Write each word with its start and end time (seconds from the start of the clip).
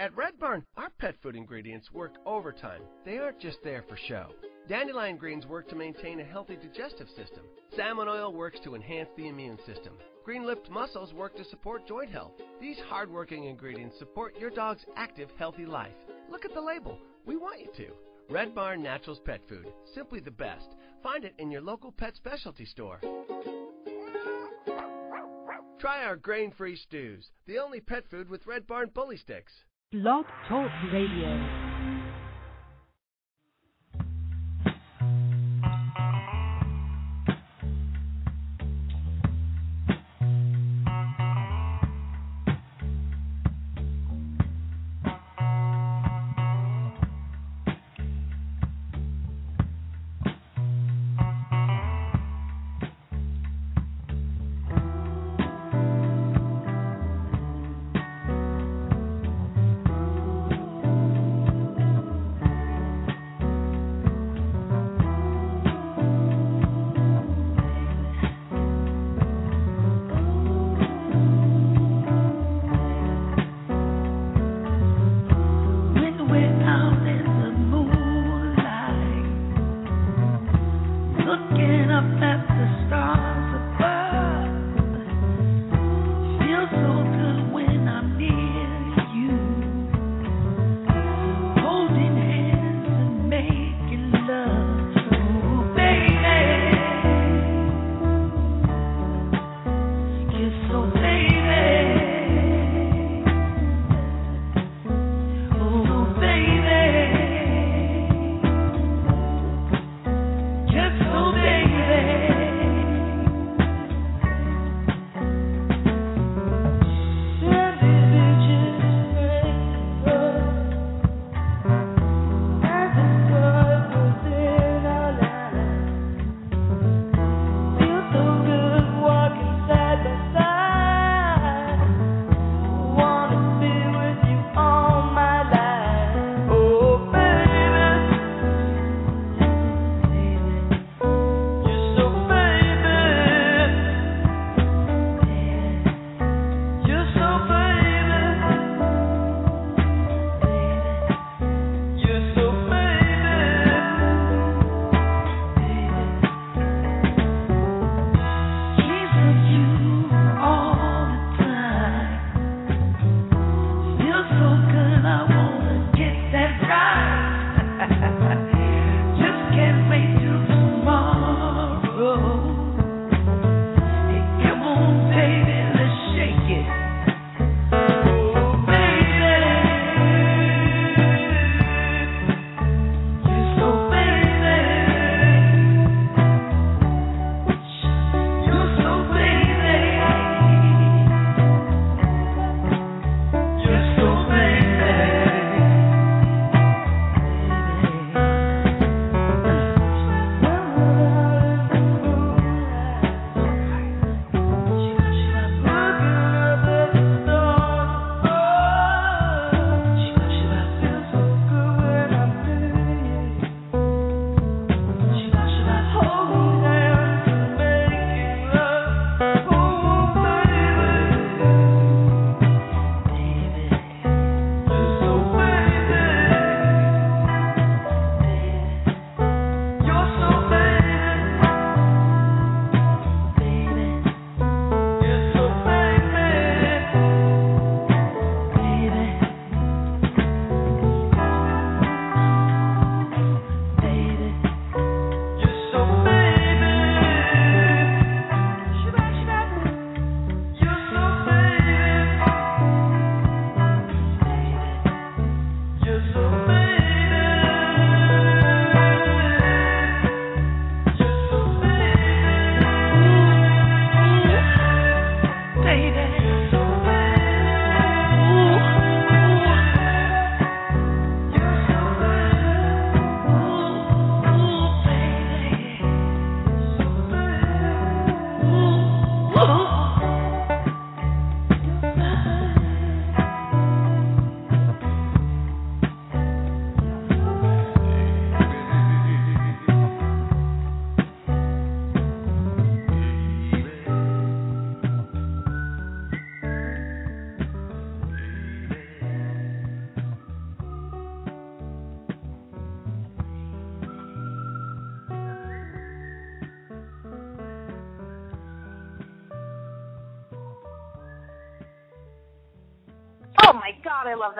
At 0.00 0.16
Red 0.16 0.38
Barn, 0.38 0.64
our 0.78 0.88
pet 0.98 1.14
food 1.22 1.36
ingredients 1.36 1.92
work 1.92 2.14
overtime. 2.24 2.80
They 3.04 3.18
aren't 3.18 3.38
just 3.38 3.58
there 3.62 3.84
for 3.86 3.98
show. 4.08 4.30
Dandelion 4.66 5.18
greens 5.18 5.44
work 5.44 5.68
to 5.68 5.76
maintain 5.76 6.20
a 6.20 6.24
healthy 6.24 6.56
digestive 6.56 7.08
system. 7.10 7.42
Salmon 7.76 8.08
oil 8.08 8.32
works 8.32 8.58
to 8.60 8.74
enhance 8.74 9.10
the 9.14 9.28
immune 9.28 9.58
system. 9.66 9.92
Green 10.24 10.46
lipped 10.46 10.70
mussels 10.70 11.12
work 11.12 11.36
to 11.36 11.44
support 11.44 11.86
joint 11.86 12.10
health. 12.10 12.32
These 12.62 12.78
hardworking 12.88 13.44
ingredients 13.44 13.98
support 13.98 14.38
your 14.38 14.48
dog's 14.48 14.86
active, 14.96 15.28
healthy 15.36 15.66
life. 15.66 15.92
Look 16.30 16.46
at 16.46 16.54
the 16.54 16.62
label. 16.62 16.98
We 17.26 17.36
want 17.36 17.60
you 17.60 17.68
to. 17.76 17.92
Red 18.30 18.54
Barn 18.54 18.82
Naturals 18.82 19.20
Pet 19.26 19.42
Food. 19.50 19.66
Simply 19.94 20.20
the 20.20 20.30
best. 20.30 20.76
Find 21.02 21.26
it 21.26 21.34
in 21.36 21.50
your 21.50 21.60
local 21.60 21.92
pet 21.92 22.16
specialty 22.16 22.64
store. 22.64 23.02
Try 25.78 26.04
our 26.04 26.16
grain 26.16 26.52
free 26.52 26.76
stews, 26.76 27.30
the 27.46 27.58
only 27.58 27.80
pet 27.80 28.08
food 28.10 28.30
with 28.30 28.46
Red 28.46 28.66
Barn 28.66 28.88
bully 28.94 29.18
sticks. 29.18 29.52
Blog 29.92 30.24
Talk 30.46 30.70
Radio. 30.92 31.69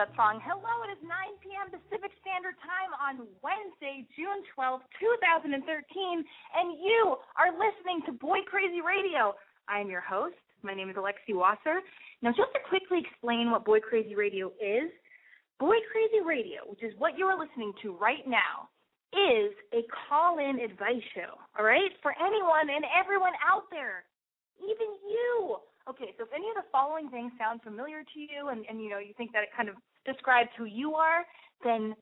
That 0.00 0.16
song. 0.16 0.40
Hello, 0.48 0.80
it 0.88 0.96
is 0.96 1.02
9 1.04 1.12
p.m. 1.44 1.68
Pacific 1.68 2.08
Standard 2.24 2.56
Time 2.64 2.88
on 2.96 3.28
Wednesday, 3.44 4.08
June 4.16 4.40
12, 4.56 4.80
2013, 4.96 5.52
and 5.52 6.68
you 6.80 7.20
are 7.36 7.52
listening 7.52 8.00
to 8.08 8.16
Boy 8.16 8.40
Crazy 8.48 8.80
Radio. 8.80 9.36
I 9.68 9.76
am 9.76 9.92
your 9.92 10.00
host. 10.00 10.40
My 10.64 10.72
name 10.72 10.88
is 10.88 10.96
Alexi 10.96 11.36
Wasser. 11.36 11.84
Now, 12.24 12.32
just 12.32 12.48
to 12.56 12.64
quickly 12.64 13.04
explain 13.04 13.52
what 13.52 13.68
Boy 13.68 13.84
Crazy 13.84 14.16
Radio 14.16 14.48
is, 14.56 14.88
Boy 15.60 15.76
Crazy 15.92 16.24
Radio, 16.24 16.64
which 16.64 16.80
is 16.80 16.96
what 16.96 17.20
you 17.20 17.28
are 17.28 17.36
listening 17.36 17.76
to 17.84 17.92
right 18.00 18.24
now, 18.24 18.72
is 19.12 19.52
a 19.76 19.84
call-in 20.08 20.64
advice 20.64 21.04
show, 21.12 21.36
all 21.60 21.64
right? 21.68 21.92
For 22.00 22.16
anyone 22.16 22.72
and 22.72 22.88
everyone 22.88 23.36
out 23.44 23.68
there, 23.68 24.08
even 24.64 24.96
you 25.04 25.60
Okay, 25.88 26.12
so 26.14 26.22
if 26.22 26.30
any 26.30 26.46
of 26.52 26.60
the 26.60 26.68
following 26.70 27.08
things 27.08 27.32
sound 27.34 27.66
familiar 27.66 28.04
to 28.04 28.18
you 28.20 28.52
and, 28.52 28.62
and 28.68 28.78
you 28.78 28.92
know 28.92 29.02
you 29.02 29.10
think 29.16 29.32
that 29.32 29.42
it 29.42 29.50
kind 29.56 29.68
of 29.68 29.74
describes 30.04 30.50
who 30.56 30.64
you 30.64 30.94
are, 30.94 31.24
then 31.64 31.94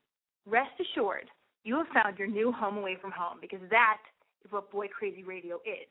rest 0.46 0.70
assured 0.80 1.28
you 1.64 1.76
have 1.76 1.88
found 1.92 2.18
your 2.18 2.28
new 2.28 2.52
home 2.52 2.78
away 2.78 2.96
from 3.00 3.10
home 3.10 3.38
because 3.40 3.60
that 3.70 3.98
is 4.44 4.52
what 4.52 4.70
Boy 4.70 4.88
Crazy 4.88 5.24
Radio 5.24 5.56
is. 5.66 5.90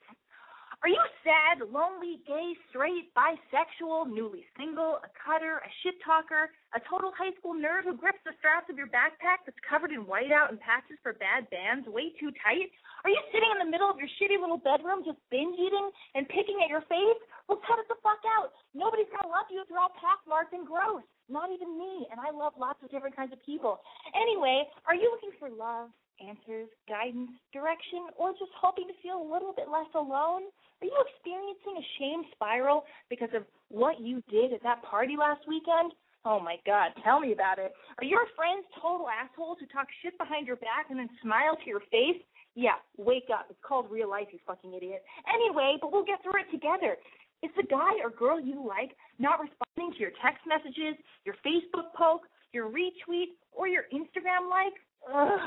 Are 0.86 0.94
you 0.94 1.02
sad, 1.26 1.66
lonely, 1.74 2.22
gay, 2.30 2.54
straight, 2.70 3.10
bisexual, 3.18 4.14
newly 4.14 4.46
single, 4.54 5.02
a 5.02 5.10
cutter, 5.18 5.58
a 5.66 5.72
shit 5.82 5.98
talker, 6.06 6.54
a 6.78 6.80
total 6.86 7.10
high 7.18 7.34
school 7.42 7.58
nerd 7.58 7.82
who 7.82 7.98
grips 7.98 8.22
the 8.30 8.38
straps 8.38 8.70
of 8.70 8.78
your 8.78 8.86
backpack 8.86 9.42
that's 9.42 9.58
covered 9.66 9.90
in 9.90 10.06
whiteout 10.06 10.54
and 10.54 10.62
patches 10.62 11.02
for 11.02 11.18
bad 11.18 11.50
bands 11.50 11.90
way 11.90 12.14
too 12.22 12.30
tight? 12.46 12.70
Are 13.02 13.10
you 13.10 13.18
sitting 13.34 13.50
in 13.58 13.66
the 13.66 13.72
middle 13.74 13.90
of 13.90 13.98
your 13.98 14.10
shitty 14.22 14.38
little 14.38 14.62
bedroom 14.62 15.02
just 15.02 15.18
binge 15.34 15.58
eating 15.58 15.90
and 16.14 16.30
picking 16.30 16.62
at 16.62 16.70
your 16.70 16.86
face? 16.86 17.22
Well, 17.48 17.64
cut 17.64 17.80
it 17.80 17.88
the 17.88 17.96
fuck 18.04 18.20
out. 18.38 18.52
Nobody's 18.76 19.08
gonna 19.12 19.32
love 19.32 19.48
you 19.48 19.64
if 19.64 19.72
you're 19.72 19.80
all 19.80 19.96
pockmarked 19.96 20.52
and 20.52 20.68
gross. 20.68 21.04
Not 21.32 21.52
even 21.52 21.80
me, 21.80 22.08
and 22.12 22.20
I 22.20 22.32
love 22.32 22.54
lots 22.60 22.80
of 22.84 22.92
different 22.92 23.16
kinds 23.16 23.32
of 23.32 23.40
people. 23.44 23.80
Anyway, 24.16 24.68
are 24.88 24.96
you 24.96 25.12
looking 25.12 25.36
for 25.40 25.52
love, 25.52 25.92
answers, 26.20 26.68
guidance, 26.88 27.32
direction, 27.52 28.12
or 28.16 28.32
just 28.32 28.52
hoping 28.56 28.88
to 28.88 28.96
feel 29.04 29.20
a 29.20 29.28
little 29.28 29.52
bit 29.56 29.68
less 29.72 29.92
alone? 29.96 30.48
Are 30.80 30.88
you 30.88 31.00
experiencing 31.08 31.76
a 31.80 31.86
shame 32.00 32.22
spiral 32.36 32.86
because 33.10 33.32
of 33.36 33.44
what 33.70 34.00
you 34.00 34.24
did 34.30 34.54
at 34.54 34.64
that 34.64 34.84
party 34.84 35.16
last 35.18 35.42
weekend? 35.48 35.92
Oh 36.26 36.40
my 36.40 36.58
God, 36.66 36.92
tell 37.04 37.20
me 37.20 37.32
about 37.32 37.60
it. 37.60 37.72
Are 38.00 38.04
your 38.04 38.28
friends 38.36 38.68
total 38.82 39.08
assholes 39.08 39.58
who 39.60 39.66
talk 39.68 39.88
shit 40.04 40.18
behind 40.18 40.48
your 40.48 40.58
back 40.58 40.88
and 40.90 41.00
then 41.00 41.10
smile 41.22 41.56
to 41.56 41.68
your 41.68 41.82
face? 41.92 42.20
Yeah, 42.56 42.82
wake 42.98 43.30
up. 43.32 43.48
It's 43.50 43.60
called 43.62 43.90
real 43.92 44.10
life, 44.10 44.28
you 44.34 44.40
fucking 44.46 44.74
idiot. 44.74 45.04
Anyway, 45.30 45.78
but 45.80 45.92
we'll 45.92 46.04
get 46.04 46.22
through 46.24 46.42
it 46.42 46.52
together. 46.52 46.98
Is 47.44 47.52
the 47.56 47.64
guy 47.64 48.02
or 48.04 48.10
girl 48.10 48.40
you 48.40 48.66
like 48.66 48.98
not 49.20 49.40
responding 49.40 49.94
to 49.94 50.00
your 50.00 50.16
text 50.24 50.42
messages, 50.48 50.98
your 51.26 51.36
Facebook 51.46 51.94
poke, 51.94 52.26
your 52.52 52.70
retweet, 52.70 53.38
or 53.52 53.68
your 53.68 53.84
Instagram 53.94 54.50
like? 54.50 54.74
Ugh. 55.06 55.40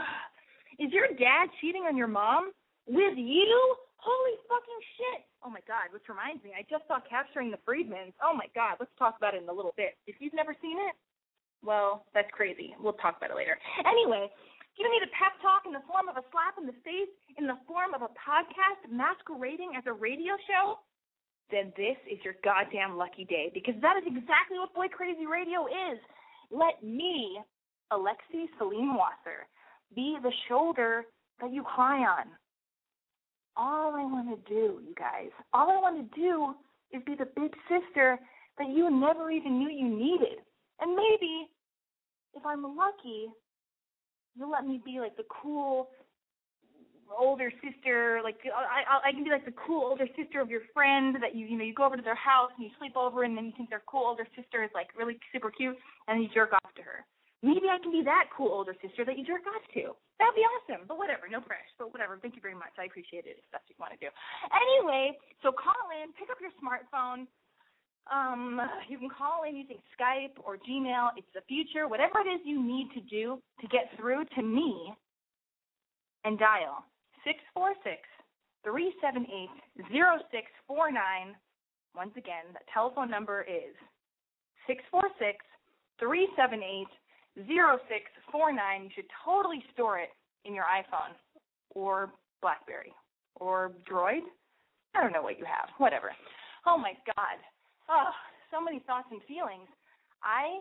Is 0.79 0.93
your 0.93 1.09
dad 1.19 1.51
cheating 1.61 1.85
on 1.85 1.97
your 1.97 2.09
mom? 2.09 2.53
With 2.87 3.19
you? 3.19 3.77
Holy 4.01 4.37
fucking 4.49 4.83
shit! 4.97 5.21
Oh 5.45 5.53
my 5.53 5.61
god, 5.69 5.93
which 5.93 6.09
reminds 6.09 6.41
me, 6.41 6.57
I 6.57 6.65
just 6.73 6.89
saw 6.89 7.05
Capturing 7.05 7.53
the 7.53 7.61
Friedmans. 7.69 8.17
Oh 8.25 8.33
my 8.33 8.49
god, 8.57 8.81
let's 8.81 8.93
talk 8.97 9.21
about 9.21 9.37
it 9.37 9.45
in 9.45 9.49
a 9.49 9.53
little 9.53 9.77
bit. 9.77 10.01
If 10.09 10.17
you've 10.25 10.33
never 10.33 10.57
seen 10.65 10.81
it, 10.89 10.97
well, 11.61 12.09
that's 12.17 12.33
crazy. 12.33 12.73
We'll 12.81 12.97
talk 12.97 13.21
about 13.21 13.29
it 13.29 13.37
later. 13.37 13.61
Anyway, 13.85 14.33
you 14.81 14.89
need 14.89 15.05
a 15.05 15.13
pep 15.13 15.37
talk 15.45 15.69
in 15.69 15.77
the 15.77 15.85
form 15.85 16.09
of 16.09 16.17
a 16.17 16.25
slap 16.33 16.57
in 16.57 16.65
the 16.65 16.77
face, 16.81 17.13
in 17.37 17.45
the 17.45 17.61
form 17.69 17.93
of 17.93 18.01
a 18.01 18.09
podcast 18.17 18.89
masquerading 18.89 19.77
as 19.77 19.85
a 19.85 19.93
radio 19.93 20.41
show, 20.49 20.81
then 21.51 21.73
this 21.77 21.97
is 22.11 22.19
your 22.25 22.35
goddamn 22.45 22.97
lucky 22.97 23.25
day 23.25 23.51
because 23.53 23.75
that 23.83 23.97
is 23.97 24.05
exactly 24.07 24.59
what 24.59 24.75
Boy 24.75 24.89
Crazy 24.89 25.27
Radio 25.27 25.67
is. 25.67 25.99
Let 26.51 26.83
me, 26.83 27.41
Alexi 27.93 28.47
Salim 28.59 28.97
Wasser, 28.97 29.47
be 29.95 30.17
the 30.23 30.33
shoulder 30.49 31.05
that 31.41 31.53
you 31.53 31.63
cry 31.63 31.99
on 31.99 32.27
all 33.57 33.95
I 33.95 34.05
want 34.05 34.29
to 34.31 34.53
do, 34.53 34.81
you 34.81 34.95
guys, 34.99 35.31
all 35.53 35.71
I 35.71 35.79
want 35.79 35.97
to 35.99 36.21
do 36.21 36.55
is 36.93 37.03
be 37.05 37.15
the 37.15 37.29
big 37.37 37.53
sister 37.69 38.19
that 38.59 38.69
you 38.69 38.91
never 38.91 39.31
even 39.31 39.59
knew 39.59 39.69
you 39.71 39.89
needed. 39.89 40.39
And 40.81 40.97
maybe, 40.97 41.49
if 42.35 42.45
I'm 42.45 42.63
lucky, 42.63 43.27
you'll 44.35 44.51
let 44.51 44.67
me 44.67 44.81
be 44.85 44.99
like 45.01 45.17
the 45.17 45.25
cool 45.43 45.89
older 47.19 47.53
sister. 47.63 48.21
Like 48.23 48.39
I, 48.45 48.85
I, 48.87 49.09
I 49.09 49.13
can 49.13 49.25
be 49.25 49.31
like 49.31 49.45
the 49.45 49.57
cool 49.57 49.87
older 49.89 50.07
sister 50.17 50.41
of 50.41 50.51
your 50.51 50.63
friend 50.73 51.17
that 51.21 51.35
you, 51.35 51.47
you 51.47 51.57
know, 51.57 51.65
you 51.65 51.75
go 51.75 51.85
over 51.85 51.97
to 51.97 52.03
their 52.03 52.19
house 52.19 52.51
and 52.57 52.65
you 52.65 52.71
sleep 52.79 52.97
over, 52.97 53.25
and 53.25 53.37
then 53.37 53.47
you 53.47 53.53
think 53.57 53.71
their 53.71 53.83
cool 53.87 54.07
older 54.07 54.27
sister 54.37 54.63
is 54.63 54.71
like 54.75 54.89
really 54.97 55.19
super 55.33 55.51
cute, 55.51 55.77
and 56.09 56.17
then 56.17 56.23
you 56.23 56.31
jerk 56.33 56.53
off 56.53 56.73
to 56.77 56.83
her. 56.83 57.05
Maybe 57.43 57.73
I 57.73 57.81
can 57.81 57.89
be 57.89 58.05
that 58.05 58.29
cool 58.37 58.53
older 58.53 58.77
sister 58.85 59.05
that 59.09 59.17
you 59.17 59.25
jerk 59.25 59.49
off 59.49 59.65
to. 59.73 59.97
That'd 60.21 60.37
be 60.37 60.45
awesome. 60.45 60.85
But 60.85 61.01
whatever, 61.01 61.25
no 61.25 61.41
pressure. 61.41 61.73
But 61.81 61.89
whatever. 61.89 62.21
Thank 62.21 62.37
you 62.37 62.45
very 62.45 62.55
much. 62.55 62.77
I 62.77 62.85
appreciate 62.85 63.25
it 63.25 63.41
if 63.41 63.47
that's 63.49 63.65
what 63.65 63.73
you 63.73 63.81
want 63.81 63.93
to 63.97 64.03
do. 64.05 64.13
Anyway, 64.53 65.17
so 65.41 65.49
call 65.49 65.89
in, 65.97 66.13
pick 66.21 66.29
up 66.29 66.37
your 66.37 66.53
smartphone. 66.61 67.25
Um, 68.13 68.61
you 68.93 68.99
can 68.99 69.09
call 69.09 69.49
in 69.49 69.57
using 69.57 69.81
Skype 69.97 70.37
or 70.45 70.61
Gmail. 70.61 71.17
It's 71.17 71.33
the 71.33 71.41
future. 71.49 71.89
Whatever 71.89 72.21
it 72.21 72.29
is 72.29 72.41
you 72.45 72.61
need 72.61 72.93
to 72.93 73.01
do 73.09 73.41
to 73.61 73.67
get 73.69 73.89
through 73.97 74.29
to 74.37 74.43
me 74.43 74.93
and 76.25 76.39
dial 76.39 76.85
six 77.25 77.39
four 77.55 77.75
six 77.83 78.03
three 78.65 78.95
seven 79.01 79.27
eight 79.27 79.87
zero 79.93 80.19
six 80.31 80.47
four 80.67 80.91
nine. 80.91 81.35
Once 81.97 82.13
again, 82.17 82.47
that 82.53 82.63
telephone 82.73 83.11
number 83.11 83.43
is 83.43 83.75
six 84.67 84.83
four 84.91 85.09
six 85.19 85.45
three 85.99 86.29
seven 86.37 86.63
eight 86.63 86.89
0649, 87.37 88.85
you 88.85 88.91
should 88.95 89.11
totally 89.25 89.63
store 89.73 89.99
it 89.99 90.11
in 90.45 90.55
your 90.55 90.65
iPhone 90.65 91.15
or 91.71 92.11
Blackberry 92.43 92.93
or 93.37 93.73
Droid. 93.91 94.27
I 94.95 95.03
don't 95.03 95.13
know 95.13 95.23
what 95.23 95.39
you 95.39 95.45
have, 95.45 95.69
whatever. 95.79 96.11
Oh 96.67 96.77
my 96.77 96.93
God. 97.15 97.39
Oh, 97.89 98.11
so 98.51 98.61
many 98.61 98.81
thoughts 98.87 99.09
and 99.11 99.21
feelings. 99.29 99.69
I 100.23 100.59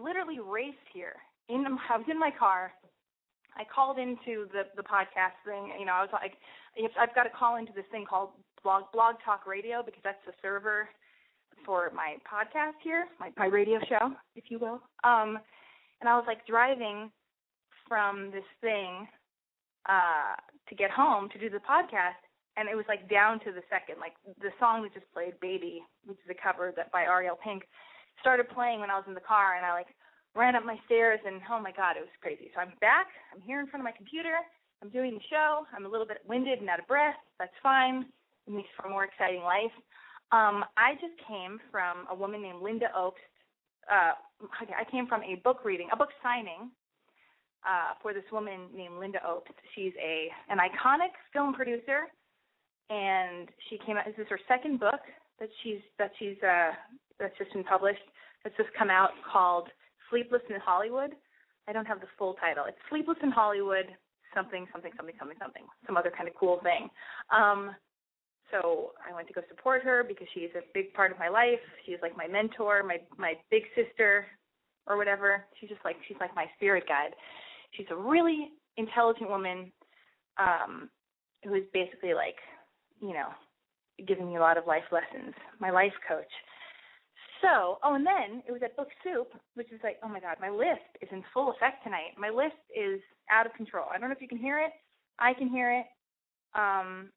literally 0.00 0.38
raced 0.38 0.86
here. 0.92 1.16
In 1.48 1.64
the, 1.64 1.70
I 1.70 1.96
was 1.96 2.06
in 2.08 2.18
my 2.18 2.30
car. 2.30 2.72
I 3.56 3.64
called 3.64 3.98
into 3.98 4.46
the 4.52 4.64
the 4.76 4.82
podcast 4.82 5.38
thing. 5.44 5.72
You 5.78 5.86
know, 5.86 5.92
I 5.92 6.02
was 6.02 6.10
like, 6.12 6.34
I've 6.98 7.14
got 7.14 7.24
to 7.24 7.30
call 7.30 7.56
into 7.56 7.72
this 7.72 7.86
thing 7.90 8.04
called 8.08 8.30
Blog 8.62 8.84
Blog 8.92 9.16
Talk 9.24 9.46
Radio 9.46 9.82
because 9.84 10.00
that's 10.04 10.24
the 10.26 10.32
server 10.42 10.88
for 11.64 11.90
my 11.94 12.16
podcast 12.24 12.78
here, 12.82 13.06
my 13.18 13.30
my 13.36 13.46
radio 13.46 13.78
show, 13.88 14.12
if 14.36 14.44
you 14.48 14.58
will. 14.58 14.80
Um, 15.04 15.38
and 16.00 16.08
I 16.08 16.16
was 16.16 16.24
like 16.26 16.46
driving 16.46 17.10
from 17.88 18.30
this 18.30 18.46
thing 18.60 19.08
uh 19.88 20.36
to 20.68 20.74
get 20.74 20.90
home 20.90 21.28
to 21.32 21.38
do 21.38 21.48
the 21.48 21.58
podcast 21.64 22.20
and 22.56 22.68
it 22.68 22.76
was 22.76 22.84
like 22.86 23.08
down 23.08 23.40
to 23.40 23.50
the 23.50 23.64
second 23.72 23.96
like 23.98 24.12
the 24.40 24.52
song 24.60 24.82
that 24.82 24.92
just 24.92 25.10
played 25.12 25.32
baby 25.40 25.80
which 26.04 26.18
is 26.20 26.30
a 26.30 26.36
cover 26.36 26.72
that 26.76 26.92
by 26.92 27.02
ariel 27.02 27.38
pink 27.42 27.64
started 28.20 28.48
playing 28.50 28.78
when 28.78 28.90
i 28.90 28.94
was 28.94 29.04
in 29.08 29.14
the 29.14 29.24
car 29.24 29.56
and 29.56 29.64
i 29.64 29.72
like 29.72 29.88
ran 30.34 30.54
up 30.54 30.64
my 30.64 30.78
stairs 30.86 31.20
and 31.26 31.40
oh 31.50 31.60
my 31.60 31.72
god 31.72 31.96
it 31.96 32.00
was 32.00 32.20
crazy 32.20 32.50
so 32.54 32.60
i'm 32.60 32.72
back 32.80 33.08
i'm 33.34 33.40
here 33.42 33.60
in 33.60 33.66
front 33.66 33.82
of 33.82 33.84
my 33.84 33.96
computer 33.96 34.38
i'm 34.82 34.90
doing 34.90 35.14
the 35.14 35.26
show 35.28 35.66
i'm 35.76 35.86
a 35.86 35.88
little 35.88 36.06
bit 36.06 36.18
winded 36.26 36.60
and 36.60 36.68
out 36.68 36.78
of 36.78 36.86
breath 36.86 37.18
that's 37.38 37.54
fine 37.62 38.06
it 38.46 38.52
makes 38.52 38.68
for 38.76 38.86
a 38.86 38.90
more 38.90 39.04
exciting 39.04 39.42
life 39.42 39.74
um 40.32 40.64
i 40.76 40.94
just 40.94 41.16
came 41.26 41.58
from 41.70 42.06
a 42.10 42.14
woman 42.14 42.42
named 42.42 42.62
Lynda 42.62 42.88
Obst 42.96 43.18
uh, 43.90 44.14
I 44.78 44.84
came 44.90 45.06
from 45.06 45.22
a 45.22 45.36
book 45.42 45.64
reading, 45.64 45.88
a 45.92 45.96
book 45.96 46.10
signing 46.22 46.70
uh, 47.66 47.94
for 48.00 48.14
this 48.14 48.24
woman 48.32 48.68
named 48.74 48.94
Lynda 48.94 49.22
Obst. 49.26 49.56
She's 49.74 49.92
a 50.00 50.28
an 50.48 50.58
iconic 50.58 51.12
film 51.32 51.52
producer, 51.54 52.06
and 52.88 53.48
she 53.68 53.78
came 53.84 53.96
out. 53.96 54.06
This 54.06 54.18
is 54.18 54.26
her 54.30 54.40
second 54.48 54.80
book 54.80 55.00
that 55.38 55.48
she's 55.62 55.80
that 55.98 56.12
she's 56.18 56.36
uh, 56.42 56.70
that's 57.18 57.36
just 57.38 57.52
been 57.52 57.64
published. 57.64 58.04
That's 58.44 58.56
just 58.56 58.70
come 58.78 58.90
out 58.90 59.10
called 59.30 59.68
Sleepless 60.10 60.42
in 60.50 60.60
Hollywood. 60.60 61.12
I 61.68 61.72
don't 61.72 61.86
have 61.86 62.00
the 62.00 62.06
full 62.18 62.34
title. 62.34 62.64
It's 62.66 62.78
Sleepless 62.88 63.18
in 63.22 63.30
Hollywood, 63.30 63.86
something, 64.34 64.66
something, 64.72 64.92
something, 64.96 65.14
something, 65.18 65.38
something, 65.40 65.62
some 65.86 65.96
other 65.96 66.12
kind 66.14 66.28
of 66.28 66.34
cool 66.34 66.60
thing. 66.62 66.88
Um, 67.30 67.74
so 68.50 68.92
I 69.08 69.14
went 69.14 69.28
to 69.28 69.34
go 69.34 69.42
support 69.48 69.82
her 69.82 70.04
because 70.06 70.26
she's 70.34 70.50
a 70.56 70.62
big 70.74 70.92
part 70.94 71.12
of 71.12 71.18
my 71.18 71.28
life. 71.28 71.60
She's 71.86 71.98
like 72.02 72.16
my 72.16 72.26
mentor, 72.26 72.82
my 72.82 72.98
my 73.16 73.34
big 73.50 73.62
sister, 73.76 74.26
or 74.86 74.96
whatever. 74.96 75.44
She's 75.60 75.68
just 75.68 75.84
like 75.84 75.96
she's 76.08 76.16
like 76.20 76.34
my 76.34 76.46
spirit 76.56 76.84
guide. 76.88 77.14
She's 77.72 77.86
a 77.90 77.96
really 77.96 78.48
intelligent 78.76 79.30
woman 79.30 79.70
um, 80.38 80.90
who 81.44 81.54
is 81.54 81.62
basically 81.72 82.14
like, 82.14 82.36
you 83.00 83.12
know, 83.12 83.28
giving 84.06 84.26
me 84.26 84.36
a 84.36 84.40
lot 84.40 84.58
of 84.58 84.66
life 84.66 84.84
lessons. 84.90 85.34
My 85.60 85.70
life 85.70 85.92
coach. 86.08 86.32
So, 87.40 87.78
oh, 87.82 87.94
and 87.94 88.04
then 88.04 88.42
it 88.46 88.52
was 88.52 88.60
at 88.62 88.76
Book 88.76 88.88
Soup, 89.02 89.28
which 89.54 89.72
is 89.72 89.80
like, 89.82 89.96
oh 90.04 90.08
my 90.08 90.20
God, 90.20 90.36
my 90.40 90.50
list 90.50 90.84
is 91.00 91.08
in 91.10 91.24
full 91.32 91.50
effect 91.50 91.82
tonight. 91.84 92.12
My 92.18 92.28
list 92.28 92.60
is 92.68 93.00
out 93.30 93.46
of 93.46 93.54
control. 93.54 93.86
I 93.88 93.98
don't 93.98 94.08
know 94.08 94.14
if 94.14 94.20
you 94.20 94.28
can 94.28 94.38
hear 94.38 94.58
it. 94.58 94.72
I 95.18 95.32
can 95.32 95.48
hear 95.48 95.72
it. 95.72 95.86
Um, 96.54 97.10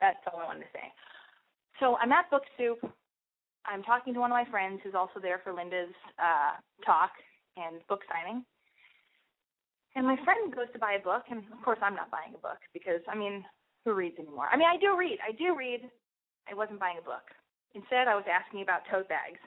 that's 0.00 0.18
all 0.30 0.38
I 0.38 0.44
wanted 0.46 0.60
to 0.60 0.72
say. 0.72 0.86
So 1.80 1.96
I'm 1.96 2.12
at 2.12 2.30
Book 2.30 2.42
Soup. 2.56 2.78
I'm 3.66 3.82
talking 3.82 4.14
to 4.14 4.20
one 4.20 4.30
of 4.30 4.36
my 4.36 4.48
friends 4.50 4.80
who's 4.84 4.94
also 4.94 5.18
there 5.20 5.40
for 5.42 5.52
Lynda's 5.52 5.94
uh, 6.22 6.54
talk 6.84 7.10
and 7.56 7.82
book 7.88 8.00
signing. 8.06 8.44
And 9.96 10.06
my 10.06 10.16
friend 10.24 10.54
goes 10.54 10.70
to 10.74 10.78
buy 10.78 11.00
a 11.00 11.02
book, 11.02 11.24
and 11.30 11.42
of 11.52 11.64
course 11.64 11.78
I'm 11.82 11.96
not 11.96 12.10
buying 12.10 12.34
a 12.34 12.38
book 12.38 12.60
because 12.72 13.00
I 13.08 13.16
mean, 13.16 13.44
who 13.84 13.94
reads 13.94 14.18
anymore? 14.18 14.46
I 14.52 14.56
mean, 14.56 14.68
I 14.68 14.76
do 14.76 14.96
read. 14.96 15.18
I 15.26 15.32
do 15.32 15.56
read. 15.56 15.88
I 16.48 16.54
wasn't 16.54 16.78
buying 16.78 16.98
a 17.00 17.04
book. 17.04 17.24
Instead, 17.74 18.08
I 18.08 18.14
was 18.14 18.24
asking 18.30 18.62
about 18.62 18.86
tote 18.90 19.08
bags. 19.08 19.40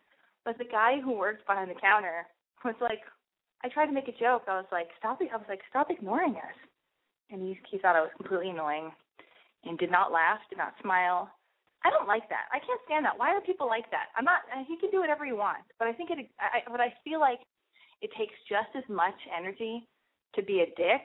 But 0.46 0.58
the 0.58 0.66
guy 0.66 1.00
who 1.04 1.14
worked 1.14 1.46
behind 1.46 1.70
the 1.70 1.80
counter 1.80 2.26
was 2.64 2.76
like, 2.82 3.02
I 3.64 3.70
tried 3.70 3.88
to 3.88 3.92
make 3.92 4.08
a 4.08 4.20
joke. 4.20 4.44
I 4.48 4.58
was 4.58 4.70
like, 4.72 4.88
stop. 4.98 5.20
I 5.22 5.36
was 5.36 5.50
like, 5.50 5.62
stop 5.70 5.92
ignoring 5.92 6.36
us. 6.36 6.58
And 7.30 7.42
he 7.42 7.60
he 7.70 7.78
thought 7.78 7.96
I 7.96 8.02
was 8.02 8.16
completely 8.16 8.50
annoying, 8.50 8.92
and 9.66 9.78
did 9.78 9.92
not 9.92 10.12
laugh, 10.12 10.40
did 10.50 10.58
not 10.58 10.74
smile. 10.82 11.30
I 11.84 11.90
don't 11.92 12.08
like 12.08 12.28
that. 12.30 12.48
I 12.52 12.60
can't 12.60 12.82
stand 12.86 13.06
that. 13.06 13.18
Why 13.18 13.32
are 13.36 13.42
people 13.42 13.68
like 13.68 13.90
that? 13.92 14.12
I'm 14.16 14.26
not. 14.26 14.42
He 14.68 14.78
can 14.80 14.90
do 14.92 15.00
whatever 15.00 15.26
he 15.26 15.34
wants, 15.34 15.68
but 15.78 15.88
I 15.88 15.94
think 15.94 16.10
it. 16.10 16.30
I, 16.40 16.62
but 16.72 16.82
I 16.82 16.94
feel 17.04 17.20
like 17.20 17.40
it 18.02 18.12
takes 18.18 18.34
just 18.48 18.72
as 18.76 18.84
much 18.90 19.16
energy 19.36 19.88
to 20.36 20.42
be 20.44 20.62
a 20.62 20.74
dick 20.78 21.04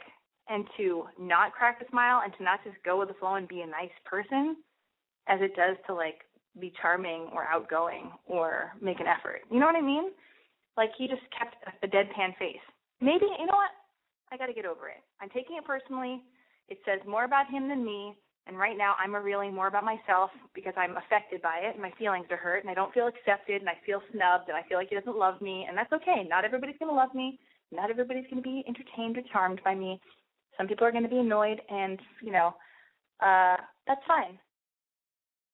and 0.48 0.64
to 0.76 1.04
not 1.18 1.52
crack 1.52 1.80
a 1.80 1.90
smile 1.90 2.22
and 2.24 2.32
to 2.38 2.42
not 2.44 2.62
just 2.64 2.76
go 2.84 2.98
with 2.98 3.08
the 3.08 3.14
flow 3.14 3.34
and 3.34 3.48
be 3.48 3.62
a 3.62 3.66
nice 3.66 3.94
person 4.04 4.56
as 5.26 5.40
it 5.40 5.56
does 5.56 5.76
to 5.86 5.94
like 5.94 6.20
be 6.60 6.72
charming 6.80 7.28
or 7.32 7.44
outgoing 7.44 8.12
or 8.26 8.72
make 8.80 9.00
an 9.00 9.06
effort. 9.06 9.42
You 9.50 9.60
know 9.60 9.66
what 9.66 9.76
I 9.76 9.82
mean? 9.82 10.10
Like 10.76 10.90
he 10.98 11.06
just 11.06 11.22
kept 11.36 11.56
a 11.82 11.86
deadpan 11.86 12.36
face. 12.38 12.62
Maybe 13.00 13.26
you 13.38 13.46
know 13.46 13.56
what? 13.56 13.74
I 14.32 14.36
got 14.36 14.46
to 14.46 14.54
get 14.54 14.66
over 14.66 14.88
it. 14.88 15.02
I'm 15.20 15.30
taking 15.30 15.56
it 15.56 15.64
personally. 15.64 16.22
It 16.68 16.78
says 16.84 17.00
more 17.06 17.24
about 17.24 17.50
him 17.50 17.68
than 17.68 17.84
me. 17.84 18.14
And 18.46 18.58
right 18.58 18.76
now, 18.76 18.94
I'm 18.98 19.14
revealing 19.14 19.54
more 19.54 19.68
about 19.68 19.84
myself 19.84 20.30
because 20.54 20.74
I'm 20.76 20.98
affected 20.98 21.40
by 21.40 21.60
it, 21.64 21.72
and 21.72 21.80
my 21.80 21.92
feelings 21.98 22.26
are 22.30 22.36
hurt, 22.36 22.62
and 22.62 22.70
I 22.70 22.74
don't 22.74 22.92
feel 22.92 23.08
accepted, 23.08 23.62
and 23.62 23.70
I 23.70 23.78
feel 23.86 24.02
snubbed, 24.12 24.48
and 24.48 24.56
I 24.56 24.62
feel 24.68 24.76
like 24.76 24.90
he 24.90 24.96
doesn't 24.96 25.16
love 25.16 25.40
me, 25.40 25.64
and 25.66 25.76
that's 25.76 25.92
okay. 25.94 26.26
Not 26.28 26.44
everybody's 26.44 26.76
going 26.78 26.90
to 26.90 26.94
love 26.94 27.14
me. 27.14 27.38
Not 27.72 27.88
everybody's 27.88 28.26
going 28.30 28.42
to 28.42 28.46
be 28.46 28.62
entertained 28.68 29.16
or 29.16 29.22
charmed 29.32 29.62
by 29.64 29.74
me. 29.74 29.98
Some 30.58 30.68
people 30.68 30.86
are 30.86 30.92
going 30.92 31.04
to 31.04 31.08
be 31.08 31.18
annoyed, 31.18 31.60
and 31.70 31.98
you 32.22 32.32
know, 32.32 32.54
uh, 33.24 33.56
that's 33.86 34.04
fine. 34.06 34.38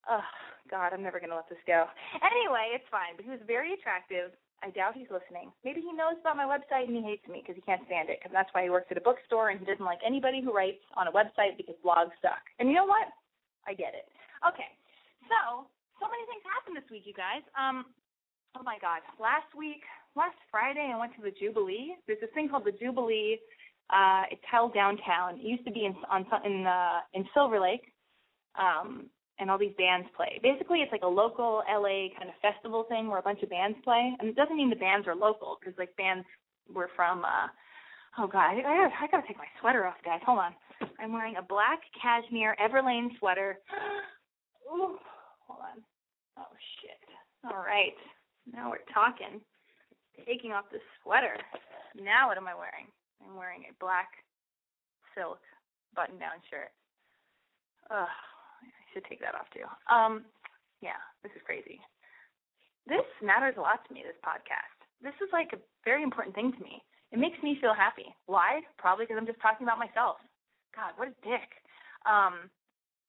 Oh 0.09 0.25
God, 0.71 0.93
I'm 0.93 1.03
never 1.03 1.21
to 1.21 1.27
let 1.27 1.49
this 1.49 1.61
go. 1.67 1.87
Anyway, 2.23 2.73
it's 2.73 2.89
fine. 2.91 3.17
But 3.17 3.25
he 3.25 3.31
was 3.31 3.43
very 3.47 3.75
attractive. 3.75 4.33
I 4.61 4.69
doubt 4.71 4.93
he's 4.93 5.09
listening. 5.09 5.49
Maybe 5.65 5.81
he 5.81 5.93
knows 5.93 6.21
about 6.21 6.37
my 6.37 6.45
website 6.45 6.85
and 6.85 6.97
he 6.97 7.01
hates 7.01 7.25
me 7.25 7.41
because 7.41 7.57
he 7.57 7.65
can't 7.65 7.81
stand 7.89 8.13
it. 8.13 8.21
Because 8.21 8.33
that's 8.33 8.53
why 8.53 8.65
he 8.65 8.71
works 8.71 8.93
at 8.93 9.01
a 9.01 9.05
bookstore 9.05 9.49
and 9.49 9.57
he 9.57 9.65
doesn't 9.65 9.85
like 9.85 10.05
anybody 10.05 10.45
who 10.45 10.53
writes 10.53 10.85
on 11.01 11.09
a 11.09 11.13
website 11.13 11.57
because 11.57 11.75
blogs 11.81 12.13
suck. 12.21 12.45
And 12.61 12.69
you 12.69 12.77
know 12.77 12.85
what? 12.85 13.09
I 13.65 13.73
get 13.73 13.97
it. 13.97 14.09
Okay, 14.45 14.69
so 15.29 15.69
so 16.01 16.09
many 16.09 16.25
things 16.29 16.45
happened 16.49 16.77
this 16.77 16.89
week, 16.89 17.05
you 17.05 17.17
guys. 17.17 17.45
Um, 17.57 17.89
oh 18.57 18.65
my 18.65 18.77
God, 18.81 19.05
last 19.21 19.49
week 19.57 19.85
last 20.17 20.37
Friday 20.51 20.93
I 20.93 20.99
went 20.99 21.15
to 21.17 21.23
the 21.23 21.33
Jubilee. 21.33 21.97
There's 22.07 22.21
this 22.21 22.31
thing 22.35 22.49
called 22.49 22.65
the 22.65 22.73
Jubilee. 22.73 23.39
Uh, 23.91 24.23
it's 24.31 24.45
held 24.51 24.73
downtown. 24.75 25.37
It 25.37 25.45
used 25.45 25.65
to 25.65 25.73
be 25.73 25.85
in 25.85 25.95
on 26.11 26.25
in 26.45 26.67
uh, 26.67 27.01
in 27.15 27.25
Silver 27.35 27.61
Lake, 27.61 27.93
um, 28.59 29.07
and 29.41 29.51
all 29.51 29.59
these 29.59 29.75
bands 29.79 30.07
play. 30.15 30.39
Basically, 30.43 30.81
it's 30.81 30.93
like 30.93 31.03
a 31.03 31.09
local 31.09 31.63
LA 31.69 32.13
kind 32.17 32.29
of 32.29 32.37
festival 32.43 32.85
thing 32.89 33.09
where 33.09 33.19
a 33.19 33.23
bunch 33.23 33.43
of 33.43 33.51
bands 33.51 33.79
play, 33.83 34.15
and 34.19 34.29
it 34.29 34.37
doesn't 34.37 34.57
mean 34.57 34.71
the 34.71 34.77
bands 34.77 35.09
are 35.09 35.15
local 35.15 35.59
because 35.59 35.77
like 35.79 35.97
bands 35.97 36.27
were 36.73 36.91
from. 36.95 37.25
Uh, 37.25 37.49
oh 38.19 38.27
God, 38.27 38.53
I, 38.53 38.63
gotta, 38.63 38.95
I 39.01 39.07
gotta 39.11 39.27
take 39.27 39.39
my 39.39 39.49
sweater 39.61 39.87
off, 39.87 39.97
guys. 40.05 40.21
Hold 40.27 40.39
on. 40.39 40.55
I'm 40.99 41.13
wearing 41.13 41.37
a 41.37 41.43
black 41.43 41.81
cashmere 42.01 42.57
Everlane 42.61 43.09
sweater. 43.19 43.59
Ooh, 44.73 44.99
hold 45.49 45.61
on. 45.61 45.83
Oh 46.39 46.53
shit. 46.81 47.01
All 47.51 47.65
right, 47.65 47.97
now 48.53 48.71
we're 48.71 48.85
talking 48.93 49.41
taking 50.27 50.53
off 50.53 50.65
this 50.71 50.85
sweater. 51.03 51.37
Now 51.97 52.29
what 52.29 52.37
am 52.37 52.47
I 52.47 52.55
wearing? 52.55 52.87
I'm 53.25 53.37
wearing 53.37 53.65
a 53.69 53.75
black 53.81 54.09
silk 55.17 55.41
button 55.95 56.19
down 56.19 56.41
shirt. 56.51 56.71
Ugh, 57.91 58.17
should 58.93 59.05
take 59.07 59.21
that 59.21 59.35
off 59.35 59.49
too. 59.55 59.67
Um, 59.93 60.25
yeah, 60.81 60.99
this 61.23 61.33
is 61.37 61.43
crazy. 61.45 61.81
This 62.87 63.07
matters 63.23 63.55
a 63.59 63.63
lot 63.63 63.85
to 63.87 63.95
me, 63.95 64.03
this 64.03 64.19
podcast. 64.25 64.75
This 65.03 65.17
is 65.21 65.29
like 65.33 65.53
a 65.53 65.61
very 65.85 66.03
important 66.03 66.35
thing 66.35 66.53
to 66.53 66.61
me. 66.61 66.83
It 67.13 67.19
makes 67.19 67.39
me 67.43 67.59
feel 67.61 67.75
happy. 67.75 68.07
Why? 68.27 68.63
Probably 68.79 69.05
because 69.05 69.19
I'm 69.19 69.27
just 69.27 69.43
talking 69.43 69.67
about 69.67 69.83
myself. 69.83 70.17
God, 70.75 70.95
what 70.97 71.11
a 71.11 71.17
dick. 71.27 71.51
Um, 72.07 72.49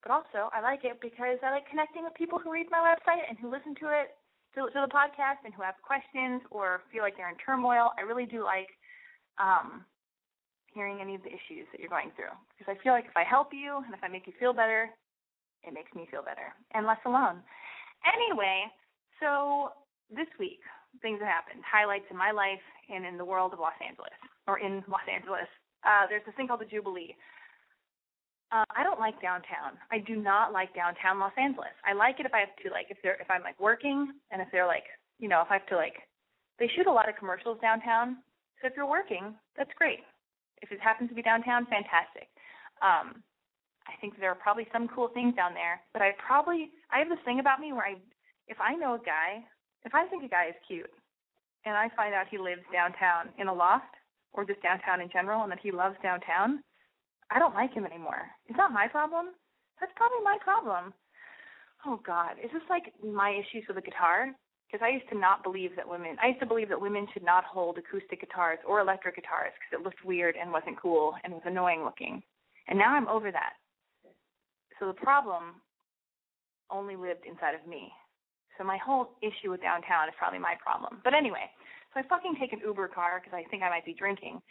but 0.02 0.10
also, 0.10 0.50
I 0.50 0.60
like 0.60 0.82
it 0.82 0.98
because 0.98 1.38
I 1.42 1.54
like 1.54 1.70
connecting 1.70 2.02
with 2.02 2.14
people 2.18 2.38
who 2.42 2.50
read 2.50 2.66
my 2.70 2.82
website 2.82 3.22
and 3.28 3.38
who 3.38 3.46
listen 3.46 3.78
to 3.78 3.86
it 3.94 4.18
to, 4.58 4.66
to 4.66 4.78
the 4.82 4.92
podcast 4.92 5.46
and 5.46 5.54
who 5.54 5.62
have 5.62 5.78
questions 5.80 6.42
or 6.50 6.82
feel 6.90 7.06
like 7.06 7.16
they're 7.16 7.30
in 7.30 7.38
turmoil. 7.38 7.94
I 7.96 8.02
really 8.02 8.26
do 8.26 8.42
like 8.42 8.68
um, 9.38 9.86
hearing 10.74 10.98
any 11.00 11.14
of 11.14 11.22
the 11.22 11.30
issues 11.30 11.70
that 11.70 11.78
you're 11.78 11.92
going 11.92 12.10
through 12.18 12.34
because 12.58 12.66
I 12.66 12.82
feel 12.82 12.92
like 12.92 13.06
if 13.06 13.16
I 13.16 13.22
help 13.24 13.54
you 13.54 13.78
and 13.86 13.94
if 13.94 14.02
I 14.02 14.08
make 14.08 14.26
you 14.26 14.34
feel 14.42 14.52
better, 14.52 14.90
it 15.64 15.72
makes 15.74 15.94
me 15.94 16.06
feel 16.10 16.22
better 16.22 16.54
and 16.74 16.86
less 16.86 17.00
alone. 17.06 17.42
Anyway, 18.02 18.66
so 19.20 19.70
this 20.10 20.28
week 20.38 20.60
things 21.00 21.20
have 21.20 21.30
happened, 21.30 21.62
highlights 21.64 22.04
in 22.10 22.16
my 22.16 22.32
life 22.32 22.62
and 22.90 23.06
in 23.06 23.16
the 23.16 23.24
world 23.24 23.52
of 23.52 23.60
Los 23.60 23.76
Angeles 23.80 24.14
or 24.46 24.58
in 24.58 24.84
Los 24.90 25.06
Angeles. 25.08 25.48
Uh, 25.86 26.06
there's 26.08 26.24
this 26.26 26.34
thing 26.34 26.46
called 26.46 26.60
the 26.60 26.68
Jubilee. 26.68 27.14
Uh, 28.52 28.68
I 28.76 28.84
don't 28.84 29.00
like 29.00 29.16
downtown. 29.22 29.80
I 29.90 29.98
do 29.98 30.16
not 30.16 30.52
like 30.52 30.74
downtown 30.74 31.18
Los 31.18 31.32
Angeles. 31.40 31.72
I 31.88 31.94
like 31.96 32.20
it 32.20 32.26
if 32.26 32.34
I 32.34 32.44
have 32.44 32.54
to 32.62 32.68
like 32.70 32.86
if 32.90 32.98
they're 33.02 33.16
if 33.16 33.30
I'm 33.30 33.42
like 33.42 33.58
working 33.58 34.12
and 34.30 34.42
if 34.42 34.48
they're 34.52 34.68
like 34.68 34.84
you 35.18 35.28
know 35.28 35.40
if 35.40 35.48
I 35.48 35.56
have 35.56 35.70
to 35.72 35.76
like 35.76 35.96
they 36.58 36.68
shoot 36.76 36.86
a 36.86 36.92
lot 36.92 37.08
of 37.08 37.16
commercials 37.16 37.58
downtown. 37.62 38.20
So 38.60 38.68
if 38.68 38.74
you're 38.76 38.86
working, 38.86 39.34
that's 39.56 39.72
great. 39.78 40.04
If 40.60 40.70
it 40.70 40.80
happens 40.80 41.08
to 41.08 41.16
be 41.16 41.22
downtown, 41.22 41.66
fantastic. 41.66 42.28
Um, 42.84 43.24
I 43.88 43.98
think 44.00 44.18
there 44.18 44.30
are 44.30 44.38
probably 44.38 44.66
some 44.72 44.88
cool 44.88 45.08
things 45.08 45.34
down 45.34 45.54
there, 45.54 45.80
but 45.92 46.02
I 46.02 46.12
probably 46.24 46.70
I 46.90 46.98
have 46.98 47.08
this 47.08 47.22
thing 47.24 47.40
about 47.40 47.60
me 47.60 47.72
where 47.72 47.86
I 47.86 47.94
if 48.48 48.58
I 48.60 48.74
know 48.74 48.94
a 48.94 48.98
guy, 48.98 49.42
if 49.84 49.94
I 49.94 50.06
think 50.06 50.24
a 50.24 50.28
guy 50.28 50.48
is 50.48 50.66
cute 50.66 50.90
and 51.64 51.76
I 51.76 51.88
find 51.96 52.14
out 52.14 52.26
he 52.30 52.38
lives 52.38 52.62
downtown 52.72 53.30
in 53.38 53.48
a 53.48 53.54
loft 53.54 53.94
or 54.32 54.44
just 54.44 54.62
downtown 54.62 55.00
in 55.00 55.10
general 55.10 55.42
and 55.42 55.52
that 55.52 55.62
he 55.62 55.70
loves 55.70 55.96
downtown, 56.02 56.62
I 57.30 57.38
don't 57.38 57.54
like 57.54 57.72
him 57.72 57.86
anymore. 57.86 58.28
It's 58.46 58.58
not 58.58 58.72
my 58.72 58.88
problem. 58.88 59.34
That's 59.80 59.92
probably 59.96 60.22
my 60.22 60.38
problem. 60.42 60.92
Oh 61.86 62.00
God, 62.06 62.38
is 62.42 62.50
this 62.52 62.62
like 62.70 62.92
my 63.02 63.30
issues 63.30 63.64
with 63.66 63.76
the 63.76 63.82
guitar? 63.82 64.30
Because 64.70 64.84
I 64.84 64.94
used 64.94 65.08
to 65.10 65.18
not 65.18 65.42
believe 65.42 65.76
that 65.76 65.88
women. 65.88 66.16
I 66.22 66.28
used 66.28 66.40
to 66.40 66.46
believe 66.46 66.70
that 66.70 66.80
women 66.80 67.06
should 67.12 67.24
not 67.24 67.44
hold 67.44 67.76
acoustic 67.76 68.20
guitars 68.20 68.58
or 68.66 68.80
electric 68.80 69.16
guitars 69.16 69.52
because 69.58 69.80
it 69.80 69.84
looked 69.84 70.04
weird 70.04 70.36
and 70.40 70.50
wasn't 70.50 70.80
cool 70.80 71.14
and 71.24 71.32
was 71.32 71.42
annoying 71.44 71.84
looking. 71.84 72.22
And 72.68 72.78
now 72.78 72.94
I'm 72.94 73.08
over 73.08 73.30
that. 73.30 73.52
So 74.82 74.88
the 74.90 74.98
problem 74.98 75.62
only 76.66 76.96
lived 76.96 77.22
inside 77.22 77.54
of 77.54 77.62
me. 77.70 77.86
So 78.58 78.64
my 78.64 78.82
whole 78.82 79.14
issue 79.22 79.54
with 79.54 79.62
downtown 79.62 80.10
is 80.10 80.14
probably 80.18 80.42
my 80.42 80.58
problem. 80.58 80.98
But 81.06 81.14
anyway, 81.14 81.46
so 81.94 82.00
I 82.00 82.02
fucking 82.10 82.34
take 82.40 82.52
an 82.52 82.58
Uber 82.66 82.88
car 82.88 83.22
because 83.22 83.30
I 83.30 83.46
think 83.48 83.62
I 83.62 83.70
might 83.70 83.86
be 83.86 83.94
drinking. 83.94 84.42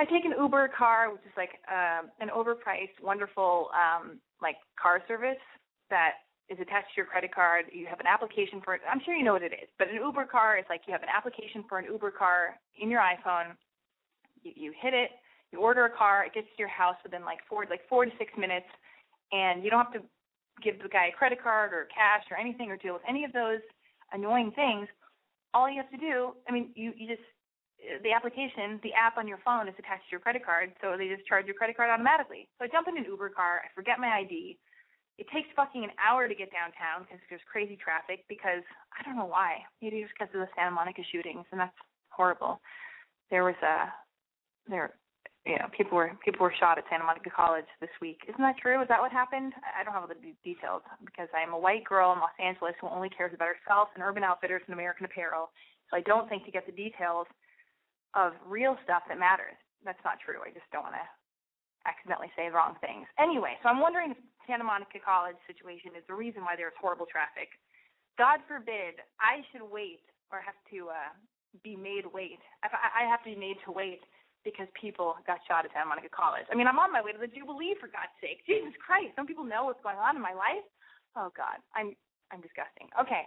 I 0.00 0.06
take 0.08 0.24
an 0.24 0.32
Uber 0.40 0.72
car, 0.72 1.12
which 1.12 1.20
is 1.28 1.36
like 1.36 1.60
um, 1.68 2.08
an 2.24 2.32
overpriced, 2.32 2.96
wonderful 3.04 3.68
um, 3.76 4.24
like 4.40 4.56
car 4.80 5.04
service 5.06 5.40
that 5.90 6.24
is 6.48 6.56
attached 6.56 6.96
to 6.96 7.04
your 7.04 7.06
credit 7.06 7.34
card. 7.34 7.66
You 7.76 7.84
have 7.92 8.00
an 8.00 8.08
application 8.08 8.64
for 8.64 8.74
it. 8.74 8.80
I'm 8.88 9.04
sure 9.04 9.12
you 9.14 9.24
know 9.24 9.34
what 9.36 9.44
it 9.44 9.52
is, 9.52 9.68
but 9.78 9.92
an 9.92 10.00
Uber 10.00 10.32
car 10.32 10.56
is 10.56 10.64
like 10.70 10.88
you 10.88 10.96
have 10.96 11.04
an 11.04 11.12
application 11.12 11.60
for 11.68 11.76
an 11.76 11.84
Uber 11.92 12.10
car 12.10 12.56
in 12.80 12.88
your 12.88 13.04
iPhone. 13.04 13.52
You, 14.42 14.52
you 14.56 14.72
hit 14.80 14.94
it, 14.94 15.10
you 15.52 15.60
order 15.60 15.84
a 15.84 15.90
car, 15.90 16.24
it 16.24 16.32
gets 16.32 16.48
to 16.56 16.58
your 16.58 16.72
house 16.72 16.96
within 17.04 17.20
like 17.20 17.38
four 17.48 17.66
like 17.68 17.84
four 17.88 18.06
to 18.06 18.10
six 18.18 18.32
minutes, 18.38 18.68
and 19.32 19.64
you 19.64 19.70
don't 19.70 19.84
have 19.84 19.92
to 19.94 20.02
give 20.62 20.80
the 20.82 20.88
guy 20.88 21.08
a 21.08 21.12
credit 21.12 21.42
card 21.42 21.72
or 21.72 21.88
cash 21.92 22.24
or 22.30 22.36
anything 22.36 22.70
or 22.70 22.76
deal 22.76 22.94
with 22.94 23.02
any 23.08 23.24
of 23.24 23.32
those 23.32 23.60
annoying 24.12 24.52
things. 24.54 24.88
All 25.54 25.68
you 25.68 25.80
have 25.80 25.90
to 25.90 25.96
do, 25.96 26.32
I 26.48 26.52
mean, 26.52 26.70
you 26.74 26.92
you 26.96 27.08
just 27.08 27.24
the 28.02 28.12
application, 28.12 28.80
the 28.82 28.92
app 28.94 29.16
on 29.16 29.28
your 29.28 29.38
phone 29.44 29.68
is 29.68 29.74
attached 29.78 30.08
to 30.08 30.12
your 30.12 30.20
credit 30.20 30.44
card, 30.44 30.72
so 30.80 30.96
they 30.96 31.08
just 31.08 31.26
charge 31.26 31.46
your 31.46 31.54
credit 31.54 31.76
card 31.76 31.90
automatically. 31.90 32.48
So 32.58 32.64
I 32.64 32.68
jump 32.68 32.88
in 32.88 32.96
an 32.96 33.04
Uber 33.04 33.30
car, 33.30 33.62
I 33.64 33.68
forget 33.74 34.00
my 34.00 34.24
ID. 34.24 34.58
It 35.18 35.26
takes 35.32 35.48
fucking 35.56 35.84
an 35.84 35.92
hour 35.96 36.28
to 36.28 36.34
get 36.34 36.52
downtown 36.52 37.04
because 37.04 37.20
there's 37.30 37.44
crazy 37.50 37.76
traffic 37.76 38.24
because 38.28 38.64
I 38.92 39.04
don't 39.04 39.16
know 39.16 39.28
why. 39.28 39.64
Maybe 39.80 40.02
just 40.02 40.12
because 40.12 40.32
of 40.34 40.40
the 40.40 40.48
Santa 40.56 40.72
Monica 40.72 41.00
shootings, 41.10 41.46
and 41.52 41.60
that's 41.60 41.76
horrible. 42.10 42.60
There 43.30 43.44
was 43.44 43.56
a 43.62 43.92
there 44.68 44.94
you 45.46 45.54
know 45.62 45.70
people 45.70 45.94
were 45.94 46.10
people 46.26 46.42
were 46.42 46.52
shot 46.58 46.76
at 46.76 46.84
Santa 46.90 47.06
Monica 47.06 47.30
College 47.30 47.70
this 47.80 47.94
week. 48.02 48.18
Isn't 48.26 48.42
that 48.42 48.58
true? 48.58 48.82
Is 48.82 48.90
that 48.90 49.00
what 49.00 49.14
happened? 49.14 49.54
I 49.62 49.86
don't 49.86 49.94
have 49.94 50.02
all 50.02 50.10
the 50.10 50.18
details 50.42 50.82
because 51.06 51.30
I 51.30 51.40
am 51.40 51.54
a 51.54 51.58
white 51.58 51.86
girl 51.86 52.10
in 52.12 52.18
Los 52.18 52.34
Angeles 52.42 52.74
who 52.82 52.90
only 52.90 53.08
cares 53.08 53.30
about 53.30 53.54
herself 53.54 53.94
and 53.94 54.02
Urban 54.02 54.26
Outfitters 54.26 54.66
and 54.66 54.74
American 54.74 55.06
Apparel. 55.06 55.54
So 55.88 55.96
I 55.96 56.02
don't 56.02 56.26
think 56.26 56.44
to 56.44 56.52
get 56.52 56.66
the 56.66 56.74
details 56.74 57.30
of 58.18 58.34
real 58.42 58.74
stuff 58.82 59.06
that 59.06 59.22
matters. 59.22 59.54
That's 59.86 60.02
not 60.02 60.18
true. 60.18 60.42
I 60.42 60.50
just 60.50 60.66
don't 60.74 60.82
want 60.82 60.98
to 60.98 61.06
accidentally 61.86 62.34
say 62.34 62.50
the 62.50 62.58
wrong 62.58 62.74
things. 62.82 63.06
Anyway, 63.22 63.54
so 63.62 63.70
I'm 63.70 63.78
wondering 63.78 64.18
if 64.18 64.20
Santa 64.50 64.66
Monica 64.66 64.98
College 64.98 65.38
situation 65.46 65.94
is 65.94 66.02
the 66.10 66.18
reason 66.18 66.42
why 66.42 66.58
there's 66.58 66.74
horrible 66.74 67.06
traffic. 67.06 67.54
God 68.18 68.42
forbid 68.50 68.98
I 69.22 69.46
should 69.54 69.62
wait 69.62 70.02
or 70.34 70.42
have 70.42 70.58
to 70.74 70.90
uh, 70.90 71.14
be 71.62 71.78
made 71.78 72.02
wait. 72.10 72.42
I, 72.66 73.06
I 73.06 73.06
have 73.06 73.22
to 73.22 73.30
be 73.30 73.38
made 73.38 73.62
to 73.62 73.70
wait 73.70 74.02
because 74.46 74.70
people 74.78 75.18
got 75.26 75.42
shot 75.50 75.66
at 75.66 75.74
Santa 75.74 75.90
Monica 75.90 76.06
College. 76.14 76.46
I 76.46 76.54
mean, 76.54 76.70
I'm 76.70 76.78
on 76.78 76.94
my 76.94 77.02
way 77.02 77.10
to 77.10 77.18
the 77.18 77.26
Jubilee 77.26 77.74
for 77.82 77.90
God's 77.90 78.14
sake. 78.22 78.40
Jesus 78.46 78.72
Christ, 78.78 79.18
don't 79.18 79.26
people 79.26 79.42
know 79.42 79.66
what's 79.66 79.82
going 79.82 79.98
on 79.98 80.14
in 80.14 80.22
my 80.22 80.32
life? 80.32 80.62
Oh 81.18 81.34
God, 81.34 81.58
I'm 81.74 81.98
I'm 82.30 82.38
disgusting. 82.38 82.86
Okay, 82.94 83.26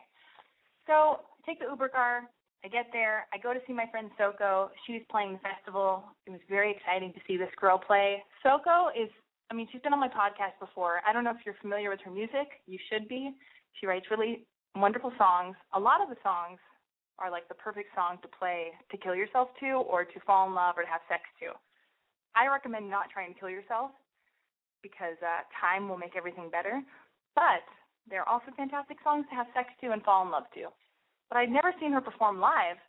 so 0.88 1.20
I 1.20 1.40
take 1.44 1.60
the 1.60 1.68
Uber 1.68 1.92
car. 1.92 2.24
I 2.64 2.68
get 2.68 2.88
there. 2.92 3.28
I 3.32 3.38
go 3.38 3.54
to 3.54 3.60
see 3.68 3.72
my 3.72 3.88
friend 3.92 4.12
Soko. 4.18 4.72
She's 4.88 5.04
playing 5.12 5.40
the 5.40 5.44
festival. 5.44 6.04
It 6.28 6.32
was 6.32 6.44
very 6.50 6.76
exciting 6.76 7.14
to 7.14 7.20
see 7.28 7.38
this 7.38 7.52
girl 7.56 7.80
play. 7.80 8.20
Soko 8.44 8.92
is, 8.92 9.08
I 9.50 9.56
mean, 9.56 9.68
she's 9.72 9.80
been 9.80 9.94
on 9.94 10.00
my 10.00 10.12
podcast 10.12 10.60
before. 10.60 11.00
I 11.08 11.14
don't 11.14 11.24
know 11.24 11.32
if 11.32 11.40
you're 11.46 11.56
familiar 11.62 11.90
with 11.90 12.02
her 12.04 12.12
music. 12.12 12.60
You 12.68 12.78
should 12.92 13.08
be. 13.08 13.32
She 13.80 13.88
writes 13.88 14.08
really 14.12 14.46
wonderful 14.76 15.14
songs. 15.18 15.56
A 15.74 15.80
lot 15.80 16.02
of 16.02 16.10
the 16.10 16.20
songs 16.22 16.60
are 17.20 17.32
like 17.32 17.48
the 17.48 17.56
perfect 17.56 17.94
song 17.96 18.18
to 18.22 18.28
play 18.28 18.72
to 18.92 18.98
kill 18.98 19.16
yourself 19.16 19.50
to 19.60 19.84
or 19.86 20.04
to 20.04 20.20
fall 20.26 20.48
in 20.48 20.56
love 20.56 20.76
or 20.78 20.84
to 20.84 20.90
have 20.90 21.04
sex 21.08 21.24
to. 21.40 21.52
I 22.36 22.48
recommend 22.48 22.90
not 22.90 23.12
trying 23.12 23.34
to 23.34 23.40
kill 23.40 23.50
yourself 23.50 23.92
because 24.82 25.20
uh, 25.22 25.44
time 25.60 25.90
will 25.90 25.98
make 25.98 26.16
everything 26.16 26.50
better. 26.50 26.82
But 27.36 27.66
there 28.10 28.22
are 28.22 28.30
also 28.30 28.52
fantastic 28.56 28.98
songs 29.04 29.26
to 29.30 29.36
have 29.36 29.48
sex 29.54 29.70
to 29.82 29.92
and 29.92 30.04
fall 30.04 30.24
in 30.26 30.32
love 30.32 30.48
to. 30.56 30.72
But 31.30 31.38
I'd 31.38 31.52
never 31.52 31.74
seen 31.80 31.94
her 31.94 32.02
perform 32.02 32.40
live, 32.40 32.82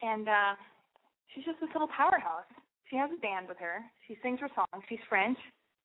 and 0.00 0.28
uh, 0.28 0.54
she's 1.28 1.44
just 1.44 1.60
this 1.60 1.68
little 1.74 1.92
powerhouse. 1.92 2.48
She 2.88 2.96
has 2.96 3.10
a 3.12 3.20
band 3.20 3.48
with 3.48 3.58
her. 3.58 3.84
She 4.08 4.16
sings 4.22 4.40
her 4.40 4.50
songs. 4.54 4.82
She's 4.88 5.02
French. 5.08 5.38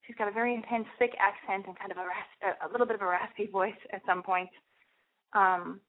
She's 0.07 0.15
got 0.15 0.27
a 0.27 0.31
very 0.31 0.53
intense, 0.53 0.85
thick 0.97 1.11
accent 1.19 1.65
and 1.67 1.77
kind 1.77 1.91
of 1.91 1.97
a, 1.97 2.05
rasp- 2.05 2.61
a 2.63 2.71
little 2.71 2.87
bit 2.87 2.95
of 2.95 3.01
a 3.01 3.09
raspy 3.09 3.47
voice 3.47 3.77
at 3.91 4.01
some 4.05 4.23
points. 4.23 4.53
Um, 5.33 5.81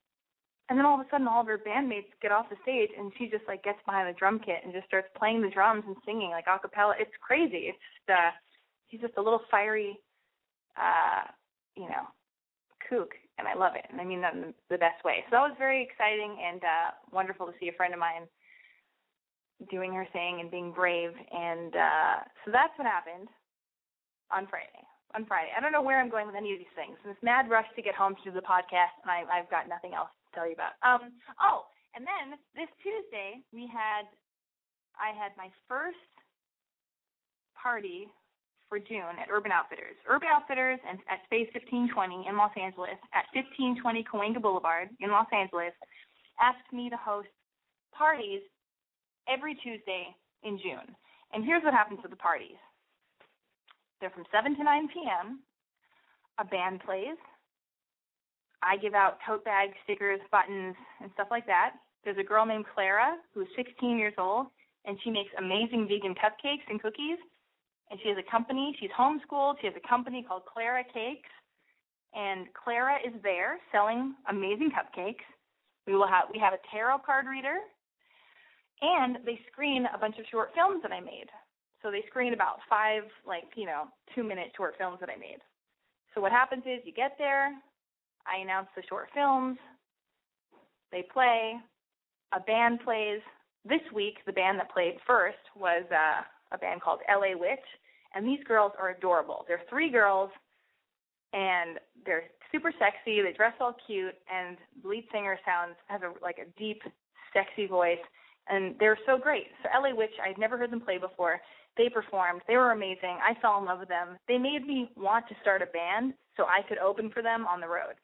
and 0.68 0.78
then 0.78 0.84
all 0.84 0.98
of 0.98 1.06
a 1.06 1.10
sudden, 1.10 1.28
all 1.28 1.40
of 1.40 1.46
her 1.46 1.62
bandmates 1.62 2.10
get 2.20 2.32
off 2.32 2.50
the 2.50 2.56
stage, 2.62 2.90
and 2.98 3.12
she 3.16 3.30
just 3.30 3.46
like 3.46 3.62
gets 3.62 3.78
behind 3.86 4.08
the 4.08 4.18
drum 4.18 4.40
kit 4.44 4.62
and 4.64 4.72
just 4.72 4.86
starts 4.86 5.06
playing 5.16 5.40
the 5.40 5.50
drums 5.50 5.84
and 5.86 5.94
singing 6.04 6.30
like 6.30 6.46
a 6.50 6.58
cappella. 6.58 6.94
It's 6.98 7.14
crazy. 7.22 7.70
It's 7.70 7.78
just 7.78 8.18
uh, 8.18 8.34
she's 8.90 9.00
just 9.00 9.14
a 9.16 9.22
little 9.22 9.42
fiery, 9.48 9.98
uh, 10.74 11.30
you 11.76 11.86
know, 11.86 12.10
kook, 12.90 13.14
and 13.38 13.46
I 13.46 13.54
love 13.54 13.76
it. 13.76 13.86
And 13.90 14.00
I 14.00 14.04
mean 14.04 14.20
that 14.22 14.34
in 14.34 14.52
the 14.68 14.78
best 14.78 15.04
way. 15.04 15.22
So 15.30 15.38
that 15.38 15.46
was 15.46 15.54
very 15.56 15.86
exciting 15.86 16.34
and 16.42 16.62
uh, 16.64 16.90
wonderful 17.12 17.46
to 17.46 17.54
see 17.60 17.68
a 17.68 17.78
friend 17.78 17.94
of 17.94 18.00
mine 18.00 18.26
doing 19.70 19.94
her 19.94 20.06
thing 20.12 20.40
and 20.40 20.50
being 20.50 20.72
brave. 20.72 21.14
And 21.30 21.76
uh, 21.76 22.16
so 22.44 22.50
that's 22.50 22.74
what 22.74 22.90
happened 22.90 23.28
on 24.34 24.50
Friday 24.50 24.82
on 25.14 25.24
Friday. 25.24 25.54
I 25.56 25.62
don't 25.62 25.70
know 25.70 25.80
where 25.80 26.00
I'm 26.00 26.10
going 26.10 26.26
with 26.26 26.34
any 26.34 26.52
of 26.52 26.58
these 26.58 26.74
things. 26.74 26.98
And 27.04 27.14
this 27.14 27.22
mad 27.22 27.48
rush 27.48 27.70
to 27.76 27.80
get 27.80 27.94
home 27.94 28.16
to 28.18 28.24
do 28.26 28.34
the 28.34 28.44
podcast, 28.44 28.98
and 29.06 29.08
I, 29.08 29.22
I've 29.30 29.48
got 29.48 29.70
nothing 29.70 29.94
else 29.94 30.10
tell 30.36 30.44
you 30.44 30.52
about. 30.52 30.76
Um, 30.84 31.16
oh, 31.40 31.64
and 31.96 32.04
then 32.04 32.36
this 32.52 32.68
Tuesday 32.84 33.40
we 33.56 33.64
had, 33.64 34.04
I 35.00 35.16
had 35.16 35.32
my 35.40 35.48
first 35.64 35.96
party 37.56 38.12
for 38.68 38.78
June 38.78 39.16
at 39.16 39.32
Urban 39.32 39.50
Outfitters. 39.50 39.96
Urban 40.04 40.28
Outfitters 40.28 40.78
and 40.84 41.00
at 41.08 41.24
Space 41.24 41.48
1520 41.56 42.28
in 42.28 42.36
Los 42.36 42.52
Angeles, 42.60 43.00
at 43.16 43.24
1520 43.32 44.04
Cahuenga 44.04 44.42
Boulevard 44.42 44.92
in 45.00 45.08
Los 45.08 45.30
Angeles, 45.32 45.72
asked 46.36 46.68
me 46.72 46.90
to 46.90 46.98
host 47.00 47.32
parties 47.96 48.44
every 49.24 49.54
Tuesday 49.64 50.12
in 50.42 50.58
June. 50.60 50.92
And 51.32 51.44
here's 51.44 51.64
what 51.64 51.72
happens 51.72 52.00
at 52.04 52.10
the 52.10 52.20
parties. 52.20 52.60
They're 54.00 54.10
from 54.10 54.28
7 54.30 54.56
to 54.56 54.62
9 54.62 54.88
p.m. 54.92 55.40
A 56.38 56.44
band 56.44 56.80
plays. 56.84 57.16
I 58.62 58.76
give 58.76 58.94
out 58.94 59.18
tote 59.26 59.44
bags, 59.44 59.74
stickers, 59.84 60.20
buttons, 60.30 60.74
and 61.00 61.10
stuff 61.14 61.28
like 61.30 61.46
that. 61.46 61.74
There's 62.04 62.18
a 62.18 62.24
girl 62.24 62.46
named 62.46 62.64
Clara 62.74 63.16
who 63.34 63.42
is 63.42 63.48
16 63.56 63.98
years 63.98 64.14
old, 64.18 64.46
and 64.84 64.98
she 65.02 65.10
makes 65.10 65.30
amazing 65.38 65.88
vegan 65.88 66.14
cupcakes 66.14 66.64
and 66.68 66.80
cookies. 66.80 67.18
And 67.90 68.00
she 68.02 68.08
has 68.08 68.18
a 68.18 68.30
company. 68.30 68.76
She's 68.80 68.90
homeschooled. 68.98 69.60
She 69.60 69.66
has 69.66 69.76
a 69.76 69.88
company 69.88 70.24
called 70.26 70.42
Clara 70.46 70.82
Cakes, 70.82 71.30
and 72.14 72.46
Clara 72.54 72.96
is 73.06 73.12
there 73.22 73.58
selling 73.70 74.14
amazing 74.28 74.70
cupcakes. 74.70 75.26
We 75.86 75.94
will 75.94 76.08
have 76.08 76.24
we 76.32 76.38
have 76.40 76.52
a 76.52 76.58
tarot 76.72 76.98
card 77.06 77.26
reader, 77.26 77.58
and 78.82 79.18
they 79.24 79.38
screen 79.52 79.86
a 79.94 79.98
bunch 79.98 80.18
of 80.18 80.24
short 80.30 80.50
films 80.54 80.82
that 80.82 80.92
I 80.92 81.00
made. 81.00 81.28
So 81.82 81.90
they 81.90 82.02
screen 82.08 82.32
about 82.32 82.58
five, 82.68 83.02
like, 83.26 83.54
you 83.54 83.66
know, 83.66 83.84
two 84.14 84.24
minute 84.24 84.50
short 84.56 84.74
films 84.78 84.98
that 85.00 85.10
I 85.10 85.16
made. 85.16 85.38
So 86.14 86.20
what 86.20 86.32
happens 86.32 86.64
is 86.66 86.80
you 86.84 86.92
get 86.92 87.14
there, 87.18 87.52
I 88.26 88.42
announce 88.42 88.68
the 88.76 88.82
short 88.88 89.08
films, 89.14 89.58
they 90.92 91.04
play, 91.12 91.54
a 92.32 92.40
band 92.40 92.80
plays. 92.84 93.20
This 93.64 93.80
week, 93.92 94.18
the 94.26 94.32
band 94.32 94.58
that 94.60 94.72
played 94.72 94.98
first 95.06 95.42
was 95.56 95.84
uh, 95.90 96.22
a 96.52 96.58
band 96.58 96.80
called 96.80 97.00
LA 97.08 97.36
Witch, 97.36 97.66
and 98.14 98.26
these 98.26 98.42
girls 98.46 98.72
are 98.78 98.90
adorable. 98.90 99.44
They're 99.48 99.62
three 99.68 99.90
girls, 99.90 100.30
and 101.32 101.78
they're 102.04 102.24
super 102.52 102.72
sexy. 102.78 103.22
They 103.22 103.32
dress 103.36 103.54
all 103.60 103.74
cute, 103.86 104.14
and 104.32 104.56
the 104.82 104.88
lead 104.88 105.04
singer 105.12 105.38
sounds 105.44 105.74
has 105.88 106.00
a 106.02 106.12
like 106.22 106.38
a 106.38 106.48
deep, 106.58 106.82
sexy 107.32 107.66
voice, 107.66 108.02
and 108.48 108.76
they're 108.78 108.98
so 109.06 109.18
great. 109.18 109.46
So 109.62 109.68
LA 109.76 109.94
Witch, 109.94 110.14
I'd 110.24 110.38
never 110.38 110.56
heard 110.56 110.70
them 110.70 110.80
play 110.80 110.98
before. 110.98 111.40
They 111.76 111.88
performed. 111.88 112.40
They 112.48 112.56
were 112.56 112.72
amazing. 112.72 113.18
I 113.20 113.38
fell 113.40 113.58
in 113.58 113.66
love 113.66 113.80
with 113.80 113.88
them. 113.88 114.16
They 114.28 114.38
made 114.38 114.66
me 114.66 114.90
want 114.96 115.28
to 115.28 115.34
start 115.42 115.62
a 115.62 115.66
band 115.66 116.14
so 116.36 116.44
I 116.44 116.66
could 116.68 116.78
open 116.78 117.10
for 117.10 117.22
them 117.22 117.46
on 117.46 117.60
the 117.60 117.68
road. 117.68 117.94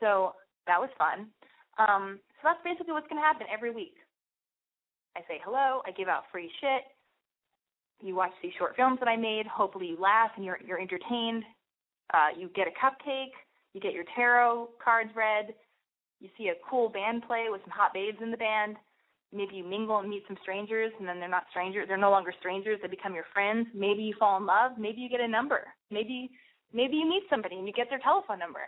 So 0.00 0.32
that 0.66 0.80
was 0.80 0.88
fun. 0.96 1.28
Um, 1.78 2.18
so 2.40 2.48
that's 2.48 2.64
basically 2.64 2.92
what's 2.92 3.08
going 3.08 3.20
to 3.20 3.26
happen 3.26 3.46
every 3.52 3.70
week. 3.70 3.94
I 5.16 5.20
say 5.28 5.40
hello. 5.44 5.82
I 5.86 5.90
give 5.92 6.08
out 6.08 6.24
free 6.32 6.50
shit. 6.60 6.82
You 8.02 8.14
watch 8.14 8.32
these 8.42 8.52
short 8.58 8.76
films 8.76 8.98
that 9.00 9.08
I 9.08 9.16
made. 9.16 9.46
Hopefully, 9.46 9.86
you 9.86 10.00
laugh 10.00 10.30
and 10.36 10.44
you're 10.44 10.58
you're 10.66 10.80
entertained. 10.80 11.44
Uh, 12.12 12.28
you 12.36 12.50
get 12.54 12.66
a 12.66 12.70
cupcake. 12.70 13.36
You 13.74 13.80
get 13.80 13.92
your 13.92 14.04
tarot 14.16 14.70
cards 14.82 15.10
read. 15.14 15.54
You 16.20 16.28
see 16.36 16.48
a 16.48 16.54
cool 16.68 16.88
band 16.88 17.24
play 17.26 17.46
with 17.48 17.60
some 17.62 17.70
hot 17.70 17.94
babes 17.94 18.18
in 18.22 18.30
the 18.30 18.36
band 18.36 18.76
maybe 19.32 19.56
you 19.56 19.64
mingle 19.64 19.98
and 19.98 20.08
meet 20.08 20.24
some 20.26 20.36
strangers 20.42 20.92
and 20.98 21.08
then 21.08 21.18
they're 21.18 21.28
not 21.28 21.44
strangers 21.50 21.86
they're 21.88 21.96
no 21.96 22.10
longer 22.10 22.32
strangers 22.38 22.78
they 22.82 22.88
become 22.88 23.14
your 23.14 23.26
friends. 23.32 23.66
Maybe 23.74 24.02
you 24.02 24.14
fall 24.18 24.36
in 24.36 24.46
love 24.46 24.72
maybe 24.78 25.00
you 25.00 25.08
get 25.08 25.20
a 25.20 25.28
number. 25.28 25.66
Maybe 25.90 26.30
maybe 26.72 26.96
you 26.96 27.08
meet 27.08 27.24
somebody 27.30 27.56
and 27.56 27.66
you 27.66 27.72
get 27.72 27.88
their 27.90 28.00
telephone 28.00 28.38
number. 28.38 28.64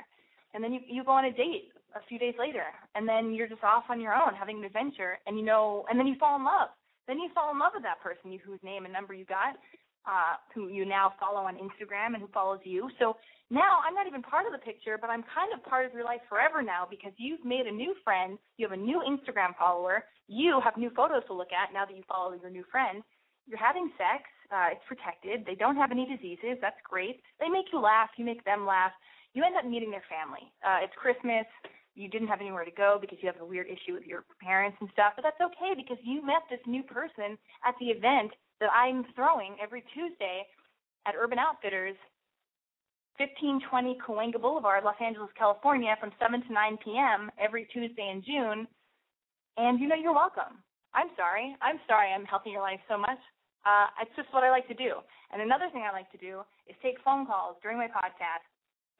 And 0.53 0.62
then 0.62 0.72
you 0.72 0.81
you 0.88 1.05
go 1.05 1.12
on 1.12 1.27
a 1.27 1.33
date 1.33 1.72
a 1.94 2.00
few 2.09 2.18
days 2.18 2.35
later 2.38 2.64
and 2.94 3.09
then 3.09 3.33
you're 3.33 3.48
just 3.48 3.62
off 3.62 3.85
on 3.88 4.00
your 4.00 4.14
own 4.14 4.35
having 4.35 4.59
an 4.59 4.64
adventure 4.64 5.18
and 5.27 5.38
you 5.38 5.44
know 5.44 5.85
and 5.90 5.98
then 5.98 6.07
you 6.07 6.16
fall 6.18 6.37
in 6.37 6.44
love. 6.44 6.70
Then 7.07 7.18
you 7.18 7.29
fall 7.35 7.53
in 7.53 7.59
love 7.59 7.72
with 7.74 7.83
that 7.85 8.00
person 8.00 8.33
you 8.33 8.38
whose 8.44 8.61
name 8.62 8.85
and 8.85 8.92
number 8.92 9.14
you 9.14 9.24
got 9.24 9.57
uh 10.06 10.36
who 10.54 10.68
you 10.68 10.84
now 10.84 11.12
follow 11.18 11.42
on 11.42 11.54
Instagram 11.56 12.14
and 12.14 12.18
who 12.18 12.28
follows 12.28 12.60
you 12.64 12.88
so 12.98 13.16
now 13.50 13.80
I'm 13.84 13.94
not 13.94 14.06
even 14.06 14.22
part 14.22 14.46
of 14.46 14.52
the 14.52 14.58
picture, 14.58 14.96
but 14.98 15.10
I'm 15.10 15.22
kind 15.28 15.52
of 15.52 15.62
part 15.64 15.84
of 15.84 15.92
your 15.92 16.04
life 16.04 16.24
forever 16.28 16.62
now 16.62 16.86
because 16.88 17.12
you've 17.16 17.44
made 17.44 17.66
a 17.66 17.72
new 17.72 17.94
friend, 18.02 18.38
you 18.56 18.66
have 18.66 18.76
a 18.76 18.80
new 18.80 19.04
Instagram 19.04 19.54
follower, 19.58 20.04
you 20.28 20.60
have 20.64 20.76
new 20.76 20.90
photos 20.90 21.22
to 21.28 21.34
look 21.34 21.52
at 21.52 21.72
now 21.72 21.84
that 21.84 21.96
you 21.96 22.02
follow 22.08 22.32
your 22.32 22.50
new 22.50 22.64
friend. 22.72 23.02
You're 23.46 23.60
having 23.60 23.92
sex, 24.00 24.24
uh, 24.48 24.72
it's 24.72 24.84
protected, 24.88 25.44
they 25.44 25.54
don't 25.54 25.76
have 25.76 25.92
any 25.92 26.08
diseases, 26.08 26.56
that's 26.64 26.80
great. 26.88 27.20
They 27.38 27.48
make 27.48 27.68
you 27.72 27.80
laugh, 27.80 28.08
you 28.16 28.24
make 28.24 28.42
them 28.44 28.64
laugh. 28.64 28.92
You 29.34 29.44
end 29.44 29.56
up 29.56 29.66
meeting 29.66 29.90
their 29.90 30.06
family. 30.08 30.48
Uh, 30.64 30.80
it's 30.80 30.94
Christmas, 30.96 31.44
you 31.94 32.08
didn't 32.08 32.28
have 32.28 32.40
anywhere 32.40 32.64
to 32.64 32.74
go 32.74 32.96
because 32.98 33.18
you 33.20 33.28
have 33.28 33.40
a 33.40 33.44
weird 33.44 33.66
issue 33.68 33.92
with 33.92 34.06
your 34.06 34.24
parents 34.40 34.78
and 34.80 34.88
stuff, 34.92 35.12
but 35.14 35.22
that's 35.22 35.40
okay 35.40 35.76
because 35.76 35.98
you 36.02 36.24
met 36.24 36.42
this 36.48 36.62
new 36.66 36.82
person 36.82 37.36
at 37.62 37.74
the 37.78 37.92
event 37.92 38.32
that 38.60 38.70
I'm 38.70 39.04
throwing 39.14 39.56
every 39.62 39.84
Tuesday 39.94 40.46
at 41.06 41.14
Urban 41.18 41.38
Outfitters 41.38 41.96
1520 43.18 43.98
Cahuenga 44.02 44.40
Boulevard, 44.40 44.82
Los 44.82 44.98
Angeles, 44.98 45.30
California, 45.38 45.94
from 46.00 46.10
7 46.18 46.42
to 46.42 46.52
9 46.52 46.78
p.m. 46.84 47.30
every 47.38 47.66
Tuesday 47.72 48.10
in 48.10 48.22
June. 48.26 48.66
And 49.56 49.78
you 49.78 49.86
know, 49.86 49.94
you're 49.94 50.14
welcome. 50.14 50.58
I'm 50.94 51.14
sorry. 51.14 51.54
I'm 51.62 51.78
sorry 51.86 52.10
I'm 52.10 52.24
helping 52.24 52.52
your 52.52 52.62
life 52.62 52.80
so 52.88 52.98
much. 52.98 53.18
Uh, 53.62 53.86
it's 54.02 54.10
just 54.16 54.28
what 54.34 54.42
I 54.42 54.50
like 54.50 54.66
to 54.68 54.74
do. 54.74 54.98
And 55.32 55.40
another 55.40 55.70
thing 55.72 55.82
I 55.86 55.92
like 55.92 56.10
to 56.10 56.18
do 56.18 56.42
is 56.68 56.76
take 56.82 56.98
phone 57.04 57.26
calls 57.26 57.56
during 57.62 57.78
my 57.78 57.86
podcast 57.86 58.44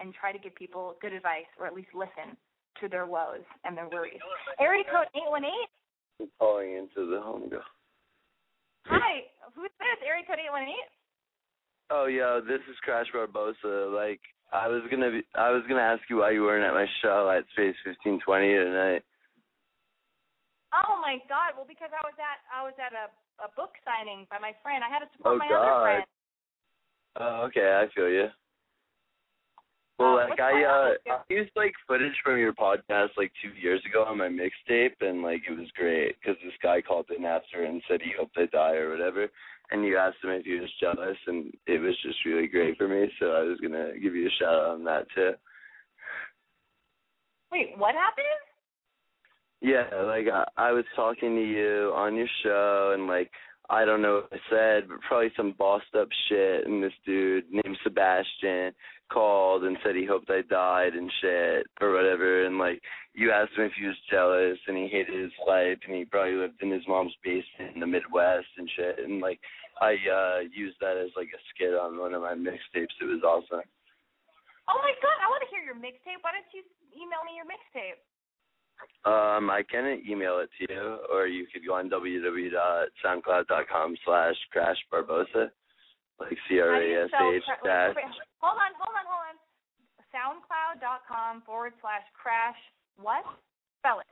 and 0.01 0.15
try 0.15 0.33
to 0.33 0.39
give 0.39 0.55
people 0.55 0.95
good 1.03 1.13
advice 1.13 1.51
or 1.59 1.67
at 1.67 1.75
least 1.75 1.91
listen 1.95 2.39
to 2.81 2.89
their 2.89 3.07
woes 3.07 3.45
and 3.65 3.77
their 3.77 3.89
worries. 3.89 4.19
Area 4.59 4.85
code 4.91 5.11
818. 5.15 6.31
calling 6.39 6.75
into 6.75 7.11
the 7.11 7.21
home 7.21 7.49
go. 7.51 7.61
Hi, 8.87 9.25
who's 9.55 9.73
this? 9.81 9.99
Area 10.05 10.25
code 10.27 10.41
818? 10.41 10.75
Oh 11.91 12.07
yeah, 12.07 12.41
this 12.41 12.61
is 12.69 12.77
Crash 12.81 13.07
Barbosa. 13.13 13.93
Like 13.93 14.21
I 14.53 14.69
was 14.69 14.83
gonna 14.91 15.11
be, 15.11 15.23
I 15.37 15.51
was 15.51 15.63
gonna 15.69 15.85
ask 15.85 16.01
you 16.09 16.25
why 16.25 16.33
you 16.33 16.43
weren't 16.43 16.65
at 16.65 16.73
my 16.73 16.87
show 17.03 17.29
at 17.29 17.45
Space 17.53 17.77
fifteen 17.85 18.21
twenty 18.25 18.53
tonight. 18.53 19.05
Oh 20.73 20.97
my 21.01 21.21
God! 21.29 21.55
Well, 21.57 21.69
because 21.69 21.93
I 21.93 22.01
was 22.05 22.17
at 22.17 22.41
I 22.49 22.65
was 22.65 22.73
at 22.81 22.97
a 22.97 23.13
a 23.45 23.49
book 23.53 23.77
signing 23.85 24.27
by 24.31 24.39
my 24.41 24.57
friend. 24.63 24.83
I 24.83 24.89
had 24.89 25.05
to 25.05 25.11
support 25.13 25.35
Oh 25.35 25.39
my 25.39 25.49
God. 25.49 25.61
other 25.61 25.85
friend. 25.85 26.05
Oh 27.21 27.37
okay, 27.53 27.69
I 27.69 27.85
feel 27.95 28.09
you. 28.09 28.29
Well, 29.99 30.19
Uh, 30.19 30.29
like 30.29 30.41
I 30.41 30.65
uh? 30.65 31.13
I 31.13 31.23
used 31.29 31.53
like 31.55 31.73
footage 31.87 32.17
from 32.25 32.39
your 32.39 32.53
podcast 32.53 33.11
like 33.17 33.33
two 33.43 33.51
years 33.61 33.81
ago 33.89 34.05
on 34.05 34.19
my 34.19 34.29
mixtape, 34.29 35.01
and 35.01 35.23
like 35.23 35.43
it 35.49 35.57
was 35.57 35.71
great 35.77 36.17
because 36.19 36.37
this 36.43 36.55
guy 36.63 36.83
called 36.83 37.07
in 37.17 37.25
after 37.25 37.63
and 37.63 37.83
said 37.89 38.01
he 38.03 38.13
hoped 38.19 38.37
I 38.37 38.47
die 38.47 38.75
or 38.75 38.91
whatever, 38.91 39.29
and 39.71 39.85
you 39.85 39.97
asked 39.97 40.17
him 40.23 40.31
if 40.31 40.45
he 40.45 40.59
was 40.59 40.71
jealous, 40.81 41.17
and 41.27 41.53
it 41.67 41.79
was 41.79 41.97
just 42.03 42.25
really 42.25 42.49
great 42.49 42.77
for 42.77 42.89
me. 42.89 43.09
So 43.21 43.27
I 43.27 43.43
was 43.43 43.61
gonna 43.61 43.93
give 44.01 44.17
you 44.17 44.27
a 44.27 44.31
shout 44.31 44.55
out 44.55 44.71
on 44.71 44.85
that 44.85 45.07
too. 45.15 45.33
Wait, 47.53 47.79
what 47.79 47.95
happened? 47.95 48.27
Yeah, 49.61 49.87
like 50.03 50.27
I, 50.27 50.45
I 50.57 50.73
was 50.73 50.85
talking 50.97 51.37
to 51.37 51.43
you 51.43 51.93
on 51.95 52.17
your 52.17 52.29
show, 52.43 52.91
and 52.95 53.07
like 53.07 53.31
I 53.71 53.85
don't 53.85 54.03
know 54.03 54.27
what 54.29 54.33
I 54.33 54.51
said, 54.51 54.89
but 54.89 55.01
probably 55.03 55.31
some 55.37 55.55
bossed 55.57 55.95
up 55.97 56.09
shit. 56.29 56.67
And 56.67 56.83
this 56.83 56.93
dude 57.07 57.45
named 57.51 57.79
Sebastian 57.83 58.75
called 59.15 59.63
and 59.63 59.79
said 59.83 59.95
he 59.95 60.05
hoped 60.05 60.29
I 60.29 60.43
died 60.43 60.95
and 60.95 61.11
shit 61.23 61.67
or 61.81 61.95
whatever. 61.95 62.45
And 62.45 62.59
like 62.59 62.83
you 63.15 63.31
asked 63.31 63.55
him 63.57 63.65
if 63.65 63.73
he 63.79 63.87
was 63.87 63.97
jealous 64.11 64.59
and 64.67 64.77
he 64.77 64.89
hated 64.89 65.15
his 65.15 65.33
life 65.47 65.79
and 65.87 65.97
he 65.97 66.05
probably 66.05 66.35
lived 66.35 66.61
in 66.61 66.75
his 66.75 66.83
mom's 66.89 67.15
basement 67.23 67.75
in 67.75 67.81
the 67.81 67.87
Midwest 67.87 68.51
and 68.59 68.69
shit. 68.75 68.99
And 68.99 69.23
like 69.23 69.39
I 69.81 69.95
uh 70.11 70.39
used 70.51 70.77
that 70.83 70.99
as 70.99 71.15
like 71.17 71.31
a 71.31 71.39
skit 71.55 71.79
on 71.79 71.97
one 71.97 72.13
of 72.13 72.27
my 72.27 72.35
mixtapes. 72.35 72.99
It 73.01 73.07
was 73.07 73.23
awesome. 73.23 73.63
Oh 74.67 74.81
my 74.83 74.99
god, 74.99 75.19
I 75.23 75.31
want 75.31 75.47
to 75.47 75.51
hear 75.55 75.63
your 75.63 75.79
mixtape. 75.79 76.27
Why 76.27 76.35
don't 76.35 76.51
you 76.51 76.67
email 76.97 77.23
me 77.23 77.39
your 77.39 77.47
mixtape? 77.47 78.03
Um, 79.05 79.51
I 79.51 79.63
can 79.63 80.01
email 80.09 80.39
it 80.41 80.49
to 80.59 80.67
you, 80.73 80.99
or 81.13 81.29
you 81.29 81.47
could 81.53 81.65
go 81.67 81.75
on 81.75 81.91
www.soundcloud.com 81.91 83.97
slash 84.05 84.35
Crash 84.51 84.79
Barbosa, 84.93 85.51
like 86.19 86.37
C 86.49 86.59
R 86.59 86.75
How 86.75 86.81
do 86.81 86.87
you 86.87 86.99
A 86.99 87.05
S 87.05 87.11
spell 87.15 87.33
H 87.33 87.43
cra- 87.61 87.95
wait, 87.95 88.03
dash. 88.03 88.17
Hold 88.45 88.61
on, 88.61 88.77
hold 88.77 88.93
on, 88.93 89.07
hold 89.09 89.25
on. 89.33 89.37
SoundCloud.com 90.13 91.49
forward 91.49 91.73
slash 91.81 92.05
crash. 92.13 92.61
What? 93.01 93.25
Spell 93.81 94.05
it. 94.05 94.09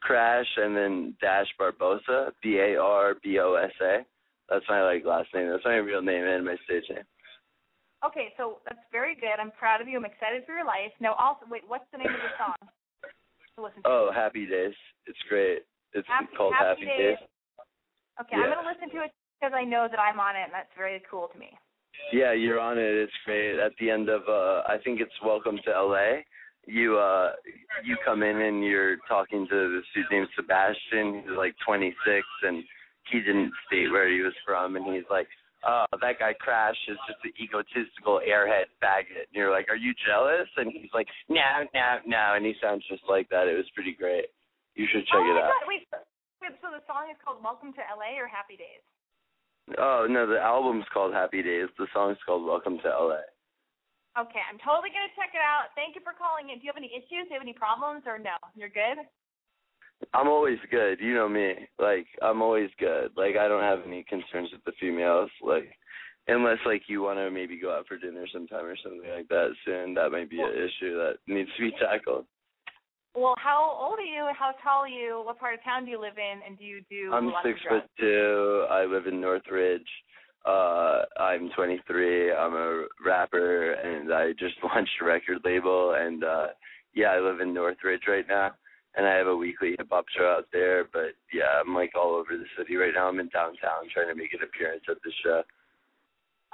Crash 0.00 0.48
and 0.56 0.74
then 0.74 1.14
dash 1.20 1.46
Barbosa, 1.60 2.32
B 2.42 2.56
A 2.56 2.80
R 2.80 3.14
B 3.22 3.38
O 3.38 3.54
S 3.60 3.76
A. 3.84 4.00
That's 4.48 4.64
my 4.72 4.82
like 4.82 5.04
last 5.04 5.28
name. 5.34 5.52
That's 5.52 5.64
my 5.68 5.76
real 5.76 6.00
name 6.00 6.24
and 6.24 6.44
my 6.44 6.56
stage 6.64 6.88
name. 6.88 7.04
Okay, 8.00 8.32
so 8.40 8.64
that's 8.64 8.80
very 8.90 9.14
good. 9.14 9.36
I'm 9.38 9.52
proud 9.52 9.80
of 9.80 9.86
you. 9.86 9.98
I'm 10.00 10.08
excited 10.08 10.42
for 10.48 10.56
your 10.56 10.66
life. 10.66 10.90
Now, 10.98 11.14
also, 11.14 11.46
wait, 11.46 11.62
what's 11.68 11.84
the 11.92 11.98
name 11.98 12.08
of 12.10 12.18
the 12.24 12.34
song? 12.40 12.56
To 13.54 13.62
listen 13.62 13.84
to. 13.84 13.88
Oh, 13.88 14.10
Happy 14.12 14.48
Days. 14.48 14.74
It's 15.06 15.20
great. 15.28 15.62
It's 15.92 16.08
Happy- 16.08 16.34
called 16.34 16.54
Happy 16.56 16.82
Happy, 16.82 16.86
Days. 16.88 17.18
Days. 17.20 17.28
Okay, 18.18 18.36
I'm 18.36 18.48
gonna 18.48 18.66
listen 18.66 18.88
to 18.96 19.04
it 19.04 19.12
because 19.38 19.52
I 19.54 19.62
know 19.62 19.86
that 19.92 20.00
I'm 20.00 20.18
on 20.18 20.34
it, 20.36 20.48
and 20.48 20.52
that's 20.52 20.72
very 20.74 21.00
cool 21.08 21.28
to 21.28 21.38
me. 21.38 21.52
Yeah, 22.12 22.32
you're 22.32 22.60
on 22.60 22.78
it. 22.78 22.84
It's 22.84 23.12
great. 23.24 23.58
At 23.58 23.72
the 23.80 23.90
end 23.90 24.08
of 24.08 24.22
uh 24.28 24.62
I 24.68 24.76
think 24.84 25.00
it's 25.00 25.12
Welcome 25.24 25.58
to 25.64 25.70
LA. 25.70 26.22
You 26.66 26.98
uh 26.98 27.32
you 27.84 27.96
come 28.04 28.22
in 28.22 28.36
and 28.40 28.64
you're 28.64 28.98
talking 29.08 29.46
to 29.48 29.76
this 29.76 29.84
dude 29.94 30.06
named 30.10 30.28
Sebastian, 30.36 31.22
he's 31.22 31.36
like 31.36 31.54
twenty 31.64 31.94
six 32.04 32.26
and 32.42 32.62
he 33.10 33.18
didn't 33.20 33.52
state 33.66 33.90
where 33.90 34.08
he 34.08 34.20
was 34.20 34.34
from 34.46 34.76
and 34.76 34.86
he's 34.94 35.08
like, 35.10 35.26
Oh, 35.64 35.86
that 36.00 36.18
guy 36.18 36.34
Crash 36.38 36.76
is 36.88 36.98
just 37.06 37.22
an 37.24 37.32
egotistical 37.38 38.20
airhead 38.20 38.66
faggot 38.82 39.30
and 39.30 39.34
you're 39.34 39.50
like, 39.50 39.68
Are 39.68 39.76
you 39.76 39.94
jealous? 40.06 40.48
And 40.56 40.70
he's 40.70 40.92
like, 40.92 41.08
No, 41.28 41.64
no, 41.74 41.98
no 42.06 42.34
and 42.36 42.44
he 42.44 42.54
sounds 42.60 42.84
just 42.88 43.02
like 43.08 43.28
that. 43.30 43.48
It 43.48 43.56
was 43.56 43.70
pretty 43.74 43.96
great. 43.98 44.26
You 44.74 44.86
should 44.88 45.04
check 45.06 45.20
oh 45.20 45.28
it 45.28 45.36
out. 45.36 45.52
god, 45.52 45.68
wait, 45.68 45.84
wait, 46.40 46.56
so 46.64 46.72
the 46.72 46.80
song 46.88 47.12
is 47.12 47.16
called 47.24 47.44
Welcome 47.44 47.72
to 47.76 47.82
LA 47.92 48.16
or 48.16 48.28
Happy 48.28 48.56
Days? 48.56 48.80
Oh 49.78 50.06
no, 50.08 50.26
the 50.26 50.40
album's 50.40 50.84
called 50.92 51.14
Happy 51.14 51.42
Days. 51.42 51.68
The 51.78 51.86
song's 51.94 52.18
called 52.26 52.44
Welcome 52.44 52.78
to 52.82 52.88
LA. 52.88 53.22
Okay, 54.18 54.42
I'm 54.44 54.58
totally 54.60 54.90
gonna 54.90 55.12
check 55.16 55.32
it 55.32 55.40
out. 55.40 55.72
Thank 55.74 55.94
you 55.94 56.02
for 56.04 56.12
calling 56.12 56.50
in. 56.50 56.58
Do 56.58 56.64
you 56.66 56.72
have 56.74 56.80
any 56.80 56.92
issues? 56.92 57.30
Do 57.30 57.32
you 57.32 57.38
have 57.38 57.46
any 57.46 57.54
problems 57.54 58.02
or 58.06 58.18
no? 58.18 58.36
You're 58.54 58.68
good? 58.68 59.00
I'm 60.12 60.28
always 60.28 60.58
good. 60.70 61.00
You 61.00 61.14
know 61.14 61.28
me. 61.28 61.54
Like 61.78 62.06
I'm 62.20 62.42
always 62.42 62.70
good. 62.78 63.12
Like 63.16 63.36
I 63.36 63.48
don't 63.48 63.62
have 63.62 63.86
any 63.86 64.04
concerns 64.04 64.50
with 64.52 64.64
the 64.66 64.72
females. 64.80 65.30
Like 65.40 65.72
unless 66.28 66.58
like 66.66 66.82
you 66.88 67.02
want 67.02 67.18
to 67.18 67.30
maybe 67.30 67.58
go 67.58 67.72
out 67.72 67.86
for 67.86 67.96
dinner 67.96 68.26
sometime 68.32 68.66
or 68.66 68.76
something 68.82 69.08
like 69.08 69.28
that 69.28 69.54
soon, 69.64 69.94
that 69.94 70.12
might 70.12 70.30
be 70.30 70.40
an 70.40 70.52
issue 70.52 70.94
that 70.98 71.16
needs 71.26 71.50
to 71.56 71.62
be 71.62 71.72
tackled. 71.80 72.26
Well, 73.14 73.34
how 73.36 73.76
old 73.78 73.98
are 73.98 74.02
you? 74.02 74.30
How 74.38 74.52
tall 74.62 74.82
are 74.82 74.88
you? 74.88 75.22
What 75.24 75.38
part 75.38 75.54
of 75.54 75.64
town 75.64 75.84
do 75.84 75.90
you 75.90 76.00
live 76.00 76.16
in? 76.16 76.40
And 76.46 76.58
do 76.58 76.64
you 76.64 76.80
do 76.88 77.12
I'm 77.12 77.32
six 77.44 77.58
foot 77.68 77.84
two. 77.98 78.66
I 78.70 78.84
live 78.84 79.06
in 79.06 79.20
Northridge. 79.20 79.88
Uh 80.46 81.02
I'm 81.18 81.50
23. 81.54 82.32
I'm 82.32 82.54
a 82.54 82.84
rapper 83.04 83.72
and 83.72 84.12
I 84.12 84.32
just 84.32 84.54
launched 84.62 84.92
a 85.00 85.04
record 85.04 85.38
label 85.44 85.94
and 85.98 86.24
uh 86.24 86.46
yeah, 86.94 87.08
I 87.08 87.20
live 87.20 87.40
in 87.40 87.52
Northridge 87.52 88.02
right 88.08 88.26
now. 88.28 88.52
And 88.94 89.06
I 89.06 89.14
have 89.14 89.26
a 89.26 89.36
weekly 89.36 89.74
hip 89.78 89.88
hop 89.90 90.04
show 90.16 90.34
out 90.38 90.46
there, 90.52 90.84
but 90.92 91.16
yeah, 91.32 91.60
I'm 91.60 91.74
like 91.74 91.92
all 91.94 92.14
over 92.14 92.36
the 92.36 92.44
city 92.58 92.76
right 92.76 92.92
now. 92.94 93.08
I'm 93.08 93.20
in 93.20 93.28
downtown 93.28 93.88
trying 93.92 94.08
to 94.08 94.14
make 94.14 94.34
an 94.34 94.40
appearance 94.42 94.84
at 94.88 94.96
the 95.02 95.12
show. 95.24 95.42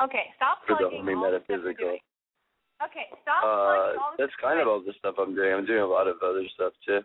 Okay, 0.03 0.31
stop 0.37 0.59
For 0.67 0.75
the 0.75 0.89
plugging 0.89 1.17
all 1.17 1.33
the 1.33 1.43
metaphysical. 1.43 1.99
Okay, 2.79 3.11
stop 3.23 3.43
Uh, 3.43 3.99
all 3.99 4.15
that's 4.19 4.31
stuff 4.35 4.43
kind 4.43 4.61
of 4.61 4.69
all 4.69 4.81
the 4.81 4.95
stuff 4.99 5.17
I'm 5.19 5.35
doing. 5.35 5.53
I'm 5.53 5.67
doing 5.67 5.83
a 5.83 5.87
lot 5.87 6.07
of 6.07 6.23
other 6.23 6.47
stuff 6.55 6.73
too. 6.87 7.03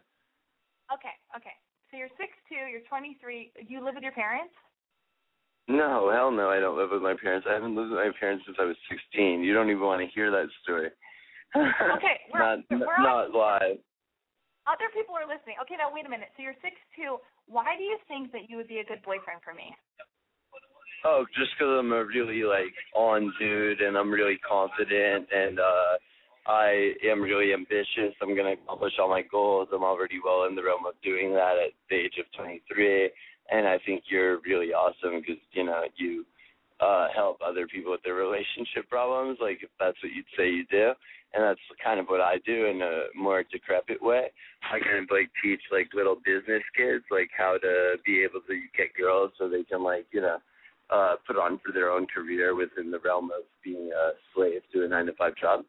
Okay, 0.93 1.15
okay. 1.35 1.55
So 1.89 1.97
you're 1.97 2.13
six 2.17 2.33
two. 2.49 2.69
You're 2.69 2.85
23. 2.89 3.51
Do 3.65 3.73
you 3.73 3.83
live 3.83 3.95
with 3.95 4.03
your 4.03 4.13
parents? 4.13 4.53
No, 5.67 6.11
hell 6.11 6.29
no, 6.29 6.49
I 6.49 6.59
don't 6.59 6.77
live 6.77 6.91
with 6.91 7.01
my 7.01 7.15
parents. 7.15 7.47
I 7.49 7.53
haven't 7.53 7.75
lived 7.75 7.89
with 7.89 7.99
my 7.99 8.11
parents 8.19 8.43
since 8.45 8.57
I 8.59 8.65
was 8.65 8.75
16. 8.91 9.41
You 9.41 9.53
don't 9.53 9.69
even 9.69 9.81
want 9.81 10.01
to 10.01 10.07
hear 10.13 10.29
that 10.31 10.47
story. 10.61 10.89
Okay, 11.55 12.17
we're- 12.33 12.41
not 12.41 12.59
we're 12.69 12.97
not 12.97 13.29
live. 13.31 13.77
Other 14.65 14.89
people 14.95 15.13
are 15.13 15.27
listening. 15.27 15.59
Okay, 15.61 15.75
now 15.77 15.93
wait 15.93 16.05
a 16.05 16.09
minute. 16.09 16.29
So 16.35 16.41
you're 16.41 16.57
six 16.65 16.75
two. 16.95 17.17
Why 17.45 17.75
do 17.77 17.83
you 17.83 17.97
think 18.07 18.31
that 18.31 18.49
you 18.49 18.57
would 18.57 18.67
be 18.67 18.79
a 18.79 18.85
good 18.85 19.03
boyfriend 19.03 19.43
for 19.43 19.53
me? 19.53 19.69
Oh, 21.05 21.25
just 21.35 21.57
'cause 21.57 21.67
I'm 21.67 21.91
a 21.91 22.05
really 22.05 22.43
like 22.43 22.73
on 22.93 23.33
dude 23.37 23.81
and 23.81 23.97
I'm 23.97 24.09
really 24.11 24.37
confident 24.37 25.27
and 25.31 25.59
uh 25.59 25.97
I 26.45 26.93
am 27.03 27.21
really 27.21 27.53
ambitious. 27.53 28.13
I'm 28.21 28.35
gonna 28.35 28.53
accomplish 28.53 28.93
all 28.99 29.09
my 29.09 29.21
goals. 29.21 29.69
I'm 29.73 29.83
already 29.83 30.19
well 30.23 30.43
in 30.45 30.55
the 30.55 30.63
realm 30.63 30.85
of 30.85 30.93
doing 31.01 31.33
that 31.33 31.57
at 31.57 31.71
the 31.89 31.95
age 31.95 32.17
of 32.19 32.25
23, 32.33 33.09
and 33.51 33.65
I 33.67 33.79
think 33.85 34.03
you're 34.07 34.39
really 34.39 34.73
awesome 34.73 35.19
because 35.21 35.41
you 35.51 35.63
know 35.65 35.83
you 35.95 36.25
uh 36.79 37.07
help 37.13 37.41
other 37.41 37.67
people 37.67 37.91
with 37.91 38.03
their 38.03 38.15
relationship 38.15 38.89
problems. 38.89 39.39
Like 39.41 39.61
if 39.63 39.69
that's 39.79 40.01
what 40.03 40.11
you'd 40.13 40.25
say 40.37 40.49
you 40.49 40.65
do, 40.71 40.93
and 41.33 41.43
that's 41.43 41.59
kind 41.83 41.99
of 41.99 42.07
what 42.07 42.21
I 42.21 42.37
do 42.45 42.65
in 42.67 42.81
a 42.81 43.07
more 43.15 43.43
decrepit 43.43 44.01
way. 44.01 44.31
I 44.71 44.79
kind 44.79 45.03
of 45.03 45.11
like 45.11 45.29
teach 45.43 45.61
like 45.71 45.93
little 45.93 46.15
business 46.23 46.63
kids 46.75 47.03
like 47.11 47.29
how 47.37 47.57
to 47.57 47.95
be 48.05 48.23
able 48.23 48.41
to 48.47 48.55
get 48.77 48.93
girls 48.95 49.31
so 49.37 49.49
they 49.49 49.63
can 49.63 49.83
like 49.83 50.05
you 50.11 50.21
know 50.21 50.37
uh 50.93 51.15
put 51.25 51.35
on 51.35 51.59
for 51.65 51.73
their 51.73 51.89
own 51.89 52.05
career 52.05 52.53
within 52.55 52.91
the 52.91 52.99
realm 52.99 53.31
of 53.33 53.43
being 53.63 53.89
a 53.89 54.11
slave 54.33 54.61
to 54.71 54.85
a 54.85 54.87
nine 54.87 55.07
to 55.07 55.13
five 55.13 55.35
job. 55.35 55.65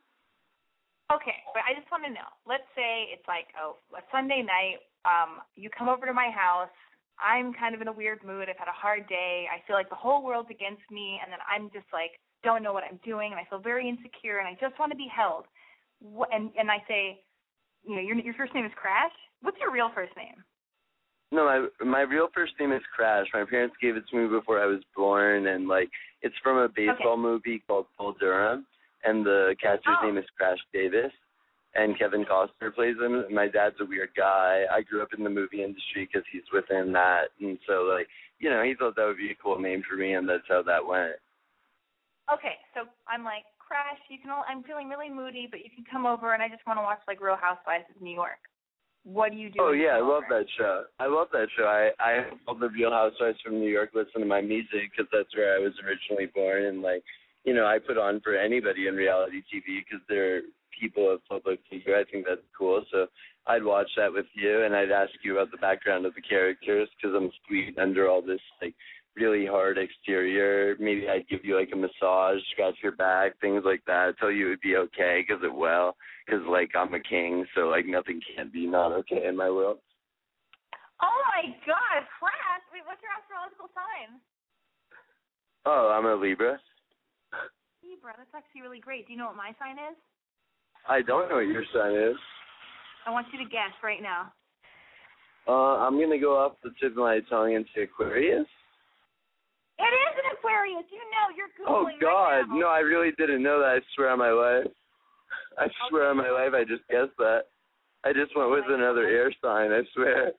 Okay, 1.13 1.41
but 1.53 1.65
I 1.65 1.73
just 1.77 1.91
want 1.91 2.05
to 2.05 2.13
know. 2.13 2.29
Let's 2.45 2.69
say 2.77 3.09
it's 3.09 3.27
like 3.27 3.49
oh, 3.57 3.81
a 3.97 4.05
Sunday 4.13 4.45
night. 4.45 4.85
Um, 5.05 5.41
you 5.57 5.69
come 5.73 5.89
over 5.89 6.07
to 6.07 6.13
my 6.13 6.29
house. 6.29 6.73
I'm 7.17 7.53
kind 7.55 7.75
of 7.75 7.81
in 7.81 7.89
a 7.89 7.93
weird 7.93 8.25
mood. 8.25 8.49
I've 8.49 8.59
had 8.59 8.69
a 8.69 8.77
hard 8.77 9.07
day. 9.09 9.47
I 9.49 9.65
feel 9.67 9.77
like 9.77 9.89
the 9.89 10.01
whole 10.01 10.25
world's 10.25 10.51
against 10.51 10.85
me, 10.91 11.21
and 11.23 11.33
then 11.33 11.41
I'm 11.49 11.71
just 11.73 11.89
like 11.93 12.21
don't 12.45 12.63
know 12.63 12.73
what 12.73 12.85
I'm 12.85 13.01
doing, 13.05 13.33
and 13.33 13.41
I 13.41 13.49
feel 13.49 13.59
very 13.59 13.89
insecure, 13.89 14.39
and 14.39 14.47
I 14.47 14.53
just 14.61 14.79
want 14.79 14.93
to 14.93 14.97
be 14.97 15.09
held. 15.09 15.49
And 16.31 16.53
and 16.57 16.71
I 16.71 16.85
say, 16.87 17.25
you 17.83 17.97
know, 17.97 18.03
your 18.03 18.17
your 18.21 18.35
first 18.35 18.55
name 18.55 18.67
is 18.67 18.73
Crash. 18.77 19.15
What's 19.41 19.59
your 19.61 19.73
real 19.73 19.91
first 19.95 20.13
name? 20.17 20.45
No, 21.35 21.45
my 21.47 21.85
my 21.85 22.01
real 22.03 22.29
first 22.33 22.53
name 22.61 22.71
is 22.71 22.83
Crash. 22.95 23.27
My 23.35 23.45
parents 23.45 23.75
gave 23.83 23.97
it 23.97 24.05
to 24.09 24.17
me 24.17 24.29
before 24.29 24.61
I 24.63 24.67
was 24.67 24.83
born, 24.95 25.49
and 25.49 25.67
like 25.67 25.91
it's 26.23 26.35
from 26.45 26.59
a 26.59 26.69
baseball 26.69 27.17
movie 27.17 27.61
called 27.67 27.87
Bull 27.99 28.15
Durham, 28.21 28.65
and 29.03 29.27
the 29.27 29.57
catcher's 29.61 29.99
Oh. 30.01 30.07
name 30.07 30.17
is 30.17 30.25
Crash 30.39 30.59
Davis, 30.73 31.13
and 31.75 31.99
Kevin 31.99 32.25
Costner 32.25 32.73
plays 32.73 32.97
him. 33.01 33.25
My 33.35 33.49
dad's 33.49 33.81
a 33.81 33.85
weird 33.85 34.11
guy. 34.17 34.65
I 34.71 34.83
grew 34.83 35.03
up 35.03 35.13
in 35.13 35.25
the 35.25 35.31
movie 35.31 35.65
industry 35.65 36.07
because 36.07 36.23
he's 36.31 36.47
within 36.53 36.93
that, 36.93 37.31
and 37.41 37.59
so 37.67 37.83
like 37.83 38.07
you 38.39 38.49
know 38.49 38.63
he 38.63 38.75
thought 38.77 38.95
that 38.95 39.05
would 39.05 39.17
be 39.19 39.33
a 39.33 39.43
cool 39.43 39.59
name 39.59 39.83
for 39.91 39.97
me, 39.97 40.15
and 40.15 40.29
that's 40.29 40.47
how 40.49 40.63
that 40.63 40.87
went. 40.87 41.17
Okay, 42.33 42.57
so 42.75 42.87
I'm 43.09 43.25
like, 43.25 43.43
Crash, 43.59 43.99
you 44.09 44.19
can. 44.21 44.31
al- 44.31 44.47
I'm 44.49 44.63
feeling 44.63 44.89
really 44.89 45.11
moody, 45.11 45.49
but 45.51 45.65
you 45.65 45.71
can 45.75 45.85
come 45.91 46.07
over, 46.07 46.33
and 46.33 46.41
I 46.45 46.49
just 46.49 46.65
want 46.65 46.79
to 46.79 46.83
watch 46.83 47.01
like 47.09 47.21
Real 47.21 47.35
Housewives 47.37 47.91
of 47.95 48.01
New 48.01 48.15
York. 48.15 48.39
What 49.05 49.33
do 49.33 49.37
you 49.37 49.51
do? 49.51 49.59
Oh 49.61 49.73
yeah, 49.73 49.97
I 49.97 50.01
love 50.01 50.23
that 50.31 50.47
show. 50.57 50.85
I 50.99 51.07
love 51.07 51.29
that 51.33 51.49
show. 51.57 51.65
I 51.65 51.91
I 52.01 52.25
have 52.25 52.39
all 52.49 52.55
the 52.55 52.71
Real 52.71 52.91
Housewives 52.91 53.39
from 53.45 53.61
New 53.61 53.69
York 53.69 53.91
listen 53.95 54.21
to 54.21 54.27
my 54.27 54.41
music 54.41 54.91
because 54.91 55.11
that's 55.13 55.35
where 55.37 55.55
I 55.55 55.59
was 55.59 55.73
originally 55.85 56.31
born, 56.35 56.65
and 56.65 56.81
like 56.81 57.05
you 57.45 57.53
know 57.53 57.67
I 57.67 57.79
put 57.79 57.99
on 57.99 58.21
for 58.21 58.35
anybody 58.35 58.87
in 58.87 58.95
reality 58.95 59.43
TV 59.53 59.85
because 59.85 60.01
they're 60.09 60.41
people 60.81 61.13
of 61.13 61.25
public 61.29 61.61
figure. 61.71 61.97
I 61.97 62.05
think 62.11 62.25
that's 62.27 62.41
cool. 62.57 62.83
So 62.91 63.07
I'd 63.47 63.63
watch 63.63 63.91
that 63.99 64.13
with 64.13 64.27
you, 64.35 64.65
and 64.65 64.75
I'd 64.75 64.91
ask 64.91 65.13
you 65.23 65.39
about 65.39 65.51
the 65.51 65.59
background 65.59 66.07
of 66.07 66.15
the 66.15 66.23
characters 66.23 66.89
because 66.97 67.15
I'm 67.15 67.31
sweet 67.47 67.79
under 67.79 68.09
all 68.09 68.23
this 68.23 68.41
like 68.63 68.75
really 69.17 69.45
hard 69.45 69.77
exterior. 69.77 70.77
Maybe 70.81 71.09
I'd 71.09 71.29
give 71.29 71.45
you 71.45 71.59
like 71.59 71.71
a 71.73 71.77
massage, 71.77 72.41
scratch 72.53 72.77
your 72.83 72.97
back, 72.97 73.39
things 73.41 73.63
like 73.67 73.83
that. 73.87 74.15
Tell 74.19 74.31
you 74.31 74.47
it 74.47 74.51
would 74.51 74.61
be 74.61 74.77
okay 74.77 75.25
because 75.27 75.45
it 75.45 75.55
will. 75.55 75.95
Because 76.25 76.41
like 76.49 76.71
I'm 76.75 76.93
a 76.95 77.01
king, 77.01 77.45
so 77.55 77.69
like 77.69 77.87
nothing 77.87 78.21
can 78.35 78.51
be 78.53 78.67
not 78.67 78.93
okay 79.05 79.27
in 79.29 79.37
my 79.37 79.51
world. 79.51 79.79
Oh 81.03 81.19
my 81.37 81.53
God, 81.67 82.01
class! 82.19 82.63
Wait, 82.73 82.83
what's 82.87 83.03
your 83.05 83.13
astrological 83.13 83.69
sign? 83.77 84.17
Oh, 85.67 85.93
I'm 85.93 86.07
a 86.07 86.15
Libra. 86.15 86.59
Libra. 87.85 88.15
That's 88.17 88.33
actually 88.35 88.63
really 88.63 88.81
great. 88.81 89.07
Do 89.07 89.13
you 89.13 89.19
know 89.19 89.27
what 89.27 89.37
my 89.37 89.53
sign 89.61 89.77
is? 89.77 89.97
I 90.89 91.03
don't 91.03 91.29
know 91.29 91.37
what 91.37 91.49
your 91.49 91.65
sign 91.75 91.93
is. 91.93 92.17
I 93.07 93.11
want 93.11 93.27
you 93.33 93.39
to 93.45 93.49
guess 93.51 93.73
right 93.83 94.01
now. 94.01 94.33
Uh, 95.47 95.85
I'm 95.85 96.01
gonna 96.01 96.19
go 96.19 96.37
off 96.41 96.57
the 96.65 96.71
tip 96.81 96.93
of 96.93 97.05
my 97.05 97.21
tongue 97.29 97.53
into 97.53 97.85
Aquarius. 97.85 98.47
It 99.77 99.93
is 99.93 100.15
an 100.25 100.33
Aquarius. 100.39 100.85
You 100.89 101.05
know, 101.13 101.27
you're 101.37 101.53
Oh 101.69 101.85
googling 101.85 102.01
God, 102.01 102.29
right 102.29 102.49
now. 102.49 102.57
no! 102.57 102.69
I 102.69 102.79
really 102.81 103.11
didn't 103.19 103.43
know 103.43 103.59
that. 103.61 103.77
I 103.77 103.81
swear 103.95 104.09
on 104.11 104.19
my 104.19 104.31
life. 104.31 104.73
I 105.59 105.67
swear 105.89 106.11
on 106.11 106.17
my 106.17 106.31
life, 106.31 106.53
I 106.55 106.65
just 106.65 106.87
guessed 106.89 107.17
that. 107.19 107.47
I 108.05 108.13
just 108.13 108.37
went 108.37 108.51
with 108.51 108.65
another 108.69 109.07
air 109.07 109.33
sign. 109.43 109.73
I 109.73 109.83
swear. 109.95 110.33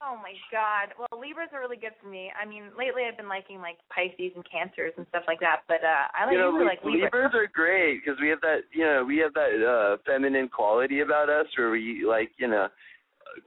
Oh 0.00 0.14
my 0.22 0.30
God. 0.52 0.94
Well, 0.94 1.18
Libras 1.18 1.50
are 1.52 1.58
really 1.60 1.76
good 1.76 1.96
for 2.00 2.08
me. 2.08 2.30
I 2.30 2.46
mean, 2.46 2.70
lately 2.78 3.02
I've 3.02 3.16
been 3.16 3.28
liking 3.28 3.58
like 3.58 3.78
Pisces 3.90 4.30
and 4.36 4.46
Cancers 4.46 4.92
and 4.96 5.06
stuff 5.10 5.24
like 5.26 5.40
that. 5.40 5.66
But 5.66 5.82
uh 5.82 6.06
I 6.14 6.26
like 6.26 6.32
you 6.34 6.38
know, 6.38 6.50
like 6.50 6.84
Libra. 6.84 7.10
Libras 7.10 7.34
are 7.34 7.50
great 7.52 7.98
because 7.98 8.20
we 8.20 8.28
have 8.28 8.40
that, 8.42 8.62
you 8.72 8.84
know, 8.84 9.02
we 9.04 9.18
have 9.18 9.34
that 9.34 9.58
uh 9.58 9.96
feminine 10.06 10.48
quality 10.48 11.00
about 11.00 11.28
us 11.28 11.46
where 11.56 11.70
we 11.70 12.04
like, 12.06 12.30
you 12.38 12.46
know, 12.46 12.68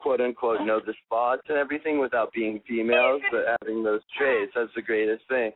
quote 0.01 0.19
unquote 0.19 0.61
know 0.67 0.81
the 0.85 0.93
spots 1.05 1.43
and 1.47 1.57
everything 1.57 1.99
without 1.99 2.33
being 2.33 2.59
females, 2.67 3.21
but 3.31 3.55
having 3.61 3.83
those 3.83 4.01
traits. 4.17 4.51
That's 4.55 4.75
the 4.75 4.81
greatest 4.81 5.23
thing. 5.29 5.51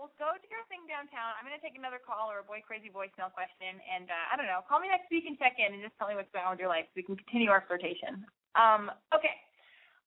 Well, 0.00 0.08
go 0.16 0.32
do 0.32 0.48
your 0.48 0.64
thing 0.72 0.88
downtown. 0.88 1.36
I'm 1.36 1.44
gonna 1.44 1.60
take 1.60 1.76
another 1.76 2.00
call 2.00 2.32
or 2.32 2.40
a 2.40 2.46
boy 2.48 2.64
crazy 2.64 2.88
voicemail 2.88 3.28
question, 3.36 3.76
and 3.84 4.08
uh, 4.08 4.32
I 4.32 4.40
don't 4.40 4.48
know. 4.48 4.64
Call 4.64 4.80
me 4.80 4.88
next 4.88 5.12
week 5.12 5.28
and 5.28 5.36
check 5.36 5.60
in 5.60 5.76
and 5.76 5.84
just 5.84 5.92
tell 6.00 6.08
me 6.08 6.16
what's 6.16 6.32
going 6.32 6.48
on 6.48 6.56
with 6.56 6.62
your 6.64 6.72
life 6.72 6.88
so 6.88 6.96
we 6.96 7.04
can 7.04 7.20
continue 7.20 7.52
our 7.52 7.68
flirtation. 7.68 8.24
Um, 8.56 8.88
okay. 9.12 9.36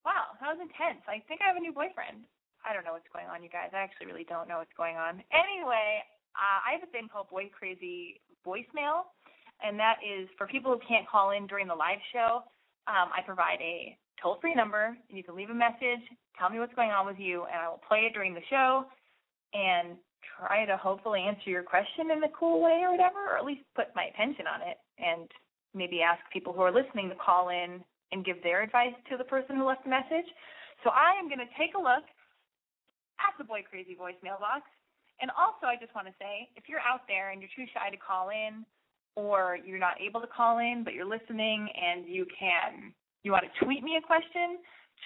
Wow, 0.02 0.34
that 0.42 0.50
was 0.50 0.58
intense. 0.58 1.06
I 1.06 1.22
think 1.30 1.46
I 1.46 1.54
have 1.54 1.62
a 1.62 1.64
new 1.64 1.70
boyfriend. 1.70 2.26
I 2.66 2.74
don't 2.74 2.82
know 2.90 2.98
what's 2.98 3.06
going 3.14 3.30
on, 3.30 3.46
you 3.46 3.54
guys. 3.54 3.70
I 3.70 3.86
actually 3.86 4.10
really 4.10 4.26
don't 4.26 4.50
know 4.50 4.66
what's 4.66 4.74
going 4.74 4.98
on. 4.98 5.22
Anyway, 5.30 6.02
uh, 6.34 6.60
I 6.66 6.74
have 6.74 6.82
a 6.82 6.90
thing 6.90 7.06
called 7.06 7.30
Boy 7.30 7.54
Crazy 7.54 8.18
voicemail, 8.42 9.14
and 9.62 9.78
that 9.78 10.02
is 10.02 10.26
for 10.42 10.50
people 10.50 10.74
who 10.74 10.82
can't 10.90 11.06
call 11.06 11.38
in 11.38 11.46
during 11.46 11.70
the 11.70 11.78
live 11.78 12.02
show. 12.10 12.42
Um, 12.90 13.14
I 13.14 13.22
provide 13.22 13.62
a 13.62 13.94
toll 14.18 14.42
free 14.42 14.58
number, 14.58 14.98
and 14.98 15.14
you 15.14 15.22
can 15.22 15.38
leave 15.38 15.54
a 15.54 15.56
message, 15.56 16.02
tell 16.34 16.50
me 16.50 16.58
what's 16.58 16.74
going 16.74 16.90
on 16.90 17.06
with 17.06 17.22
you, 17.22 17.46
and 17.46 17.62
I 17.62 17.70
will 17.70 17.84
play 17.86 18.10
it 18.10 18.18
during 18.18 18.34
the 18.34 18.42
show 18.50 18.90
and 19.54 19.98
try 20.38 20.66
to 20.66 20.78
hopefully 20.78 21.22
answer 21.22 21.50
your 21.50 21.64
question 21.64 22.12
in 22.12 22.24
a 22.24 22.30
cool 22.38 22.62
way 22.62 22.82
or 22.84 22.92
whatever, 22.92 23.30
or 23.30 23.38
at 23.38 23.46
least 23.46 23.62
put 23.76 23.94
my 23.96 24.06
attention 24.14 24.46
on 24.48 24.62
it 24.62 24.78
and 24.98 25.30
maybe 25.74 26.02
ask 26.02 26.22
people 26.32 26.54
who 26.54 26.62
are 26.62 26.74
listening 26.74 27.10
to 27.10 27.16
call 27.16 27.50
in 27.50 27.84
and 28.12 28.26
give 28.26 28.42
their 28.44 28.62
advice 28.62 28.94
to 29.10 29.18
the 29.18 29.24
person 29.24 29.58
who 29.58 29.66
left 29.66 29.84
the 29.84 29.90
message. 29.90 30.30
So 30.84 30.90
I 30.90 31.18
am 31.18 31.30
going 31.30 31.42
to 31.42 31.54
take 31.58 31.74
a 31.76 31.82
look 31.82 32.06
at 33.22 33.34
the 33.38 33.44
Boy 33.44 33.64
Crazy 33.68 33.96
voicemail 33.96 34.40
box. 34.40 34.66
And 35.22 35.32
also, 35.38 35.70
I 35.70 35.78
just 35.80 35.94
want 35.96 36.08
to 36.08 36.14
say 36.20 36.50
if 36.56 36.66
you're 36.68 36.84
out 36.84 37.08
there 37.08 37.32
and 37.32 37.42
you're 37.42 37.54
too 37.56 37.70
shy 37.74 37.90
to 37.90 37.98
call 37.98 38.30
in, 38.30 38.66
or 39.16 39.58
you're 39.64 39.80
not 39.80 40.02
able 40.02 40.20
to 40.22 40.28
call 40.28 40.58
in, 40.58 40.82
but 40.84 40.94
you're 40.94 41.06
listening 41.06 41.70
and 41.78 42.08
you 42.08 42.26
can, 42.38 42.94
you 43.24 43.32
want 43.32 43.46
to 43.46 43.66
tweet 43.66 43.84
me 43.84 43.98
a 43.98 44.06
question, 44.06 44.58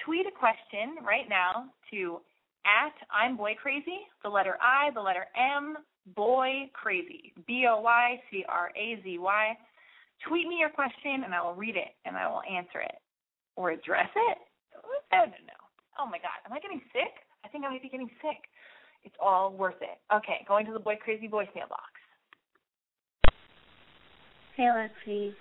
tweet 0.06 0.26
a 0.26 0.32
question 0.32 1.04
right 1.06 1.28
now 1.30 1.66
to 1.92 2.20
at 2.67 2.93
I'm 3.08 3.38
Boy 3.38 3.56
Crazy, 3.56 4.06
the 4.23 4.30
letter 4.30 4.58
I, 4.62 4.91
the 4.93 4.99
letter 5.01 5.25
M, 5.36 5.77
Boy 6.15 6.69
Crazy, 6.73 7.34
B 7.47 7.65
O 7.69 7.80
Y 7.80 8.21
C 8.30 8.43
R 8.47 8.71
A 8.75 9.01
Z 9.03 9.17
Y. 9.17 9.58
Tweet 10.27 10.47
me 10.47 10.58
your 10.60 10.69
question 10.69 11.23
and 11.23 11.34
I 11.34 11.41
will 11.41 11.56
read 11.56 11.77
it 11.77 11.95
and 12.06 12.17
I 12.17 12.27
will 12.27 12.41
answer 12.43 12.82
it 12.82 12.99
or 13.56 13.71
address 13.71 14.10
it. 14.15 14.38
I 15.12 15.17
don't 15.17 15.32
know. 15.47 15.63
Oh 15.97 16.06
my 16.06 16.17
God, 16.17 16.43
am 16.45 16.53
I 16.53 16.60
getting 16.60 16.82
sick? 16.91 17.23
I 17.45 17.47
think 17.47 17.63
I 17.63 17.69
might 17.69 17.82
be 17.82 17.89
getting 17.89 18.12
sick. 18.21 18.49
It's 19.03 19.15
all 19.21 19.51
worth 19.51 19.82
it. 19.82 19.97
Okay, 20.13 20.43
going 20.47 20.65
to 20.65 20.73
the 20.73 20.80
Boy 20.80 20.97
Crazy 21.01 21.27
voicemail 21.27 21.69
box. 21.69 21.93
Hey, 24.56 24.63
Lexi. 24.63 25.34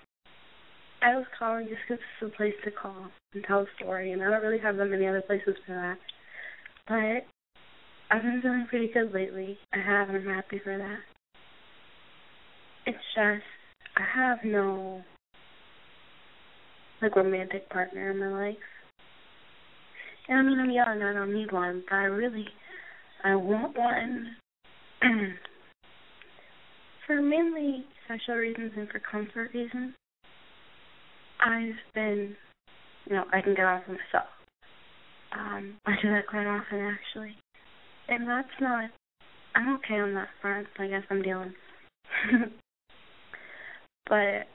I 1.02 1.16
was 1.16 1.26
calling 1.38 1.68
just 1.68 1.80
'cause 1.88 1.98
it's 1.98 2.32
a 2.32 2.36
place 2.36 2.54
to 2.64 2.70
call 2.70 3.10
and 3.32 3.44
tell 3.44 3.60
a 3.60 3.66
story, 3.76 4.12
and 4.12 4.22
I 4.22 4.30
don't 4.30 4.42
really 4.42 4.58
have 4.58 4.76
that 4.76 4.86
many 4.86 5.06
other 5.06 5.22
places 5.22 5.56
for 5.66 5.72
that. 5.72 5.98
But 6.88 7.27
I've 8.11 8.22
been 8.22 8.40
feeling 8.42 8.66
pretty 8.68 8.88
good 8.92 9.12
lately. 9.12 9.59
I 9.72 9.79
have, 9.79 10.09
and 10.09 10.18
I'm 10.18 10.35
happy 10.35 10.61
for 10.62 10.79
that. 10.79 10.99
It's 12.87 12.99
just 13.14 13.42
I 13.96 14.05
have 14.14 14.38
no 14.44 15.03
like 17.03 17.16
romantic 17.16 17.68
partner 17.70 18.11
in 18.11 18.20
my 18.20 18.29
life. 18.29 18.57
And 20.29 20.38
I 20.38 20.42
mean, 20.42 20.59
I'm 20.59 20.70
young, 20.70 21.03
I 21.03 21.12
don't 21.12 21.35
need 21.35 21.53
one, 21.53 21.85
but 21.88 21.96
I 21.96 22.05
really, 22.05 22.46
I 23.25 23.35
want 23.37 23.77
one 23.77 24.37
for 27.07 27.22
mainly 27.22 27.85
sexual 28.09 28.37
reasons 28.37 28.72
and 28.77 28.88
for 28.88 29.01
comfort 29.01 29.53
reasons. 29.55 29.94
I've 31.44 31.75
been, 31.94 32.35
you 33.07 33.16
know, 33.16 33.25
I 33.33 33.40
can 33.40 33.55
get 33.55 33.64
on 33.64 33.83
myself. 33.83 34.29
Um, 35.37 35.77
I 35.85 35.92
do 36.01 36.11
that 36.11 36.27
quite 36.29 36.46
often 36.46 36.81
actually, 36.81 37.37
and 38.09 38.27
that's 38.27 38.49
not. 38.61 38.90
I'm 39.55 39.75
okay 39.77 39.99
on 39.99 40.14
that 40.14 40.29
front. 40.40 40.66
I 40.79 40.87
guess 40.87 41.03
I'm 41.11 41.22
dealing. 41.22 41.55
but 44.09 44.46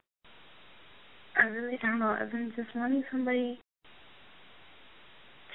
I 1.39 1.46
really 1.50 1.78
don't 1.82 2.00
know. 2.00 2.17
I've 2.20 2.32
been 2.32 2.52
just 2.56 2.76
wanting 2.76 3.04
somebody 3.12 3.60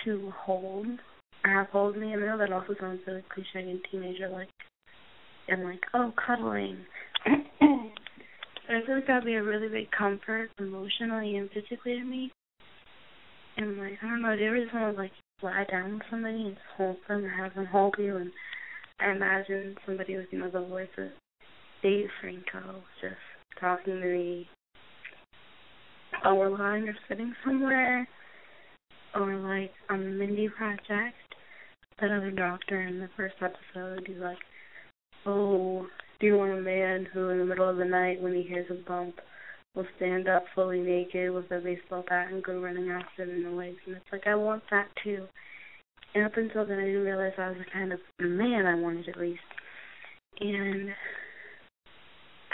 to 0.04 0.32
hold 0.44 0.86
or 1.44 1.50
have 1.50 1.68
hold 1.68 1.96
me. 1.96 2.12
I 2.12 2.16
know 2.16 2.38
that 2.38 2.52
also 2.52 2.74
sounds 2.80 3.00
really 3.06 3.24
cliche 3.32 3.68
and 3.68 3.80
teenager 3.90 4.28
like 4.28 4.48
and 5.48 5.64
like, 5.64 5.80
oh, 5.94 6.12
cuddling. 6.26 6.78
I 7.26 8.84
feel 8.84 8.96
like 8.96 9.06
that'd 9.06 9.24
be 9.24 9.34
a 9.34 9.42
really 9.42 9.68
big 9.68 9.90
comfort 9.96 10.50
emotionally 10.58 11.36
and 11.36 11.48
physically 11.50 11.98
to 11.98 12.04
me. 12.04 12.32
And 13.56 13.78
like, 13.78 13.98
I 14.02 14.08
don't 14.08 14.22
know, 14.22 14.36
do 14.36 14.42
you 14.42 14.48
ever 14.48 14.60
just 14.60 14.74
want 14.74 14.94
to 14.94 15.02
like 15.02 15.12
lie 15.42 15.64
down 15.70 15.94
with 15.94 16.02
somebody 16.10 16.42
and 16.42 16.54
just 16.54 16.66
hold 16.76 16.96
them 17.08 17.24
or 17.24 17.30
have 17.30 17.54
them 17.54 17.66
hold 17.66 17.94
you? 17.98 18.16
And 18.16 18.30
I 19.00 19.10
imagine 19.10 19.76
somebody 19.86 20.16
with, 20.16 20.26
you 20.30 20.40
know, 20.40 20.50
the 20.50 20.60
voice 20.60 20.88
of 20.98 21.08
Dave 21.82 22.08
Franco 22.20 22.82
just 23.00 23.14
talking 23.60 24.00
to 24.00 24.06
me. 24.06 24.48
Or 26.24 26.34
we're 26.34 26.58
lying 26.58 26.88
or 26.88 26.96
sitting 27.08 27.34
somewhere. 27.44 28.06
Or 29.14 29.36
like 29.36 29.72
on 29.88 30.04
the 30.04 30.10
Mindy 30.10 30.48
Project, 30.48 31.16
that 32.00 32.10
other 32.10 32.30
doctor 32.30 32.82
in 32.82 32.98
the 32.98 33.08
first 33.16 33.36
episode, 33.40 34.06
he's 34.06 34.18
like, 34.18 34.38
Oh, 35.24 35.86
do 36.20 36.26
you 36.26 36.36
want 36.36 36.58
a 36.58 36.60
man 36.60 37.06
who 37.12 37.30
in 37.30 37.38
the 37.38 37.44
middle 37.44 37.68
of 37.68 37.78
the 37.78 37.84
night 37.84 38.20
when 38.20 38.34
he 38.34 38.42
hears 38.42 38.70
a 38.70 38.88
bump 38.88 39.16
will 39.76 39.86
stand 39.96 40.26
up 40.26 40.44
fully 40.54 40.80
naked 40.80 41.30
with 41.32 41.50
a 41.50 41.60
baseball 41.60 42.02
bat 42.08 42.32
and 42.32 42.42
go 42.42 42.58
running 42.58 42.90
after 42.90 43.22
it 43.22 43.28
in 43.28 43.44
the 43.44 43.50
legs 43.50 43.76
and 43.86 43.94
it's 43.94 44.06
like 44.10 44.26
I 44.26 44.34
want 44.34 44.62
that 44.70 44.88
too. 45.04 45.26
And 46.14 46.24
up 46.24 46.36
until 46.36 46.66
then 46.66 46.78
I 46.78 46.86
didn't 46.86 47.04
realize 47.04 47.32
I 47.38 47.48
was 47.48 47.58
the 47.58 47.70
kind 47.70 47.92
of 47.92 48.00
man 48.18 48.66
I 48.66 48.74
wanted 48.74 49.08
at 49.08 49.18
least. 49.18 49.40
And 50.40 50.90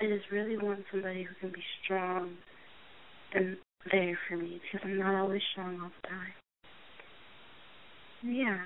I 0.01 0.07
just 0.07 0.31
really 0.33 0.57
want 0.57 0.81
somebody 0.91 1.23
who 1.23 1.35
can 1.41 1.51
be 1.51 1.63
strong 1.85 2.33
and 3.35 3.57
there 3.91 4.19
for 4.29 4.37
me 4.37 4.61
because 4.61 4.85
I'm 4.85 4.99
not 4.99 5.15
always 5.15 5.43
strong 5.53 5.81
all 5.81 5.91
the 6.03 6.09
time. 6.09 6.33
Yeah. 8.25 8.63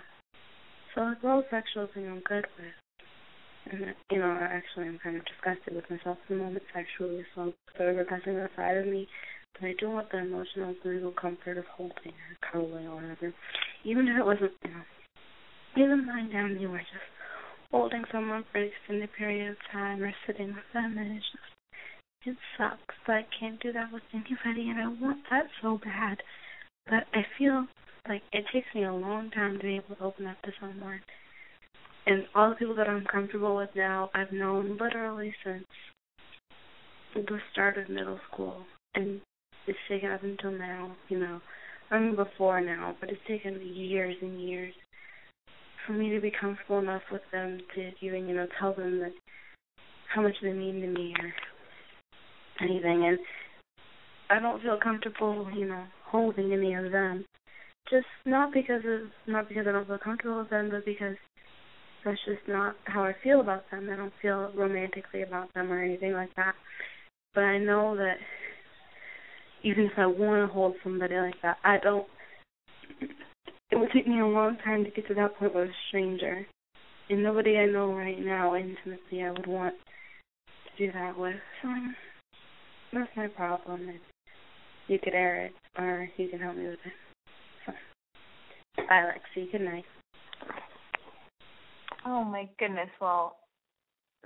So 0.94 1.02
like 1.02 1.22
all 1.24 1.44
sexual 1.50 1.88
thing 1.92 2.08
I'm 2.08 2.22
good 2.26 2.46
with. 2.58 2.85
You 4.10 4.18
know, 4.18 4.38
actually, 4.40 4.86
I'm 4.86 4.98
kind 5.02 5.16
of 5.16 5.22
disgusted 5.26 5.74
with 5.74 5.90
myself 5.90 6.18
at 6.22 6.28
the 6.28 6.36
moment 6.36 6.62
sexually, 6.72 7.24
so 7.34 7.52
I'm 7.80 7.96
repressing 7.96 8.36
that 8.36 8.50
side 8.54 8.76
of 8.76 8.86
me. 8.86 9.08
But 9.58 9.66
I 9.68 9.74
do 9.78 9.90
want 9.90 10.10
the 10.12 10.18
emotional, 10.18 10.74
physical 10.82 11.12
comfort 11.12 11.58
of 11.58 11.64
holding 11.76 12.14
or 12.14 12.36
cuddling 12.52 12.86
or 12.86 12.96
whatever, 12.96 13.34
even 13.84 14.06
if 14.06 14.18
it 14.18 14.24
wasn't, 14.24 14.52
you 14.62 14.70
know, 14.70 14.84
even 15.76 16.06
lying 16.06 16.30
down 16.30 16.54
anywhere, 16.54 16.80
just 16.80 17.10
holding 17.70 18.04
someone 18.12 18.44
for 18.52 18.58
an 18.58 18.70
extended 18.70 19.10
period 19.18 19.50
of 19.50 19.56
time 19.72 20.02
or 20.02 20.12
sitting 20.26 20.48
with 20.48 20.70
them, 20.72 20.96
and 20.98 21.16
it's 21.16 21.26
just, 21.32 21.50
it 22.26 22.36
sucks. 22.56 22.94
But 23.06 23.16
I 23.16 23.26
can't 23.40 23.60
do 23.60 23.72
that 23.72 23.92
with 23.92 24.02
anybody, 24.12 24.68
and 24.68 24.80
I 24.80 24.88
want 24.88 25.24
that 25.30 25.46
so 25.60 25.80
bad. 25.82 26.18
But 26.86 27.04
I 27.14 27.26
feel 27.36 27.66
like 28.08 28.22
it 28.32 28.44
takes 28.52 28.68
me 28.74 28.84
a 28.84 28.92
long 28.92 29.30
time 29.30 29.58
to 29.58 29.62
be 29.64 29.76
able 29.76 29.96
to 29.96 30.04
open 30.04 30.26
up 30.26 30.40
to 30.42 30.52
someone. 30.60 31.00
And 32.06 32.24
all 32.34 32.50
the 32.50 32.56
people 32.56 32.76
that 32.76 32.88
I'm 32.88 33.04
comfortable 33.04 33.56
with 33.56 33.70
now, 33.74 34.10
I've 34.14 34.32
known 34.32 34.78
literally 34.80 35.34
since 35.44 35.64
the 37.14 37.38
start 37.52 37.78
of 37.78 37.88
middle 37.88 38.20
school. 38.32 38.64
And 38.94 39.20
it's 39.66 39.78
taken 39.88 40.10
up 40.10 40.22
until 40.22 40.52
now, 40.52 40.94
you 41.08 41.18
know. 41.18 41.40
I 41.90 41.98
mean 41.98 42.16
before 42.16 42.60
now, 42.60 42.96
but 43.00 43.10
it's 43.10 43.20
taken 43.28 43.60
years 43.62 44.16
and 44.20 44.40
years 44.40 44.74
for 45.86 45.92
me 45.92 46.10
to 46.10 46.20
be 46.20 46.32
comfortable 46.40 46.80
enough 46.80 47.02
with 47.12 47.22
them 47.30 47.60
to 47.74 47.90
even, 48.00 48.28
you 48.28 48.34
know, 48.34 48.46
tell 48.58 48.74
them 48.74 48.98
that 49.00 49.12
how 50.12 50.22
much 50.22 50.34
they 50.42 50.52
mean 50.52 50.80
to 50.80 50.88
me 50.88 51.14
or 51.18 51.32
anything 52.64 53.04
and 53.04 53.18
I 54.28 54.40
don't 54.40 54.60
feel 54.62 54.78
comfortable, 54.82 55.48
you 55.54 55.66
know, 55.66 55.84
holding 56.06 56.52
any 56.52 56.74
of 56.74 56.90
them. 56.90 57.24
Just 57.88 58.06
not 58.24 58.52
because 58.52 58.82
of 58.84 59.10
not 59.28 59.48
because 59.48 59.66
I 59.68 59.72
don't 59.72 59.86
feel 59.86 59.98
comfortable 59.98 60.40
with 60.40 60.50
them, 60.50 60.70
but 60.70 60.84
because 60.84 61.16
that's 62.06 62.24
just 62.24 62.46
not 62.48 62.76
how 62.84 63.02
I 63.02 63.14
feel 63.22 63.40
about 63.40 63.64
them. 63.70 63.90
I 63.92 63.96
don't 63.96 64.12
feel 64.22 64.52
romantically 64.54 65.22
about 65.22 65.52
them 65.54 65.72
or 65.72 65.82
anything 65.82 66.12
like 66.12 66.34
that. 66.36 66.54
But 67.34 67.42
I 67.42 67.58
know 67.58 67.96
that 67.96 68.14
even 69.64 69.86
if 69.86 69.92
I 69.98 70.06
want 70.06 70.48
to 70.48 70.54
hold 70.54 70.76
somebody 70.84 71.16
like 71.16 71.34
that, 71.42 71.56
I 71.64 71.78
don't. 71.82 72.06
It 73.72 73.76
would 73.76 73.90
take 73.92 74.06
me 74.06 74.20
a 74.20 74.26
long 74.26 74.56
time 74.64 74.84
to 74.84 74.90
get 74.90 75.08
to 75.08 75.14
that 75.14 75.36
point 75.36 75.54
with 75.54 75.68
a 75.68 75.72
stranger, 75.88 76.46
and 77.10 77.22
nobody 77.24 77.58
I 77.58 77.66
know 77.66 77.92
right 77.92 78.18
now 78.18 78.54
intimately 78.54 79.24
I 79.24 79.32
would 79.32 79.48
want 79.48 79.74
to 80.78 80.86
do 80.86 80.92
that 80.92 81.18
with. 81.18 81.34
So 81.60 81.68
that's 82.92 83.10
my 83.16 83.26
problem. 83.26 83.88
And 83.88 83.98
you 84.86 85.00
could 85.02 85.14
air 85.14 85.46
it, 85.46 85.52
or 85.76 86.08
you 86.16 86.28
can 86.28 86.38
help 86.38 86.56
me 86.56 86.68
with 86.68 86.74
it. 86.74 86.92
So, 87.66 87.72
bye, 88.88 89.10
Lexi. 89.36 89.50
Good 89.50 89.62
night. 89.62 89.84
Oh 92.06 92.22
my 92.22 92.48
goodness. 92.60 92.88
Well, 93.00 93.38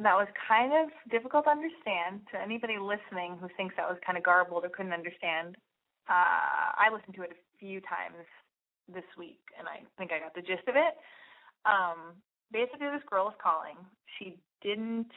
that 0.02 0.12
was 0.12 0.28
kind 0.46 0.72
of 0.72 0.92
difficult 1.10 1.44
to 1.44 1.50
understand 1.50 2.20
to 2.30 2.40
anybody 2.40 2.76
listening 2.76 3.38
who 3.40 3.48
thinks 3.56 3.74
that 3.76 3.88
was 3.88 3.96
kind 4.04 4.18
of 4.18 4.24
garbled 4.24 4.64
or 4.64 4.68
couldn't 4.68 4.92
understand. 4.92 5.56
Uh, 6.04 6.76
I 6.76 6.92
listened 6.92 7.14
to 7.16 7.22
it 7.22 7.32
a 7.32 7.58
few 7.58 7.80
times 7.80 8.20
this 8.92 9.08
week, 9.16 9.40
and 9.58 9.66
I 9.66 9.80
think 9.96 10.12
I 10.12 10.20
got 10.20 10.34
the 10.34 10.42
gist 10.42 10.68
of 10.68 10.76
it. 10.76 10.92
Um, 11.64 12.20
basically, 12.52 12.88
this 12.92 13.06
girl 13.08 13.28
is 13.28 13.34
calling. 13.42 13.76
She 14.18 14.36
didn't 14.62 15.10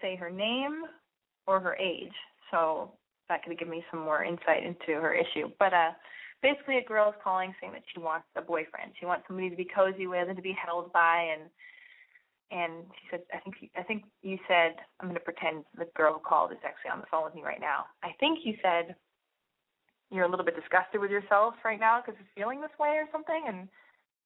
say 0.00 0.14
her 0.14 0.30
name 0.30 0.86
or 1.48 1.58
her 1.58 1.74
age, 1.76 2.14
so 2.50 2.92
that 3.28 3.42
could 3.42 3.58
give 3.58 3.68
me 3.68 3.84
some 3.90 4.00
more 4.00 4.22
insight 4.22 4.62
into 4.62 5.00
her 5.00 5.14
issue. 5.14 5.50
But 5.58 5.74
uh, 5.74 5.90
basically, 6.42 6.78
a 6.78 6.84
girl 6.84 7.08
is 7.10 7.18
calling 7.24 7.54
saying 7.60 7.72
that 7.72 7.82
she 7.92 7.98
wants 7.98 8.26
a 8.36 8.42
boyfriend. 8.42 8.92
She 9.00 9.06
wants 9.06 9.24
somebody 9.26 9.50
to 9.50 9.56
be 9.56 9.66
cozy 9.66 10.06
with 10.06 10.28
and 10.28 10.36
to 10.36 10.42
be 10.42 10.54
held 10.54 10.92
by, 10.92 11.26
and 11.32 11.50
and 12.52 12.84
she 13.00 13.08
said, 13.10 13.20
I 13.32 13.38
think 13.40 13.56
I 13.74 13.82
think 13.82 14.04
you 14.20 14.36
said 14.46 14.76
I'm 15.00 15.08
going 15.08 15.18
to 15.18 15.24
pretend 15.24 15.64
the 15.76 15.88
girl 15.96 16.20
called 16.20 16.52
is 16.52 16.60
actually 16.60 16.92
on 16.92 17.00
the 17.00 17.08
phone 17.10 17.24
with 17.24 17.34
me 17.34 17.42
right 17.42 17.60
now. 17.60 17.88
I 18.04 18.12
think 18.20 18.40
you 18.44 18.54
said 18.60 18.94
you're 20.12 20.26
a 20.26 20.30
little 20.30 20.44
bit 20.44 20.54
disgusted 20.54 21.00
with 21.00 21.10
yourself 21.10 21.54
right 21.64 21.80
now 21.80 22.00
because 22.00 22.20
you're 22.20 22.36
feeling 22.36 22.60
this 22.60 22.76
way 22.78 23.00
or 23.00 23.08
something, 23.10 23.44
and 23.48 23.68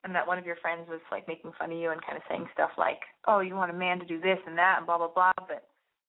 and 0.03 0.13
that 0.15 0.27
one 0.27 0.39
of 0.39 0.45
your 0.45 0.57
friends 0.57 0.91
was 0.91 1.01
like 1.13 1.29
making 1.29 1.53
fun 1.57 1.71
of 1.71 1.79
you 1.79 1.91
and 1.91 2.03
kind 2.03 2.19
of 2.19 2.27
saying 2.29 2.47
stuff 2.53 2.71
like, 2.77 3.01
oh, 3.27 3.41
you 3.41 3.55
want 3.55 3.71
a 3.71 3.79
man 3.79 4.01
to 4.01 4.05
do 4.05 4.21
this 4.21 4.39
and 4.47 4.59
that 4.59 4.79
and 4.79 4.87
blah 4.87 4.99
blah 4.99 5.15
blah. 5.15 5.39
But 5.47 5.63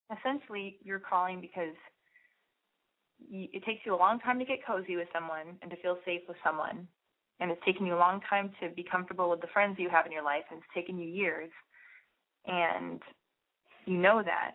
essentially, 0.10 0.78
you're 0.82 1.00
calling 1.00 1.40
because 1.40 1.78
you, 3.22 3.46
it 3.54 3.64
takes 3.64 3.86
you 3.86 3.94
a 3.94 4.02
long 4.02 4.20
time 4.20 4.40
to 4.40 4.46
get 4.46 4.66
cozy 4.66 4.98
with 4.98 5.08
someone 5.14 5.62
and 5.62 5.70
to 5.70 5.78
feel 5.86 6.02
safe 6.04 6.22
with 6.28 6.38
someone, 6.44 6.88
and 7.40 7.52
it's 7.52 7.62
taken 7.64 7.86
you 7.86 7.94
a 7.94 8.02
long 8.02 8.22
time 8.28 8.50
to 8.60 8.74
be 8.74 8.82
comfortable 8.82 9.30
with 9.30 9.42
the 9.42 9.54
friends 9.54 9.78
you 9.78 9.90
have 9.90 10.08
in 10.08 10.12
your 10.12 10.26
life, 10.26 10.50
and 10.50 10.58
it's 10.58 10.74
taken 10.74 10.98
you 10.98 11.06
years 11.06 11.54
and 12.48 13.02
you 13.86 13.98
know 13.98 14.22
that 14.24 14.52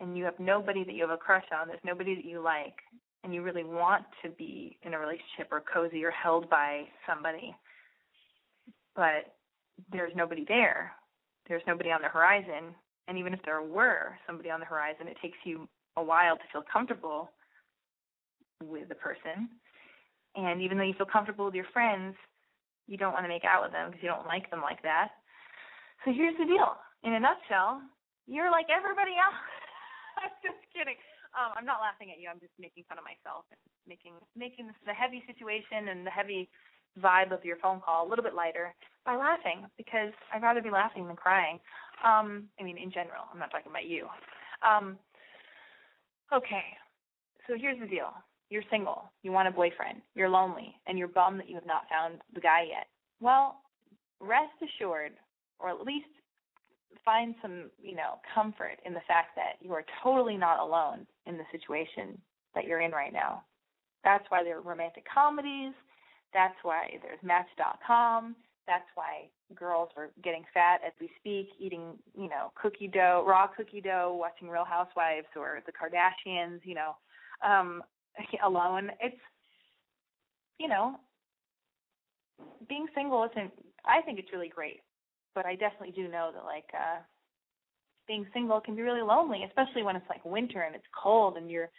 and 0.00 0.16
you 0.16 0.24
have 0.24 0.38
nobody 0.38 0.84
that 0.84 0.94
you 0.94 1.02
have 1.02 1.10
a 1.10 1.16
crush 1.16 1.44
on, 1.58 1.68
there's 1.68 1.80
nobody 1.84 2.14
that 2.14 2.24
you 2.24 2.42
like, 2.42 2.74
and 3.22 3.32
you 3.32 3.42
really 3.42 3.64
want 3.64 4.04
to 4.22 4.30
be 4.30 4.76
in 4.82 4.94
a 4.94 4.98
relationship 4.98 5.48
or 5.50 5.62
cozy 5.72 6.04
or 6.04 6.10
held 6.10 6.50
by 6.50 6.82
somebody, 7.08 7.54
but 8.96 9.34
there's 9.92 10.12
nobody 10.16 10.44
there. 10.46 10.92
There's 11.48 11.62
nobody 11.66 11.90
on 11.90 12.02
the 12.02 12.08
horizon. 12.08 12.74
And 13.08 13.16
even 13.16 13.32
if 13.32 13.40
there 13.44 13.62
were 13.62 14.16
somebody 14.26 14.50
on 14.50 14.60
the 14.60 14.66
horizon, 14.66 15.08
it 15.08 15.16
takes 15.22 15.38
you 15.44 15.68
a 15.96 16.02
while 16.02 16.36
to 16.36 16.42
feel 16.52 16.64
comfortable 16.70 17.30
with 18.62 18.88
the 18.88 18.94
person. 18.94 19.48
And 20.34 20.62
even 20.62 20.78
though 20.78 20.84
you 20.84 20.94
feel 20.94 21.06
comfortable 21.06 21.46
with 21.46 21.54
your 21.54 21.66
friends, 21.72 22.14
you 22.88 22.96
don't 22.96 23.12
want 23.12 23.24
to 23.24 23.28
make 23.28 23.44
out 23.44 23.62
with 23.62 23.72
them 23.72 23.90
because 23.90 24.02
you 24.02 24.08
don't 24.08 24.26
like 24.26 24.50
them 24.50 24.62
like 24.62 24.82
that. 24.82 25.08
So 26.04 26.12
here's 26.12 26.36
the 26.38 26.44
deal 26.44 26.76
in 27.02 27.14
a 27.14 27.20
nutshell, 27.20 27.82
you're 28.26 28.50
like 28.50 28.66
everybody 28.70 29.18
else. 29.18 29.38
I'm 30.22 30.34
just 30.42 30.62
kidding. 30.70 30.98
Um, 31.32 31.56
I'm 31.56 31.66
not 31.66 31.80
laughing 31.80 32.12
at 32.12 32.20
you. 32.20 32.28
I'm 32.28 32.40
just 32.40 32.52
making 32.60 32.84
fun 32.88 33.00
of 33.00 33.04
myself 33.04 33.48
and 33.50 33.60
making 33.88 34.12
making 34.36 34.68
the 34.84 34.92
heavy 34.92 35.24
situation 35.26 35.88
and 35.88 36.06
the 36.06 36.12
heavy 36.12 36.48
vibe 37.00 37.32
of 37.32 37.44
your 37.44 37.56
phone 37.56 37.80
call 37.80 38.06
a 38.06 38.08
little 38.08 38.22
bit 38.22 38.34
lighter 38.34 38.74
by 39.04 39.16
laughing 39.16 39.64
because 39.76 40.12
I'd 40.32 40.42
rather 40.42 40.60
be 40.60 40.70
laughing 40.70 41.06
than 41.06 41.16
crying. 41.16 41.58
Um, 42.04 42.48
I 42.60 42.62
mean, 42.62 42.76
in 42.76 42.92
general. 42.92 43.24
I'm 43.32 43.38
not 43.38 43.50
talking 43.50 43.70
about 43.70 43.88
you. 43.88 44.06
Um, 44.60 44.98
okay. 46.32 46.64
So 47.46 47.54
here's 47.58 47.80
the 47.80 47.86
deal. 47.86 48.12
You're 48.50 48.62
single. 48.70 49.10
You 49.22 49.32
want 49.32 49.48
a 49.48 49.50
boyfriend. 49.50 50.02
You're 50.14 50.28
lonely, 50.28 50.76
and 50.86 50.98
you're 50.98 51.08
bummed 51.08 51.40
that 51.40 51.48
you 51.48 51.54
have 51.54 51.66
not 51.66 51.88
found 51.88 52.20
the 52.34 52.40
guy 52.40 52.66
yet. 52.68 52.86
Well, 53.20 53.56
rest 54.20 54.52
assured, 54.60 55.12
or 55.58 55.70
at 55.70 55.80
least 55.80 56.12
find 57.04 57.34
some, 57.42 57.70
you 57.80 57.94
know, 57.94 58.18
comfort 58.34 58.78
in 58.84 58.92
the 58.92 59.00
fact 59.06 59.36
that 59.36 59.54
you 59.60 59.72
are 59.72 59.84
totally 60.02 60.36
not 60.36 60.60
alone 60.60 61.06
in 61.26 61.36
the 61.36 61.44
situation 61.50 62.18
that 62.54 62.64
you're 62.64 62.80
in 62.80 62.92
right 62.92 63.12
now. 63.12 63.42
That's 64.04 64.24
why 64.28 64.42
there 64.42 64.58
are 64.58 64.62
romantic 64.62 65.04
comedies. 65.12 65.74
That's 66.32 66.56
why 66.62 66.98
there's 67.02 67.22
Match.com. 67.22 68.36
That's 68.66 68.86
why 68.94 69.28
girls 69.54 69.90
are 69.96 70.10
getting 70.22 70.44
fat 70.54 70.80
as 70.86 70.92
we 71.00 71.10
speak, 71.18 71.48
eating, 71.58 71.98
you 72.16 72.28
know, 72.28 72.52
cookie 72.60 72.88
dough, 72.88 73.24
raw 73.26 73.46
cookie 73.46 73.80
dough, 73.80 74.16
watching 74.18 74.48
Real 74.48 74.64
Housewives 74.64 75.26
or 75.36 75.60
the 75.66 75.72
Kardashians, 75.72 76.60
you 76.64 76.74
know, 76.74 76.96
um, 77.44 77.82
alone. 78.44 78.90
It's, 79.00 79.20
you 80.58 80.68
know, 80.68 80.96
being 82.68 82.86
single 82.94 83.24
isn't. 83.24 83.52
I 83.84 84.00
think 84.02 84.18
it's 84.18 84.32
really 84.32 84.48
great 84.48 84.80
but 85.34 85.46
I 85.46 85.56
definitely 85.56 85.92
do 85.92 86.08
know 86.08 86.30
that 86.34 86.44
like 86.44 86.68
uh 86.74 87.00
being 88.08 88.26
single 88.32 88.60
can 88.60 88.74
be 88.74 88.82
really 88.82 89.02
lonely, 89.02 89.44
especially 89.46 89.82
when 89.82 89.96
it's 89.96 90.08
like 90.08 90.24
winter 90.24 90.62
and 90.62 90.74
it's 90.74 90.84
cold 91.02 91.36
and 91.36 91.50
you're 91.50 91.70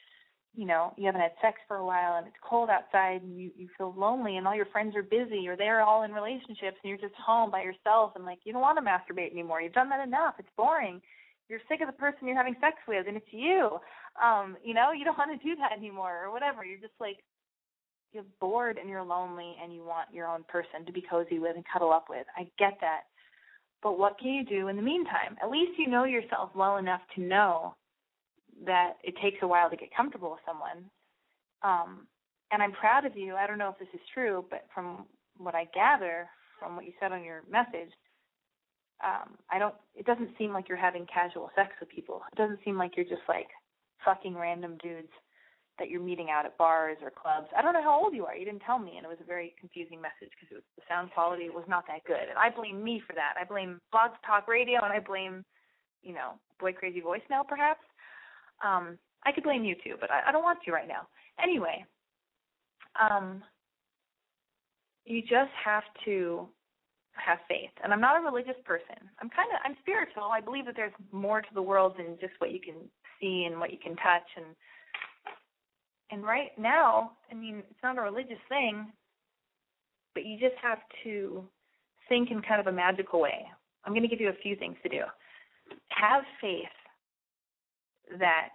you 0.56 0.68
know, 0.68 0.94
you 0.98 1.08
haven't 1.08 1.22
had 1.22 1.32
sex 1.42 1.58
for 1.68 1.78
a 1.78 1.86
while 1.86 2.18
and 2.18 2.28
it's 2.28 2.38
cold 2.48 2.70
outside 2.70 3.24
and 3.24 3.39
you 3.39 3.52
you 3.58 3.68
feel 3.78 3.94
lonely 3.98 4.38
and 4.38 4.48
all 4.48 4.56
your 4.56 4.68
friends 4.68 4.96
are 4.96 5.04
busy 5.04 5.48
or 5.48 5.58
they're 5.58 5.82
all 5.82 6.04
in 6.04 6.12
relationships 6.12 6.78
and 6.84 6.89
you're 6.89 6.98
just 6.98 7.16
home 7.16 7.50
by 7.50 7.63
yourself 7.63 8.12
and 8.16 8.26
like 8.26 8.39
you 8.44 8.54
don't 8.54 8.62
want 8.62 8.78
to 8.78 8.86
masturbate 8.86 9.32
anymore. 9.32 9.62
You've 9.62 9.74
done 9.74 9.89
that 9.89 10.06
enough. 10.06 10.36
It's 10.38 10.50
boring. 10.56 11.02
You're 11.50 11.60
sick 11.68 11.82
of 11.82 11.88
the 11.88 12.00
person 12.00 12.28
you're 12.28 12.38
having 12.38 12.56
sex 12.62 12.78
with 12.88 13.08
and 13.08 13.18
it's 13.18 13.34
you. 13.34 13.80
Um, 14.24 14.58
you 14.63 14.74
know, 14.74 14.92
you 14.92 15.04
don't 15.04 15.18
want 15.18 15.32
to 15.39 15.48
do 15.48 15.56
that 15.56 15.78
anymore 15.78 16.24
or 16.24 16.32
whatever. 16.32 16.63
You're 16.63 16.80
just 16.80 16.98
like 17.00 17.18
you're 18.13 18.26
bored 18.39 18.78
and 18.78 18.88
you're 18.88 19.04
lonely 19.04 19.56
and 19.62 19.74
you 19.74 19.84
want 19.84 20.13
your 20.13 20.28
own 20.28 20.44
person 20.48 20.86
to 20.86 20.94
be 20.94 21.04
cozy 21.10 21.39
with 21.39 21.56
and 21.56 21.66
cuddle 21.72 21.92
up 21.92 22.06
with. 22.10 22.28
I 22.38 22.44
get 22.60 22.78
that. 22.82 23.10
But 23.84 24.00
what 24.00 24.17
can 24.17 24.30
you 24.34 24.46
do 24.46 24.69
in 24.69 24.78
the 24.78 24.82
meantime? 24.82 25.38
At 25.43 25.52
least 25.52 25.78
you 25.78 25.88
know 25.88 26.06
yourself 26.06 26.50
well 26.56 26.78
enough 26.78 27.02
to 27.15 27.22
know 27.22 27.76
that 28.65 28.93
it 29.04 29.15
takes 29.22 29.38
a 29.41 29.48
while 29.48 29.69
to 29.69 29.76
get 29.76 29.93
comfortable 29.96 30.32
with 30.32 30.39
someone. 30.48 30.89
Um, 31.63 32.08
and 32.52 32.63
I'm 32.63 32.72
proud 32.72 33.06
of 33.06 33.17
you. 33.17 33.36
I 33.36 33.46
don't 33.46 33.58
know 33.58 33.69
if 33.69 33.80
this 33.80 33.93
is 33.93 34.08
true, 34.13 34.46
but 34.50 34.65
from 34.74 35.06
what 35.38 35.56
I 35.56 35.65
gather 35.74 36.30
from 36.60 36.76
what 36.78 36.86
you 36.86 36.93
said 37.00 37.12
on 37.12 37.24
your 37.24 37.43
message, 37.52 37.91
um, 39.04 39.36
I 39.52 39.60
don't. 39.60 39.76
It 39.96 40.06
doesn't 40.06 40.30
seem 40.38 40.54
like 40.54 40.69
you're 40.69 40.78
having 40.78 41.06
casual 41.13 41.50
sex 41.56 41.72
with 41.80 41.89
people. 41.89 42.22
It 42.32 42.38
doesn't 42.38 42.60
seem 42.63 42.78
like 42.78 42.96
you're 42.96 43.06
just 43.06 43.28
like 43.28 43.48
fucking 44.06 44.36
random 44.36 44.78
dudes 44.82 45.12
that 45.80 45.90
you're 45.90 46.02
meeting 46.02 46.30
out 46.30 46.46
at 46.46 46.58
bars 46.58 46.98
or 47.02 47.10
clubs. 47.10 47.48
I 47.58 47.62
don't 47.62 47.74
know 47.74 47.82
how 47.82 48.00
old 48.00 48.13
you 48.13 48.26
are. 48.26 48.36
You 48.36 48.46
didn't 48.46 48.62
tell 48.62 48.78
me, 48.78 48.94
and 48.98 49.06
it 49.06 49.10
was 49.10 49.17
a 49.21 49.26
very 49.26 49.56
confusing 49.60 50.00
message 50.00 50.30
because 50.40 50.63
the 50.76 50.84
sound 50.88 51.12
quality 51.12 51.50
was 51.50 51.65
not 51.67 51.86
that 51.88 52.04
good. 52.06 52.30
And 52.30 52.38
I 52.38 52.50
blame 52.50 52.84
me 52.84 53.02
for 53.06 53.13
that. 53.13 53.34
I 53.40 53.44
blame 53.44 53.80
Blog 53.92 54.12
Talk 54.26 54.48
Radio, 54.48 54.80
and 54.84 54.94
I 54.94 55.00
blame, 55.00 55.44
you 56.04 56.13
know, 56.13 56.34
Boy 56.60 56.74
Crazy 56.74 57.02
Voicemail 57.02 57.48
perhaps. 57.48 57.82
Um, 58.63 58.98
I 59.26 59.32
could 59.32 59.44
blame 59.44 59.63
you 59.63 59.76
too, 59.84 59.96
but 60.00 60.12
I, 60.12 60.30
I 60.30 60.32
don't 60.32 60.44
want 60.44 60.60
to 60.63 60.71
right 60.71 60.88
now. 60.88 61.08
Anyway, 61.42 61.86
um, 63.00 63.42
you 65.06 65.21
just 65.21 65.52
have 65.63 65.84
to 66.06 66.48
have 67.13 67.40
faith. 67.48 67.71
And 67.84 67.94
I'm 67.94 68.02
not 68.02 68.17
a 68.17 68.26
religious 68.26 68.60
person. 68.65 69.10
I'm 69.21 69.30
kind 69.30 69.50
of 69.54 69.60
I'm 69.65 69.76
spiritual. 69.82 70.24
I 70.24 70.42
believe 70.42 70.65
that 70.65 70.76
there's 70.76 70.94
more 71.12 71.42
to 71.42 71.54
the 71.54 71.62
world 71.62 71.96
than 71.98 72.17
just 72.19 72.34
what 72.40 72.52
you 72.52 72.60
can 72.60 72.76
see 73.19 73.46
and 73.50 73.60
what 73.60 73.71
you 73.71 73.78
can 73.82 73.96
touch 73.98 74.28
and 74.38 74.46
and 76.12 76.23
right 76.23 76.51
now, 76.58 77.13
I 77.31 77.35
mean, 77.35 77.63
it's 77.69 77.79
not 77.83 77.97
a 77.97 78.01
religious 78.01 78.41
thing, 78.49 78.91
but 80.13 80.25
you 80.25 80.39
just 80.39 80.56
have 80.62 80.79
to 81.04 81.43
think 82.10 82.29
in 82.31 82.41
kind 82.41 82.60
of 82.60 82.67
a 82.67 82.71
magical 82.71 83.21
way. 83.21 83.45
I'm 83.85 83.93
going 83.93 84.04
to 84.04 84.10
give 84.10 84.21
you 84.21 84.29
a 84.29 84.41
few 84.43 84.56
things 84.56 84.75
to 84.83 84.89
do. 84.89 85.01
Have 85.89 86.23
faith 86.39 86.65
that 88.19 88.54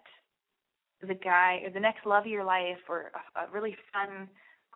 the 1.06 1.14
guy 1.14 1.60
or 1.64 1.70
the 1.70 1.80
next 1.80 2.06
love 2.06 2.24
of 2.24 2.30
your 2.30 2.44
life 2.44 2.78
or 2.88 3.10
a, 3.36 3.40
a 3.40 3.50
really 3.52 3.76
fun, 3.92 4.28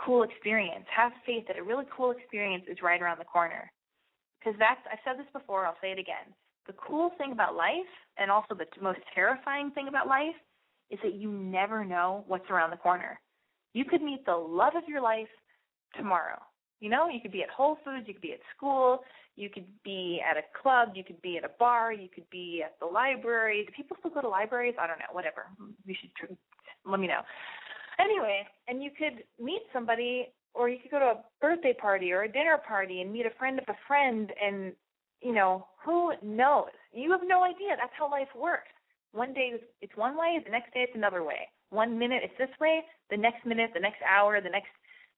cool 0.04 0.22
experience, 0.22 0.84
have 0.94 1.12
faith 1.26 1.44
that 1.48 1.58
a 1.58 1.62
really 1.62 1.84
cool 1.94 2.10
experience 2.10 2.64
is 2.68 2.78
right 2.82 3.00
around 3.00 3.18
the 3.18 3.24
corner. 3.24 3.70
Because 4.38 4.58
that's 4.58 4.80
I've 4.90 4.98
said 5.04 5.18
this 5.18 5.30
before. 5.32 5.66
I'll 5.66 5.78
say 5.80 5.92
it 5.92 5.98
again. 5.98 6.34
The 6.66 6.74
cool 6.74 7.10
thing 7.18 7.32
about 7.32 7.54
life, 7.54 7.90
and 8.18 8.30
also 8.30 8.54
the 8.54 8.66
most 8.80 9.00
terrifying 9.14 9.70
thing 9.72 9.88
about 9.88 10.06
life, 10.06 10.34
is 10.92 10.98
that 11.02 11.14
you 11.14 11.32
never 11.32 11.84
know 11.84 12.22
what's 12.28 12.48
around 12.50 12.70
the 12.70 12.76
corner. 12.76 13.18
You 13.72 13.84
could 13.84 14.02
meet 14.02 14.24
the 14.26 14.36
love 14.36 14.74
of 14.76 14.84
your 14.86 15.00
life 15.00 15.28
tomorrow. 15.96 16.40
You 16.80 16.90
know, 16.90 17.08
you 17.08 17.20
could 17.20 17.32
be 17.32 17.42
at 17.42 17.48
Whole 17.48 17.78
Foods, 17.84 18.04
you 18.06 18.12
could 18.14 18.22
be 18.22 18.32
at 18.32 18.40
school, 18.54 19.00
you 19.36 19.48
could 19.48 19.66
be 19.84 20.20
at 20.28 20.36
a 20.36 20.42
club, 20.60 20.90
you 20.94 21.02
could 21.02 21.20
be 21.22 21.38
at 21.38 21.44
a 21.44 21.50
bar, 21.58 21.92
you 21.92 22.08
could 22.14 22.28
be 22.30 22.62
at 22.64 22.74
the 22.80 22.86
library. 22.86 23.64
Do 23.66 23.72
people 23.74 23.96
still 24.00 24.10
go 24.10 24.20
to 24.20 24.28
libraries? 24.28 24.74
I 24.78 24.86
don't 24.86 24.98
know. 24.98 25.12
Whatever. 25.12 25.46
You 25.86 25.94
should 26.00 26.36
let 26.84 27.00
me 27.00 27.06
know. 27.06 27.20
Anyway, 27.98 28.42
and 28.68 28.82
you 28.82 28.90
could 28.90 29.22
meet 29.42 29.62
somebody, 29.72 30.28
or 30.54 30.68
you 30.68 30.78
could 30.82 30.90
go 30.90 30.98
to 30.98 31.04
a 31.04 31.24
birthday 31.40 31.72
party 31.72 32.12
or 32.12 32.24
a 32.24 32.32
dinner 32.32 32.58
party 32.66 33.00
and 33.00 33.12
meet 33.12 33.26
a 33.26 33.38
friend 33.38 33.58
of 33.58 33.64
a 33.68 33.78
friend, 33.86 34.30
and 34.44 34.72
you 35.22 35.32
know 35.32 35.66
who 35.84 36.12
knows? 36.22 36.74
You 36.92 37.12
have 37.12 37.20
no 37.24 37.44
idea. 37.44 37.76
That's 37.78 37.92
how 37.96 38.10
life 38.10 38.28
works. 38.36 38.71
One 39.12 39.32
day 39.32 39.52
it's 39.80 39.96
one 39.96 40.16
way, 40.16 40.40
the 40.44 40.50
next 40.50 40.72
day 40.72 40.80
it's 40.80 40.96
another 40.96 41.22
way. 41.22 41.48
One 41.70 41.98
minute 41.98 42.22
it's 42.24 42.36
this 42.38 42.52
way, 42.60 42.82
the 43.10 43.16
next 43.16 43.44
minute, 43.46 43.70
the 43.74 43.80
next 43.80 44.00
hour, 44.08 44.40
the 44.40 44.48
next 44.48 44.72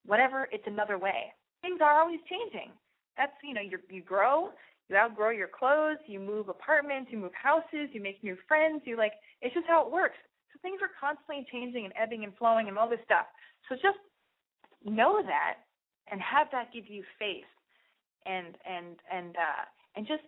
whatever, 0.05 0.49
it's 0.53 0.66
another 0.66 0.99
way. 0.99 1.32
Things 1.62 1.80
are 1.80 2.01
always 2.01 2.20
changing. 2.28 2.70
That's 3.16 3.32
you 3.42 3.55
know 3.55 3.61
you 3.61 3.78
you 3.88 4.03
grow, 4.03 4.51
you 4.88 4.97
outgrow 4.97 5.30
your 5.30 5.49
clothes, 5.49 5.99
you 6.07 6.18
move 6.18 6.49
apartments, 6.49 7.11
you 7.12 7.18
move 7.18 7.34
houses, 7.40 7.88
you 7.92 8.01
make 8.03 8.22
new 8.22 8.36
friends. 8.49 8.82
You 8.84 8.97
like 8.97 9.12
it's 9.40 9.55
just 9.55 9.66
how 9.66 9.86
it 9.86 9.92
works. 9.92 10.18
So 10.53 10.59
things 10.62 10.80
are 10.82 10.90
constantly 10.99 11.47
changing 11.51 11.84
and 11.84 11.95
ebbing 11.97 12.24
and 12.24 12.36
flowing 12.36 12.68
and 12.68 12.76
all 12.76 12.88
this 12.88 13.03
stuff. 13.05 13.26
So 13.68 13.76
just 13.76 13.99
know 14.84 15.22
that 15.24 15.64
and 16.11 16.20
have 16.20 16.49
that 16.53 16.72
give 16.72 16.86
you 16.86 17.03
faith 17.18 17.49
and 18.26 18.57
and 18.68 18.97
and 19.11 19.36
uh 19.36 19.64
and 19.97 20.07
just 20.07 20.24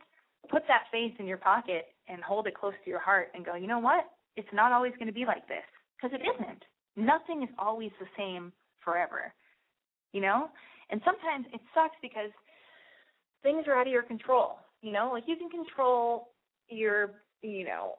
put 0.48 0.62
that 0.68 0.84
faith 0.92 1.14
in 1.18 1.26
your 1.26 1.38
pocket 1.38 1.95
and 2.08 2.22
hold 2.22 2.46
it 2.46 2.54
close 2.54 2.74
to 2.84 2.90
your 2.90 3.00
heart 3.00 3.28
and 3.34 3.44
go, 3.44 3.54
you 3.54 3.66
know 3.66 3.78
what? 3.78 4.04
It's 4.36 4.48
not 4.52 4.72
always 4.72 4.92
going 4.94 5.06
to 5.06 5.12
be 5.12 5.24
like 5.24 5.46
this 5.48 5.64
because 5.96 6.18
it 6.18 6.22
isn't. 6.24 6.62
Nothing 6.96 7.42
is 7.42 7.48
always 7.58 7.90
the 8.00 8.06
same 8.16 8.52
forever. 8.84 9.32
You 10.12 10.20
know? 10.20 10.48
And 10.90 11.00
sometimes 11.04 11.46
it 11.52 11.60
sucks 11.74 11.96
because 12.00 12.30
things 13.42 13.64
are 13.66 13.78
out 13.78 13.86
of 13.86 13.92
your 13.92 14.02
control. 14.02 14.58
You 14.82 14.92
know, 14.92 15.10
like 15.12 15.24
you 15.26 15.36
can 15.36 15.50
control 15.50 16.28
your, 16.68 17.10
you 17.42 17.64
know, 17.64 17.94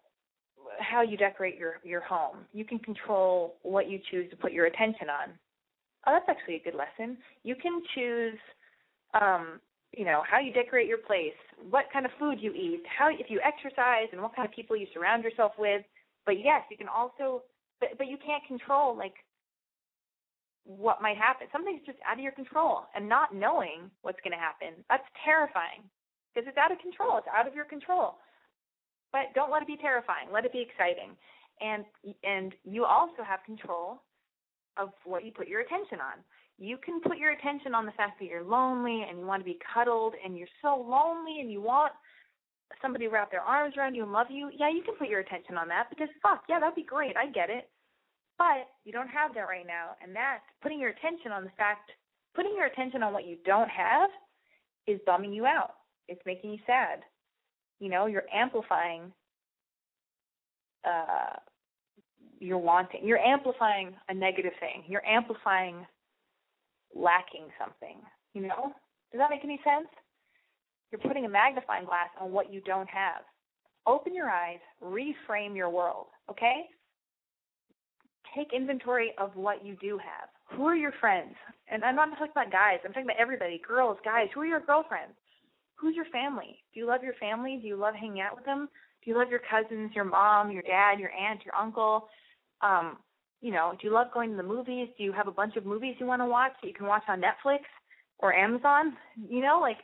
how 0.79 1.01
you 1.01 1.17
decorate 1.17 1.57
your 1.57 1.79
your 1.83 2.01
home. 2.01 2.37
You 2.53 2.65
can 2.65 2.79
control 2.79 3.55
what 3.63 3.89
you 3.89 3.99
choose 4.11 4.29
to 4.29 4.35
put 4.37 4.51
your 4.51 4.65
attention 4.65 5.09
on. 5.09 5.33
Oh, 6.05 6.13
that's 6.13 6.29
actually 6.29 6.55
a 6.55 6.63
good 6.63 6.75
lesson. 6.75 7.17
You 7.43 7.55
can 7.55 7.81
choose 7.95 8.37
um, 9.19 9.59
you 9.93 10.05
know, 10.05 10.23
how 10.29 10.39
you 10.39 10.51
decorate 10.51 10.87
your 10.87 10.99
place, 10.99 11.37
what 11.69 11.85
kind 11.91 12.05
of 12.05 12.11
food 12.19 12.39
you 12.41 12.51
eat, 12.53 12.83
how 12.85 13.09
if 13.09 13.29
you 13.29 13.39
exercise 13.43 14.07
and 14.11 14.21
what 14.21 14.35
kind 14.35 14.47
of 14.47 14.53
people 14.53 14.75
you 14.75 14.87
surround 14.93 15.23
yourself 15.23 15.53
with. 15.57 15.81
But 16.25 16.39
yes, 16.43 16.63
you 16.69 16.77
can 16.77 16.87
also 16.87 17.43
but 17.79 17.89
but 17.97 18.07
you 18.07 18.17
can't 18.17 18.43
control 18.47 18.97
like 18.97 19.13
what 20.65 21.01
might 21.01 21.17
happen. 21.17 21.47
Something's 21.51 21.85
just 21.85 21.97
out 22.05 22.17
of 22.17 22.23
your 22.23 22.33
control 22.33 22.83
and 22.93 23.07
not 23.07 23.33
knowing 23.33 23.89
what's 24.01 24.19
going 24.23 24.35
to 24.35 24.37
happen. 24.37 24.83
That's 24.89 25.07
terrifying 25.23 25.87
because 26.33 26.47
it's 26.47 26.57
out 26.57 26.71
of 26.71 26.79
control. 26.79 27.17
It's 27.17 27.31
out 27.31 27.47
of 27.47 27.55
your 27.55 27.65
control. 27.65 28.19
But 29.15 29.31
don't 29.33 29.49
let 29.49 29.61
it 29.61 29.67
be 29.67 29.77
terrifying. 29.79 30.27
Let 30.31 30.43
it 30.43 30.51
be 30.51 30.61
exciting. 30.61 31.15
And 31.61 31.85
and 32.23 32.53
you 32.63 32.85
also 32.85 33.23
have 33.23 33.39
control 33.45 34.03
of 34.75 34.89
what 35.05 35.25
you 35.25 35.31
put 35.31 35.47
your 35.47 35.61
attention 35.61 35.99
on. 35.99 36.21
You 36.59 36.77
can 36.83 36.99
put 37.01 37.17
your 37.17 37.31
attention 37.31 37.75
on 37.75 37.85
the 37.85 37.91
fact 37.91 38.19
that 38.19 38.25
you're 38.25 38.43
lonely 38.43 39.05
and 39.07 39.19
you 39.19 39.25
want 39.25 39.41
to 39.41 39.45
be 39.45 39.59
cuddled 39.73 40.13
and 40.23 40.37
you're 40.37 40.47
so 40.61 40.75
lonely 40.75 41.39
and 41.39 41.51
you 41.51 41.61
want 41.61 41.93
somebody 42.81 43.05
to 43.05 43.11
wrap 43.11 43.31
their 43.31 43.41
arms 43.41 43.75
around 43.77 43.95
you 43.95 44.03
and 44.03 44.11
love 44.11 44.27
you. 44.29 44.49
Yeah, 44.57 44.69
you 44.69 44.81
can 44.83 44.95
put 44.95 45.07
your 45.07 45.19
attention 45.19 45.57
on 45.57 45.67
that 45.67 45.87
because 45.89 46.09
fuck, 46.21 46.43
yeah, 46.49 46.59
that'd 46.59 46.75
be 46.75 46.83
great. 46.83 47.15
I 47.15 47.27
get 47.27 47.49
it. 47.49 47.69
But 48.37 48.69
you 48.85 48.91
don't 48.91 49.07
have 49.07 49.33
that 49.33 49.47
right 49.47 49.65
now. 49.65 49.91
And 50.01 50.15
that 50.15 50.39
putting 50.61 50.79
your 50.79 50.89
attention 50.89 51.31
on 51.31 51.43
the 51.43 51.51
fact 51.57 51.91
putting 52.35 52.55
your 52.55 52.65
attention 52.65 53.01
on 53.01 53.13
what 53.13 53.27
you 53.27 53.37
don't 53.45 53.69
have 53.69 54.09
is 54.85 54.99
bumming 55.05 55.33
you 55.33 55.45
out. 55.45 55.71
It's 56.07 56.21
making 56.25 56.51
you 56.51 56.59
sad. 56.65 57.01
You 57.79 57.89
know, 57.89 58.05
you're 58.07 58.25
amplifying 58.33 59.11
uh 60.85 61.37
you're 62.39 62.57
wanting. 62.57 63.01
You're 63.03 63.17
amplifying 63.19 63.95
a 64.09 64.13
negative 64.13 64.53
thing. 64.59 64.83
You're 64.87 65.05
amplifying 65.05 65.85
lacking 66.95 67.47
something. 67.59 67.97
You 68.33 68.41
know? 68.43 68.73
Does 69.11 69.19
that 69.19 69.29
make 69.29 69.43
any 69.43 69.59
sense? 69.63 69.87
You're 70.91 71.01
putting 71.01 71.25
a 71.25 71.29
magnifying 71.29 71.85
glass 71.85 72.09
on 72.19 72.31
what 72.31 72.51
you 72.51 72.61
don't 72.61 72.89
have. 72.89 73.23
Open 73.85 74.13
your 74.13 74.29
eyes, 74.29 74.59
reframe 74.83 75.55
your 75.55 75.69
world, 75.69 76.07
okay? 76.29 76.65
Take 78.35 78.53
inventory 78.53 79.13
of 79.17 79.35
what 79.35 79.65
you 79.65 79.75
do 79.81 79.97
have. 79.97 80.29
Who 80.57 80.65
are 80.65 80.75
your 80.75 80.93
friends? 80.99 81.35
And 81.69 81.83
I'm 81.83 81.95
not 81.95 82.09
talking 82.11 82.31
about 82.31 82.51
guys, 82.51 82.79
I'm 82.85 82.91
talking 82.91 83.05
about 83.05 83.19
everybody 83.19 83.61
girls, 83.65 83.97
guys. 84.03 84.27
Who 84.33 84.41
are 84.41 84.45
your 84.45 84.59
girlfriends? 84.59 85.13
Who's 85.75 85.95
your 85.95 86.05
family? 86.05 86.63
Do 86.73 86.79
you 86.79 86.87
love 86.87 87.03
your 87.03 87.13
family? 87.15 87.59
Do 87.61 87.67
you 87.67 87.77
love 87.77 87.95
hanging 87.95 88.21
out 88.21 88.35
with 88.35 88.45
them? 88.45 88.67
Do 89.03 89.11
you 89.11 89.17
love 89.17 89.29
your 89.29 89.41
cousins, 89.49 89.91
your 89.95 90.05
mom, 90.05 90.51
your 90.51 90.63
dad, 90.63 90.99
your 90.99 91.11
aunt, 91.11 91.45
your 91.45 91.55
uncle? 91.55 92.07
Um, 92.61 92.97
you 93.41 93.51
know, 93.51 93.73
do 93.79 93.87
you 93.87 93.93
love 93.93 94.07
going 94.13 94.31
to 94.31 94.37
the 94.37 94.43
movies? 94.43 94.89
Do 94.97 95.03
you 95.03 95.11
have 95.13 95.27
a 95.27 95.31
bunch 95.31 95.55
of 95.55 95.65
movies 95.65 95.95
you 95.99 96.05
want 96.05 96.21
to 96.21 96.25
watch 96.25 96.53
that 96.61 96.67
you 96.67 96.73
can 96.73 96.87
watch 96.87 97.03
on 97.07 97.21
Netflix 97.21 97.59
or 98.19 98.33
Amazon? 98.33 98.97
You 99.29 99.41
know, 99.41 99.59
like 99.61 99.77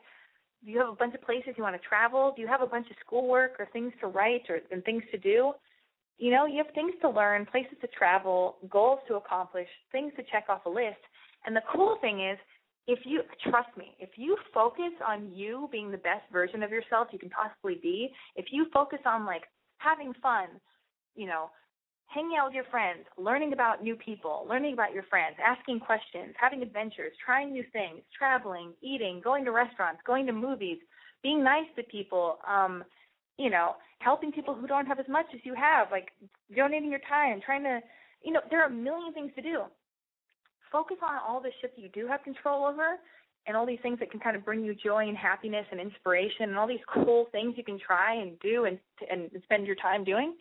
do 0.64 0.72
you 0.72 0.80
have 0.80 0.90
a 0.90 0.96
bunch 0.96 1.14
of 1.14 1.22
places 1.22 1.54
you 1.58 1.64
want 1.64 1.76
to 1.76 1.88
travel? 1.88 2.34
Do 2.36 2.42
you 2.42 2.48
have 2.48 2.62
a 2.62 2.68
bunch 2.68 2.90
of 2.90 2.96
schoolwork 3.06 3.60
or 3.60 3.68
things 3.74 3.92
to 4.00 4.08
write 4.08 4.44
or 4.50 4.60
and 4.72 4.84
things 4.84 5.04
to 5.12 5.18
do? 5.18 5.52
You 6.18 6.32
know, 6.32 6.46
you 6.46 6.58
have 6.58 6.74
things 6.74 6.94
to 7.02 7.10
learn, 7.10 7.46
places 7.46 7.78
to 7.82 7.88
travel, 7.88 8.58
goals 8.70 9.00
to 9.08 9.16
accomplish, 9.16 9.68
things 9.92 10.14
to 10.16 10.24
check 10.32 10.46
off 10.48 10.66
a 10.66 10.70
list. 10.70 11.02
And 11.46 11.56
the 11.56 11.64
cool 11.74 11.98
thing 12.00 12.22
is, 12.22 12.38
if 12.88 13.00
you 13.06 13.22
trust 13.50 13.76
me, 13.78 13.96
if 14.00 14.12
you 14.16 14.38
focus 14.54 14.92
on 15.06 15.32
you 15.34 15.70
being 15.72 15.92
the 15.92 15.98
best 15.98 16.24
version 16.32 16.64
of 16.64 16.72
yourself 16.72 17.08
you 17.12 17.20
can 17.20 17.30
possibly 17.30 17.80
be, 17.82 18.10
if 18.36 18.46
you 18.52 18.68
focus 18.74 19.00
on 19.06 19.26
like 19.26 19.44
having 19.78 20.14
fun, 20.22 20.48
you 21.16 21.28
know, 21.28 21.50
hanging 22.14 22.38
out 22.38 22.48
with 22.48 22.56
your 22.56 22.66
friends, 22.66 23.06
learning 23.18 23.54
about 23.54 23.84
new 23.84 23.96
people, 23.96 24.46
learning 24.48 24.74
about 24.74 24.94
your 24.94 25.04
friends, 25.04 25.36
asking 25.44 25.80
questions, 25.80 26.34
having 26.40 26.62
adventures, 26.62 27.12
trying 27.24 27.52
new 27.52 27.64
things, 27.74 28.02
traveling, 28.18 28.74
eating, 28.82 29.22
going 29.24 29.44
to 29.46 29.52
restaurants, 29.52 30.02
going 30.06 30.26
to 30.28 30.34
movies, 30.34 30.78
being 31.24 31.44
nice 31.44 31.66
to 31.76 31.84
people, 31.84 32.38
um, 32.48 32.84
you 33.38 33.50
know, 33.50 33.76
helping 34.00 34.32
people 34.32 34.54
who 34.54 34.68
don't 34.68 34.86
have 34.86 35.00
as 35.00 35.08
much 35.10 35.26
as 35.34 35.40
you 35.44 35.56
have, 35.56 35.88
like 35.92 36.10
donating 36.56 36.92
your 36.92 37.02
time, 37.10 37.42
trying 37.44 37.64
to, 37.64 37.80
you 38.24 38.32
know, 38.32 38.42
there 38.50 38.62
are 38.62 38.68
a 38.68 38.72
million 38.72 39.14
things 39.14 39.32
to 39.36 39.42
do. 39.42 39.64
Focus 40.72 40.98
on 41.02 41.20
all 41.28 41.42
the 41.42 41.50
shit 41.62 41.76
that 41.76 41.82
you 41.82 41.90
do 41.90 42.08
have 42.08 42.24
control 42.24 42.66
over 42.66 42.98
and 43.46 43.58
all 43.58 43.66
these 43.66 43.80
things 43.82 44.00
that 44.00 44.12
can 44.12 44.20
kind 44.20 44.36
of 44.36 44.46
bring 44.46 44.64
you 44.64 44.76
joy 44.76 45.08
and 45.08 45.18
happiness 45.18 45.66
and 45.72 45.80
inspiration 45.80 46.50
and 46.50 46.58
all 46.58 46.68
these 46.68 46.80
cool 46.94 47.28
things 47.32 47.56
you 47.58 47.64
can 47.64 47.80
try 47.80 48.16
and 48.16 48.40
do 48.40 48.66
and 48.66 48.80
and 49.12 49.30
spend 49.44 49.68
your 49.68 49.76
time 49.76 50.04
doing 50.04 50.34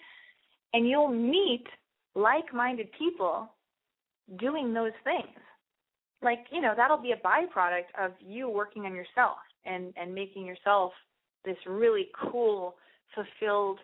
and 0.72 0.88
you'll 0.88 1.08
meet 1.08 1.64
like-minded 2.14 2.88
people 2.98 3.52
doing 4.38 4.72
those 4.72 4.92
things. 5.04 5.38
Like 6.22 6.46
you 6.52 6.60
know 6.60 6.74
that'll 6.76 7.02
be 7.02 7.12
a 7.12 7.16
byproduct 7.16 7.90
of 8.00 8.12
you 8.20 8.48
working 8.48 8.86
on 8.86 8.94
yourself 8.94 9.38
and 9.64 9.92
and 9.96 10.14
making 10.14 10.46
yourself 10.46 10.92
this 11.44 11.56
really 11.66 12.08
cool 12.30 12.76
fulfilled 13.14 13.78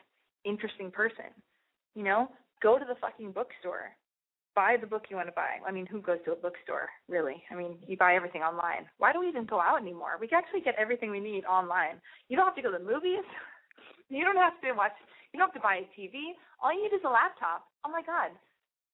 interesting 0.45 0.91
person. 0.91 1.26
You 1.95 2.05
know 2.05 2.28
go 2.62 2.78
to 2.78 2.84
the 2.84 2.95
fucking 3.01 3.32
bookstore. 3.32 3.91
Buy 4.55 4.76
the 4.80 4.86
book 4.86 5.05
you 5.09 5.16
want 5.16 5.28
to 5.28 5.32
buy. 5.32 5.59
I 5.66 5.72
mean 5.72 5.86
who 5.86 6.01
goes 6.01 6.18
to 6.26 6.32
a 6.32 6.36
bookstore 6.36 6.89
really? 7.09 7.43
I 7.51 7.57
mean 7.57 7.78
you 7.86 7.97
buy 7.97 8.14
everything 8.14 8.43
online. 8.43 8.86
Why 8.99 9.12
do 9.12 9.20
we 9.20 9.28
even 9.28 9.45
go 9.45 9.61
out 9.61 9.82
anymore? 9.82 10.18
We 10.20 10.28
can 10.28 10.39
actually 10.39 10.61
get 10.61 10.76
everything 10.78 11.11
we 11.11 11.20
need 11.20 11.45
online. 11.45 12.01
You 12.28 12.36
don't 12.36 12.47
have 12.47 12.57
to 12.57 12.62
go 12.62 12.70
to 12.70 12.78
the 12.78 12.84
movies. 12.84 13.24
You 14.11 14.24
don't 14.24 14.36
have 14.36 14.59
to 14.62 14.72
watch 14.72 14.97
you 15.33 15.39
don't 15.39 15.49
have 15.49 15.61
to 15.61 15.64
buy 15.64 15.85
a 15.85 15.89
TV. 15.93 16.35
All 16.62 16.72
you 16.72 16.83
need 16.83 16.97
is 16.97 17.05
a 17.05 17.11
laptop. 17.11 17.68
Oh 17.85 17.91
my 17.91 18.03
God. 18.03 18.33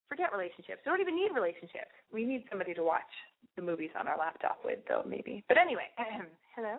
Forget 0.08 0.32
relationships. 0.32 0.82
We 0.84 0.90
don't 0.90 1.00
even 1.00 1.16
need 1.16 1.32
relationships. 1.32 1.94
We 2.12 2.24
need 2.24 2.44
somebody 2.50 2.74
to 2.74 2.82
watch 2.82 3.08
the 3.56 3.62
movies 3.62 3.90
on 3.98 4.08
our 4.08 4.18
laptop 4.18 4.58
with, 4.64 4.80
though, 4.88 5.02
maybe. 5.06 5.44
But 5.48 5.56
anyway, 5.58 5.88
hello. 6.56 6.76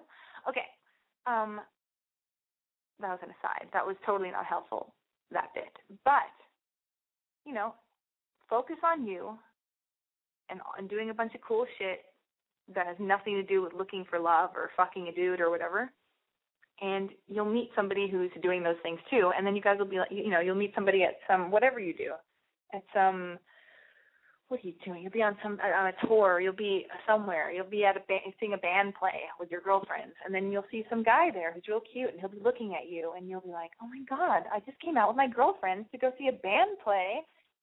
Okay. 0.47 0.68
Um, 1.26 1.62
that 2.99 3.10
was 3.10 3.20
an 3.24 3.34
aside. 3.39 3.68
That 3.74 3.86
was 3.86 3.95
totally 4.06 4.32
not 4.32 4.45
helpful, 4.45 4.93
that 5.32 5.49
bit. 5.56 5.74
But, 6.03 6.32
you 7.45 7.53
know, 7.53 7.74
focus 8.49 8.78
on 8.84 9.08
you 9.08 9.38
and 10.49 10.60
on 10.78 10.88
doing 10.88 11.10
a 11.10 11.14
bunch 11.14 11.34
of 11.34 11.41
cool 11.41 11.66
shit 11.80 12.06
that 12.74 12.88
has 12.88 12.95
nothing 12.99 13.36
to 13.36 13.43
do 13.43 13.62
with 13.62 13.74
looking 13.74 14.06
for 14.10 14.20
love 14.20 14.51
or 14.56 14.70
fucking 14.78 15.08
a 15.08 15.12
dude 15.12 15.41
or 15.41 15.49
whatever 15.49 15.91
and 16.82 17.09
you'll 17.28 17.45
meet 17.45 17.69
somebody 17.76 18.09
who's 18.09 18.32
doing 18.41 18.63
those 18.63 18.76
things 18.84 18.99
too 19.09 19.32
and 19.38 19.45
then 19.45 19.55
you 19.55 19.61
guys 19.61 19.78
will 19.80 19.86
be 19.86 19.97
like 19.97 20.11
you 20.11 20.30
know 20.30 20.39
you'll 20.39 20.55
meet 20.55 20.73
somebody 20.76 21.03
at 21.03 21.17
some 21.28 21.51
whatever 21.51 21.80
you 21.80 21.93
do 21.93 22.11
at 22.73 22.84
some 22.93 23.38
what 24.47 24.59
are 24.63 24.67
you 24.67 24.73
doing? 24.86 25.01
You'll 25.01 25.11
be 25.11 25.23
on 25.23 25.38
some 25.41 25.57
uh, 25.57 25.73
on 25.73 25.88
a 25.88 26.07
tour. 26.07 26.39
You'll 26.39 26.53
be 26.53 26.86
somewhere. 27.07 27.51
You'll 27.51 27.65
be 27.65 27.84
at 27.84 27.97
a 27.97 28.01
band, 28.01 28.21
seeing 28.39 28.53
a 28.53 28.57
band 28.57 28.93
play 28.93 29.26
with 29.39 29.49
your 29.49 29.61
girlfriends, 29.61 30.13
and 30.23 30.34
then 30.34 30.51
you'll 30.51 30.69
see 30.69 30.86
some 30.89 31.01
guy 31.01 31.32
there 31.34 31.51
who's 31.51 31.67
real 31.67 31.82
cute, 31.82 32.11
and 32.11 32.19
he'll 32.19 32.30
be 32.30 32.43
looking 32.43 32.76
at 32.76 32.88
you, 32.88 33.13
and 33.17 33.28
you'll 33.28 33.41
be 33.41 33.49
like, 33.49 33.71
"Oh 33.82 33.88
my 33.88 34.03
God, 34.07 34.43
I 34.53 34.59
just 34.59 34.80
came 34.82 34.97
out 34.97 35.07
with 35.07 35.17
my 35.17 35.28
girlfriends 35.28 35.89
to 35.91 35.97
go 35.97 36.13
see 36.19 36.28
a 36.28 36.32
band 36.45 36.78
play, 36.84 37.21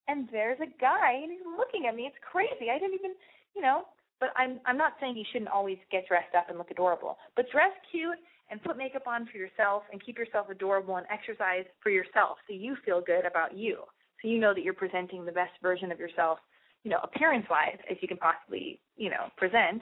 and 0.09 0.27
there's 0.29 0.59
a 0.59 0.67
guy, 0.79 1.13
and 1.23 1.31
he's 1.31 1.47
looking 1.57 1.87
at 1.87 1.95
me. 1.95 2.03
It's 2.03 2.19
crazy. 2.19 2.69
I 2.69 2.79
didn't 2.79 2.95
even, 2.95 3.15
you 3.55 3.61
know." 3.61 3.83
But 4.19 4.29
I'm 4.35 4.59
I'm 4.65 4.77
not 4.77 4.93
saying 4.99 5.15
you 5.17 5.25
shouldn't 5.31 5.51
always 5.51 5.77
get 5.91 6.07
dressed 6.07 6.35
up 6.35 6.49
and 6.49 6.57
look 6.57 6.71
adorable, 6.71 7.17
but 7.35 7.49
dress 7.49 7.71
cute 7.91 8.19
and 8.49 8.61
put 8.63 8.77
makeup 8.77 9.07
on 9.07 9.27
for 9.31 9.37
yourself 9.37 9.83
and 9.91 10.03
keep 10.03 10.17
yourself 10.17 10.49
adorable 10.49 10.97
and 10.97 11.07
exercise 11.11 11.65
for 11.81 11.89
yourself 11.89 12.37
so 12.47 12.53
you 12.53 12.75
feel 12.85 13.01
good 13.01 13.25
about 13.25 13.57
you. 13.57 13.77
So 14.21 14.27
you 14.27 14.39
know 14.39 14.53
that 14.53 14.63
you're 14.63 14.73
presenting 14.73 15.25
the 15.25 15.31
best 15.31 15.51
version 15.61 15.91
of 15.91 15.99
yourself 15.99 16.39
you 16.83 16.91
know, 16.91 16.99
appearance 17.01 17.45
wise 17.49 17.79
as 17.89 17.97
you 18.01 18.07
can 18.07 18.17
possibly, 18.17 18.79
you 18.95 19.09
know, 19.09 19.31
present, 19.37 19.81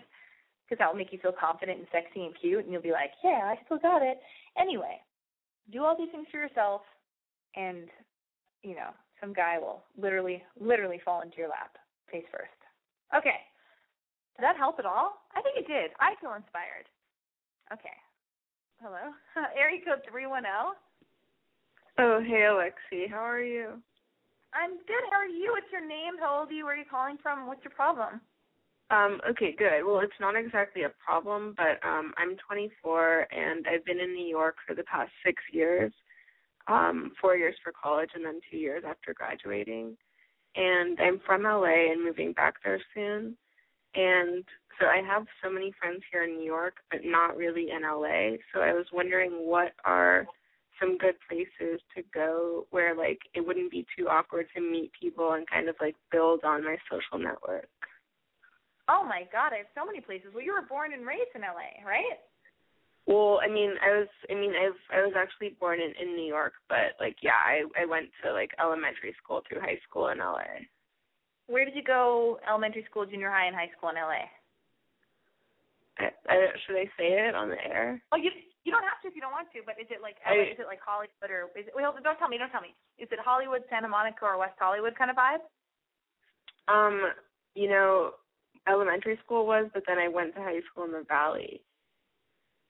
because 0.64 0.78
that 0.80 0.88
will 0.88 0.98
make 0.98 1.12
you 1.12 1.20
feel 1.20 1.34
confident 1.34 1.80
and 1.80 1.88
sexy 1.92 2.24
and 2.24 2.34
cute, 2.40 2.64
and 2.64 2.72
you'll 2.72 2.82
be 2.82 2.92
like, 2.92 3.12
yeah, 3.24 3.42
I 3.44 3.58
still 3.66 3.80
got 3.80 4.02
it. 4.02 4.20
Anyway, 4.58 5.02
do 5.72 5.84
all 5.84 5.98
these 5.98 6.12
things 6.12 6.28
for 6.32 6.38
yourself, 6.38 6.82
and 7.56 7.90
you 8.62 8.76
know, 8.76 8.94
some 9.20 9.34
guy 9.34 9.58
will 9.58 9.82
literally, 9.98 10.44
literally 10.60 11.02
fall 11.04 11.22
into 11.22 11.38
your 11.38 11.50
lap 11.50 11.74
face 12.12 12.26
first. 12.32 12.54
Okay. 13.18 13.42
Did 14.38 14.44
that 14.44 14.56
help 14.56 14.78
at 14.78 14.86
all? 14.86 15.26
I 15.36 15.42
think 15.42 15.58
it 15.58 15.68
did. 15.68 15.92
I 16.00 16.14
feel 16.22 16.34
inspired. 16.34 16.86
Okay. 17.74 17.98
Hello. 18.82 19.14
Area 19.58 19.80
code 19.86 20.02
310. 20.10 20.50
Oh, 22.00 22.20
hey, 22.26 22.50
Alexi. 22.50 23.10
How 23.10 23.22
are 23.24 23.42
you? 23.44 23.78
I'm 24.54 24.72
good. 24.72 25.06
How 25.12 25.20
are 25.20 25.28
you? 25.28 25.52
What's 25.52 25.72
your 25.72 25.86
name? 25.88 26.18
How 26.20 26.40
old 26.40 26.50
are 26.50 26.54
you? 26.54 26.66
Where 26.66 26.74
are 26.74 26.78
you 26.78 26.86
calling 26.90 27.18
from? 27.22 27.48
What's 27.48 27.64
your 27.64 27.72
problem? 27.74 28.22
Um, 28.90 29.22
okay, 29.30 29.56
good. 29.58 29.86
Well, 29.86 30.00
it's 30.00 30.20
not 30.20 30.36
exactly 30.36 30.84
a 30.84 30.92
problem, 31.04 31.54
but 31.56 31.80
um 31.88 32.12
I'm 32.18 32.36
24 32.46 33.28
and 33.32 33.66
I've 33.68 33.86
been 33.86 34.00
in 34.00 34.14
New 34.14 34.28
York 34.28 34.56
for 34.68 34.76
the 34.76 34.84
past 34.84 35.12
6 35.26 35.42
years. 35.54 35.94
Um 36.68 37.14
4 37.22 37.38
years 37.38 37.56
for 37.64 37.72
college 37.72 38.10
and 38.16 38.26
then 38.26 38.42
2 38.50 38.58
years 38.58 38.84
after 38.86 39.14
graduating. 39.14 39.96
And 40.56 41.00
I'm 41.00 41.22
from 41.26 41.44
LA 41.44 41.92
and 41.92 42.04
moving 42.04 42.34
back 42.34 42.56
there 42.64 42.82
soon. 42.94 43.38
And 43.96 44.44
so 44.80 44.88
I 44.88 45.02
have 45.06 45.26
so 45.44 45.50
many 45.50 45.74
friends 45.80 46.02
here 46.12 46.24
in 46.24 46.38
New 46.38 46.46
York, 46.46 46.76
but 46.90 47.02
not 47.04 47.38
really 47.38 47.68
in 47.72 47.84
LA. 47.84 48.38
So 48.54 48.62
I 48.62 48.74
was 48.74 48.86
wondering 48.94 49.32
what 49.46 49.74
are 49.86 50.26
some 50.80 50.98
good 50.98 51.16
places 51.30 51.80
to 51.96 52.02
go 52.14 52.66
where 52.72 52.96
like 52.96 53.20
it 53.36 53.46
wouldn't 53.46 53.72
be 53.72 53.86
too 53.96 54.08
awkward 54.08 54.48
to 54.56 54.62
meet 54.62 54.92
people 55.00 55.34
and 55.34 55.48
kind 55.50 55.70
of 55.70 55.76
like 55.80 55.96
build 56.12 56.42
on 56.44 56.64
my 56.64 56.78
social 56.90 57.24
network. 57.24 57.70
Oh 58.90 59.06
my 59.08 59.24
god, 59.32 59.54
I 59.54 59.58
have 59.58 59.72
so 59.76 59.86
many 59.86 60.02
places. 60.02 60.34
Well, 60.34 60.44
you 60.44 60.54
were 60.54 60.68
born 60.68 60.94
and 60.94 61.06
raised 61.06 61.36
in 61.36 61.42
LA, 61.42 61.86
right? 61.86 62.18
Well, 63.06 63.40
I 63.44 63.48
mean, 63.48 63.74
I 63.82 64.00
was 64.00 64.10
I 64.30 64.34
mean, 64.34 64.54
I've 64.56 64.80
I 64.92 65.06
was 65.06 65.14
actually 65.16 65.56
born 65.60 65.80
in 65.80 65.94
in 66.02 66.16
New 66.16 66.28
York, 66.28 66.54
but 66.68 66.98
like 67.00 67.18
yeah, 67.22 67.40
I 67.46 67.64
I 67.80 67.86
went 67.86 68.10
to 68.24 68.34
like 68.34 68.52
elementary 68.60 69.14
school 69.22 69.42
through 69.48 69.62
high 69.62 69.80
school 69.88 70.08
in 70.10 70.18
LA. 70.18 70.66
Where 71.52 71.66
did 71.66 71.76
you 71.76 71.84
go 71.84 72.40
elementary 72.48 72.88
school, 72.90 73.06
junior 73.06 73.30
high 73.30 73.46
and 73.46 73.56
high 73.56 73.70
school 73.76 73.92
in 73.92 74.00
LA? 74.00 74.32
I, 76.00 76.08
I, 76.32 76.36
should 76.66 76.80
I 76.80 76.88
say 76.96 77.28
it 77.28 77.36
on 77.36 77.50
the 77.52 77.60
air? 77.60 78.02
Oh, 78.12 78.18
you 78.18 78.32
you 78.64 78.72
don't 78.72 78.88
have 78.88 79.02
to 79.04 79.12
if 79.12 79.16
you 79.16 79.22
don't 79.22 79.36
want 79.36 79.52
to, 79.52 79.60
but 79.66 79.76
is 79.76 79.92
it 79.92 80.02
like 80.02 80.16
I, 80.24 80.56
is 80.56 80.60
it 80.60 80.70
like 80.70 80.80
Hollywood 80.80 81.30
or 81.30 81.52
is 81.60 81.68
it? 81.68 81.74
Well, 81.76 81.92
don't 81.92 82.18
tell 82.18 82.30
me. 82.30 82.38
Don't 82.40 82.50
tell 82.50 82.64
me. 82.64 82.74
Is 82.98 83.10
it 83.12 83.20
Hollywood, 83.20 83.68
Santa 83.70 83.90
Monica, 83.90 84.24
or 84.26 84.38
West 84.40 84.56
Hollywood 84.58 84.96
kind 84.96 85.12
of 85.12 85.18
vibe? 85.18 85.44
Um, 86.72 87.12
you 87.54 87.68
know, 87.68 88.12
elementary 88.68 89.20
school 89.26 89.46
was, 89.46 89.68
but 89.74 89.84
then 89.88 89.98
I 89.98 90.08
went 90.08 90.36
to 90.36 90.42
high 90.42 90.62
school 90.72 90.86
in 90.86 90.92
the 90.92 91.04
Valley. 91.08 91.62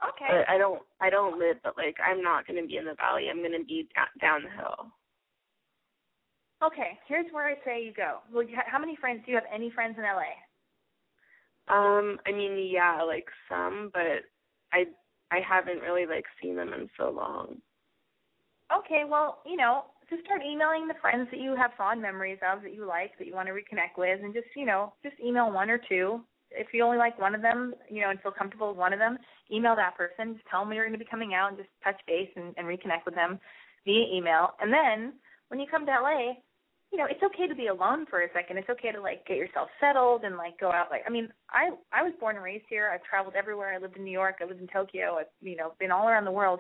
Okay. 0.02 0.32
But 0.32 0.50
I 0.50 0.58
don't. 0.58 0.82
I 1.00 1.10
don't 1.12 1.38
live, 1.38 1.58
but 1.64 1.78
like 1.78 1.98
I'm 2.02 2.24
not 2.24 2.48
going 2.48 2.60
to 2.60 2.68
be 2.68 2.78
in 2.78 2.86
the 2.86 2.96
Valley. 2.96 3.28
I'm 3.30 3.46
going 3.46 3.60
to 3.60 3.66
be 3.66 3.88
down 4.20 4.44
the 4.44 4.50
hill. 4.50 4.90
Okay. 6.64 6.98
Here's 7.08 7.32
where 7.32 7.48
I 7.48 7.56
say 7.66 7.84
you 7.84 7.94
go. 7.94 8.20
Well, 8.32 8.44
you 8.44 8.56
ha- 8.56 8.68
how 8.68 8.80
many 8.80 8.96
friends 8.96 9.24
do 9.26 9.32
you 9.32 9.38
have? 9.38 9.46
Any 9.54 9.72
friends 9.72 9.96
in 9.98 10.04
LA? 10.04 10.34
Um, 11.68 12.18
I 12.26 12.32
mean, 12.32 12.70
yeah, 12.72 13.02
like 13.02 13.28
some, 13.50 13.92
but 13.94 14.26
I 14.74 14.86
I 15.32 15.40
haven't 15.48 15.82
really 15.82 16.06
like 16.06 16.26
seen 16.42 16.56
them 16.56 16.74
in 16.74 16.90
so 16.98 17.10
long. 17.10 17.62
Okay, 18.76 19.04
well, 19.08 19.42
you 19.46 19.58
know, 19.58 19.86
just 20.10 20.24
start 20.24 20.42
emailing 20.44 20.88
the 20.88 21.00
friends 21.02 21.28
that 21.32 21.40
you 21.40 21.56
have 21.56 21.72
fond 21.78 22.02
memories 22.02 22.40
of 22.44 22.62
that 22.64 22.74
you 22.74 22.86
like 22.86 23.18
that 23.18 23.28
you 23.28 23.34
want 23.34 23.48
to 23.48 23.54
reconnect 23.54 23.98
with 23.98 24.20
and 24.22 24.34
just, 24.34 24.48
you 24.56 24.66
know, 24.66 24.94
just 25.04 25.16
email 25.24 25.52
one 25.52 25.70
or 25.70 25.80
two. 25.90 26.22
If 26.52 26.68
you 26.74 26.84
only 26.84 26.98
like 26.98 27.20
one 27.20 27.34
of 27.34 27.42
them, 27.42 27.74
you 27.90 28.02
know, 28.02 28.10
and 28.10 28.20
feel 28.22 28.32
comfortable 28.32 28.70
with 28.70 28.78
one 28.78 28.92
of 28.92 29.00
them, 29.00 29.18
email 29.52 29.76
that 29.76 29.96
person, 29.98 30.36
just 30.36 30.46
tell 30.52 30.64
them 30.64 30.74
you're 30.74 30.86
going 30.86 30.98
to 30.98 31.04
be 31.04 31.10
coming 31.10 31.34
out 31.34 31.50
and 31.50 31.58
just 31.58 31.70
touch 31.84 31.96
base 32.08 32.30
and, 32.36 32.54
and 32.58 32.68
reconnect 32.68 33.06
with 33.06 33.16
them 33.16 33.40
via 33.86 34.06
email. 34.14 34.52
And 34.60 34.72
then 34.72 35.14
when 35.48 35.60
you 35.62 35.66
come 35.70 35.86
to 35.86 35.92
LA, 35.92 36.34
you 36.92 36.98
know, 36.98 37.08
it's 37.10 37.24
okay 37.24 37.48
to 37.48 37.56
be 37.56 37.68
alone 37.68 38.06
for 38.10 38.22
a 38.22 38.28
second. 38.34 38.58
It's 38.58 38.70
okay 38.70 38.92
to 38.92 39.02
like 39.02 39.26
get 39.26 39.38
yourself 39.38 39.70
settled 39.80 40.24
and 40.24 40.36
like 40.36 40.60
go 40.60 40.72
out. 40.72 40.92
Like, 40.92 41.04
I 41.08 41.10
mean, 41.10 41.30
I 41.50 41.72
I 41.94 42.04
was 42.04 42.14
born 42.20 42.36
and 42.36 42.44
raised 42.44 42.66
here. 42.70 42.92
I've 42.94 43.04
traveled 43.04 43.36
everywhere. 43.36 43.74
I 43.74 43.78
lived 43.78 43.96
in 43.96 44.04
New 44.04 44.12
York. 44.12 44.36
I 44.42 44.46
lived 44.46 44.60
in 44.60 44.68
Tokyo. 44.68 45.18
I've 45.20 45.32
you 45.42 45.56
know 45.56 45.74
been 45.80 45.92
all 45.92 46.10
around 46.10 46.26
the 46.26 46.32
world, 46.32 46.60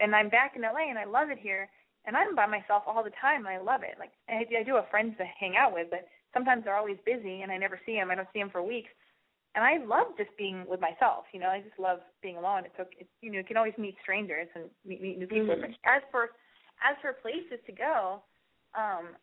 and 0.00 0.14
I'm 0.14 0.28
back 0.28 0.54
in 0.56 0.62
LA 0.62 0.90
and 0.90 0.98
I 0.98 1.04
love 1.04 1.30
it 1.30 1.38
here. 1.38 1.68
And 2.04 2.16
I'm 2.16 2.34
by 2.34 2.46
myself 2.46 2.82
all 2.86 3.04
the 3.04 3.14
time. 3.20 3.46
And 3.46 3.54
I 3.54 3.62
love 3.62 3.82
it. 3.82 3.94
Like, 3.98 4.10
I, 4.28 4.42
I 4.58 4.64
do 4.64 4.74
have 4.74 4.90
friends 4.90 5.14
to 5.18 5.24
hang 5.24 5.54
out 5.56 5.72
with, 5.72 5.86
but 5.90 6.08
sometimes 6.34 6.64
they're 6.64 6.76
always 6.76 6.98
busy 7.06 7.42
and 7.42 7.52
I 7.52 7.56
never 7.56 7.78
see 7.86 7.94
them. 7.94 8.10
I 8.10 8.16
don't 8.16 8.26
see 8.32 8.40
them 8.40 8.50
for 8.50 8.62
weeks. 8.62 8.90
And 9.54 9.62
I 9.62 9.84
love 9.84 10.06
just 10.16 10.30
being 10.36 10.64
with 10.66 10.80
myself. 10.80 11.24
You 11.32 11.38
know, 11.38 11.48
I 11.48 11.60
just 11.60 11.78
love 11.78 12.00
being 12.22 12.38
alone. 12.38 12.64
It's 12.64 12.80
okay. 12.80 13.06
It's, 13.06 13.10
you 13.20 13.30
know, 13.30 13.38
you 13.38 13.44
can 13.44 13.56
always 13.56 13.76
meet 13.78 13.94
strangers 14.02 14.48
and 14.56 14.64
meet, 14.84 15.02
meet 15.02 15.18
new 15.18 15.26
people. 15.26 15.54
Mm-hmm. 15.54 15.78
As 15.84 16.02
for 16.10 16.30
as 16.82 16.96
for 17.00 17.12
places 17.12 17.60
to 17.66 17.72
go, 17.72 18.22
um, 18.74 19.14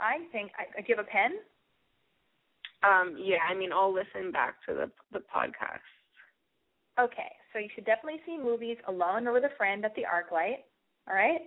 I 0.00 0.18
think. 0.32 0.52
I, 0.58 0.80
do 0.80 0.86
you 0.88 0.96
have 0.96 1.04
a 1.04 1.08
pen? 1.08 1.38
Um, 2.82 3.16
yeah, 3.18 3.42
I 3.48 3.54
mean, 3.54 3.72
I'll 3.72 3.92
listen 3.92 4.30
back 4.30 4.56
to 4.68 4.74
the 4.74 4.90
the 5.12 5.24
podcast. 5.34 5.84
Okay, 6.98 7.30
so 7.52 7.58
you 7.58 7.68
should 7.74 7.86
definitely 7.86 8.20
see 8.26 8.38
movies 8.38 8.76
alone 8.88 9.26
or 9.26 9.32
with 9.32 9.44
a 9.44 9.54
friend 9.56 9.84
at 9.84 9.94
the 9.94 10.02
ArcLight. 10.02 10.62
All 11.08 11.14
right. 11.14 11.42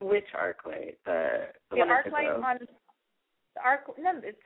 Which 0.00 0.26
ArcLight? 0.34 0.96
The 1.04 1.48
the, 1.70 1.76
the 1.76 1.82
ArcLight 1.82 2.36
the 2.36 2.44
on 2.44 2.58
the 2.60 3.60
Arc. 3.64 3.86
No, 3.98 4.12
it's 4.22 4.38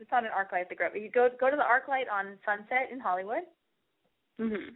it's 0.00 0.10
not 0.10 0.24
an 0.24 0.30
ArcLight 0.30 0.62
at 0.62 0.68
the 0.68 0.74
Grove. 0.74 0.96
You 0.96 1.10
go 1.10 1.28
go 1.38 1.50
to 1.50 1.56
the 1.56 1.62
ArcLight 1.62 2.10
on 2.12 2.38
Sunset 2.44 2.90
in 2.92 3.00
Hollywood. 3.00 3.42
Mhm 4.40 4.74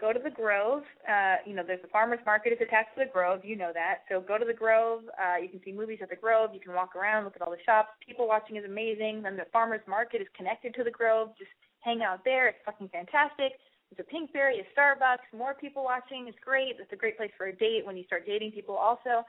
go 0.00 0.12
to 0.12 0.18
the 0.18 0.30
Grove. 0.30 0.82
Uh, 1.08 1.36
you 1.46 1.54
know, 1.54 1.62
there's 1.66 1.82
a 1.84 1.88
farmers 1.88 2.18
market 2.26 2.52
is 2.52 2.58
attached 2.60 2.94
to 2.96 3.04
the 3.04 3.10
Grove. 3.10 3.44
You 3.44 3.56
know 3.56 3.70
that. 3.72 4.02
So 4.08 4.20
go 4.20 4.38
to 4.38 4.44
the 4.44 4.54
Grove. 4.54 5.02
Uh, 5.14 5.38
you 5.40 5.48
can 5.48 5.60
see 5.64 5.72
movies 5.72 5.98
at 6.02 6.10
the 6.10 6.16
Grove. 6.16 6.50
You 6.52 6.60
can 6.60 6.74
walk 6.74 6.96
around, 6.96 7.24
look 7.24 7.36
at 7.36 7.42
all 7.42 7.50
the 7.50 7.62
shops. 7.64 7.90
People 8.04 8.26
watching 8.26 8.56
is 8.56 8.64
amazing. 8.64 9.22
Then 9.22 9.36
the 9.36 9.46
farmers 9.52 9.80
market 9.88 10.20
is 10.20 10.28
connected 10.36 10.74
to 10.74 10.84
the 10.84 10.90
Grove. 10.90 11.30
Just 11.38 11.50
hang 11.80 12.02
out 12.02 12.24
there. 12.24 12.48
It's 12.48 12.58
fucking 12.64 12.88
fantastic. 12.88 13.52
There's 13.90 14.06
a 14.06 14.10
Pinkberry, 14.10 14.58
a 14.58 14.66
Starbucks, 14.74 15.36
more 15.36 15.54
people 15.54 15.84
watching. 15.84 16.26
It's 16.26 16.38
great. 16.44 16.76
It's 16.80 16.92
a 16.92 16.96
great 16.96 17.16
place 17.16 17.30
for 17.36 17.46
a 17.46 17.54
date 17.54 17.84
when 17.84 17.96
you 17.96 18.04
start 18.04 18.26
dating 18.26 18.52
people. 18.52 18.74
Also, 18.74 19.22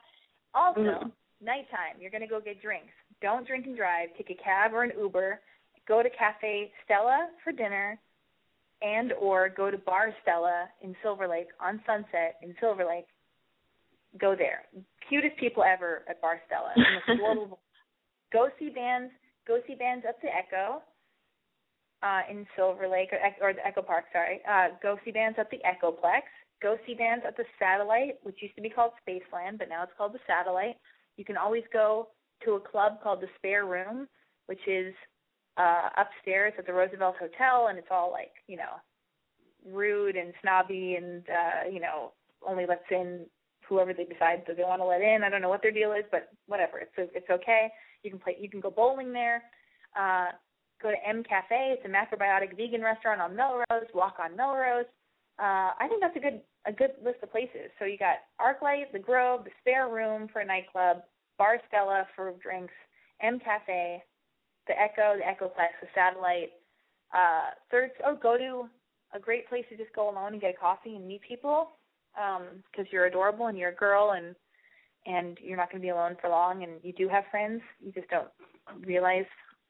also 0.54 0.80
mm-hmm. 0.80 1.10
nighttime. 1.46 2.00
You're 2.00 2.12
gonna 2.12 2.28
go 2.28 2.40
get 2.40 2.62
drinks. 2.62 2.94
Don't 3.22 3.46
drink 3.46 3.66
and 3.68 3.78
drive. 3.78 4.10
Take 4.18 4.32
a 4.32 4.44
cab 4.44 4.74
or 4.74 4.84
an 4.84 4.92
Uber. 4.98 5.40
Go 5.88 6.02
to 6.02 6.10
Cafe 6.10 6.72
Stella 6.84 7.30
for 7.44 7.52
dinner 7.52 8.00
and 8.82 9.14
or 9.14 9.50
go 9.50 9.72
to 9.72 9.78
Bar 9.78 10.14
Stella 10.22 10.68
in 10.82 10.96
Silver 11.02 11.28
Lake 11.28 11.48
on 11.60 11.82
Sunset 11.86 12.38
in 12.42 12.56
Silver 12.60 12.86
Lake. 12.86 13.08
Go 14.20 14.36
there. 14.36 14.64
Cutest 15.10 15.38
people 15.38 15.64
ever 15.64 16.04
at 16.10 16.22
Bar 16.22 16.42
Stella. 16.48 16.74
go 18.34 18.50
see 18.60 18.70
bands. 18.70 19.12
Go 19.48 19.60
see 19.68 19.76
bands 19.76 20.06
up 20.08 20.16
the 20.22 20.28
Echo 20.28 20.82
uh, 22.02 22.22
in 22.30 22.46
Silver 22.56 22.88
Lake 22.88 23.10
or, 23.12 23.48
or 23.50 23.54
the 23.54 23.66
Echo 23.66 23.82
Park. 23.82 24.06
Sorry. 24.12 24.42
Uh, 24.50 24.70
go 24.82 24.98
see 25.06 25.12
bands 25.12 25.38
at 25.40 25.50
the 25.50 25.58
Echoplex. 25.58 26.24
Go 26.62 26.78
see 26.88 26.94
bands 26.94 27.24
at 27.28 27.36
the 27.38 27.44
Satellite, 27.60 28.16
which 28.24 28.38
used 28.42 28.56
to 28.56 28.62
be 28.62 28.70
called 28.70 28.92
Spaceland, 29.08 29.60
but 29.60 29.70
now 29.70 29.84
it's 29.84 29.92
called 29.98 30.14
the 30.14 30.20
Satellite. 30.26 30.78
You 31.18 31.26
can 31.26 31.38
always 31.38 31.64
go 31.72 32.10
to 32.44 32.54
a 32.54 32.60
club 32.60 33.02
called 33.04 33.22
the 33.22 33.28
Spare 33.38 33.66
Room, 33.66 34.08
which 34.48 34.60
is 34.68 34.94
uh 35.58 35.90
upstairs 35.98 36.54
at 36.58 36.66
the 36.66 36.74
Roosevelt 36.74 37.16
Hotel 37.20 37.68
and 37.70 37.78
it's 37.78 37.88
all 37.92 38.12
like, 38.12 38.34
you 38.48 38.58
know, 38.58 38.76
rude 39.72 40.16
and 40.16 40.34
snobby 40.42 40.96
and 40.96 41.24
uh, 41.30 41.70
you 41.72 41.80
know, 41.80 42.12
only 42.48 42.66
lets 42.66 42.86
in 42.92 43.26
whoever 43.68 43.94
they 43.94 44.04
decide 44.06 44.44
that 44.48 44.58
they 44.58 44.64
want 44.64 44.82
to 44.82 44.86
let 44.86 45.02
in. 45.02 45.24
I 45.24 45.30
don't 45.30 45.42
know 45.42 45.50
what 45.50 45.62
their 45.62 45.72
deal 45.72 45.94
is, 45.94 46.06
but 46.12 46.30
whatever. 46.48 46.80
It's 46.80 47.12
it's 47.16 47.30
okay. 47.30 47.70
You 48.04 48.12
can 48.12 48.20
play 48.20 48.38
you 48.40 48.50
can 48.50 48.60
go 48.60 48.70
bowling 48.70 49.14
there. 49.14 49.44
Uh 49.98 50.28
go 50.82 50.92
to 50.92 51.08
M 51.08 51.24
Cafe, 51.24 51.76
it's 51.78 51.86
a 51.86 51.90
macrobiotic 51.90 52.56
vegan 52.58 52.82
restaurant 52.82 53.22
on 53.22 53.36
Melrose, 53.36 53.90
walk 53.94 54.18
on 54.24 54.36
Melrose. 54.36 54.86
Uh 55.40 55.72
I 55.80 55.88
think 55.88 56.02
that's 56.02 56.18
a 56.18 56.20
good 56.20 56.42
a 56.68 56.72
good 56.72 56.92
list 57.04 57.18
of 57.24 57.32
places. 57.32 57.72
So 57.80 57.86
you 57.86 57.98
got 57.98 58.18
Arclight, 58.42 58.92
the 58.92 59.00
Grove, 59.00 59.46
the 59.46 59.52
spare 59.62 59.88
room 59.88 60.28
for 60.32 60.42
a 60.42 60.46
nightclub, 60.46 60.98
Bar 61.38 61.60
Stella 61.68 62.08
for 62.16 62.34
drinks, 62.42 62.74
M 63.22 63.40
Cafe, 63.40 64.04
the 64.68 64.80
Echo, 64.80 65.16
the 65.18 65.24
Echoplex, 65.24 65.76
the 65.82 65.88
Satellite. 65.94 66.52
Uh, 67.14 67.52
third, 67.72 67.92
oh, 68.06 68.18
go 68.22 68.38
to 68.38 68.68
a 69.14 69.20
great 69.20 69.48
place 69.48 69.66
to 69.70 69.78
just 69.78 69.94
go 69.96 70.10
alone 70.10 70.34
and 70.34 70.42
get 70.42 70.54
a 70.56 70.58
coffee 70.58 70.96
and 70.96 71.08
meet 71.08 71.22
people 71.22 71.70
because 72.14 72.86
um, 72.86 72.88
you're 72.92 73.06
adorable 73.06 73.48
and 73.48 73.58
you're 73.58 73.70
a 73.70 73.76
girl 73.76 74.12
and 74.16 74.36
and 75.08 75.38
you're 75.42 75.58
not 75.58 75.70
going 75.70 75.80
to 75.80 75.86
be 75.86 75.90
alone 75.90 76.18
for 76.20 76.30
long 76.30 76.64
and 76.64 76.74
you 76.82 76.92
do 76.94 77.08
have 77.08 77.26
friends. 77.30 77.62
You 77.80 77.92
just 77.92 78.10
don't 78.10 78.28
realize 78.86 79.26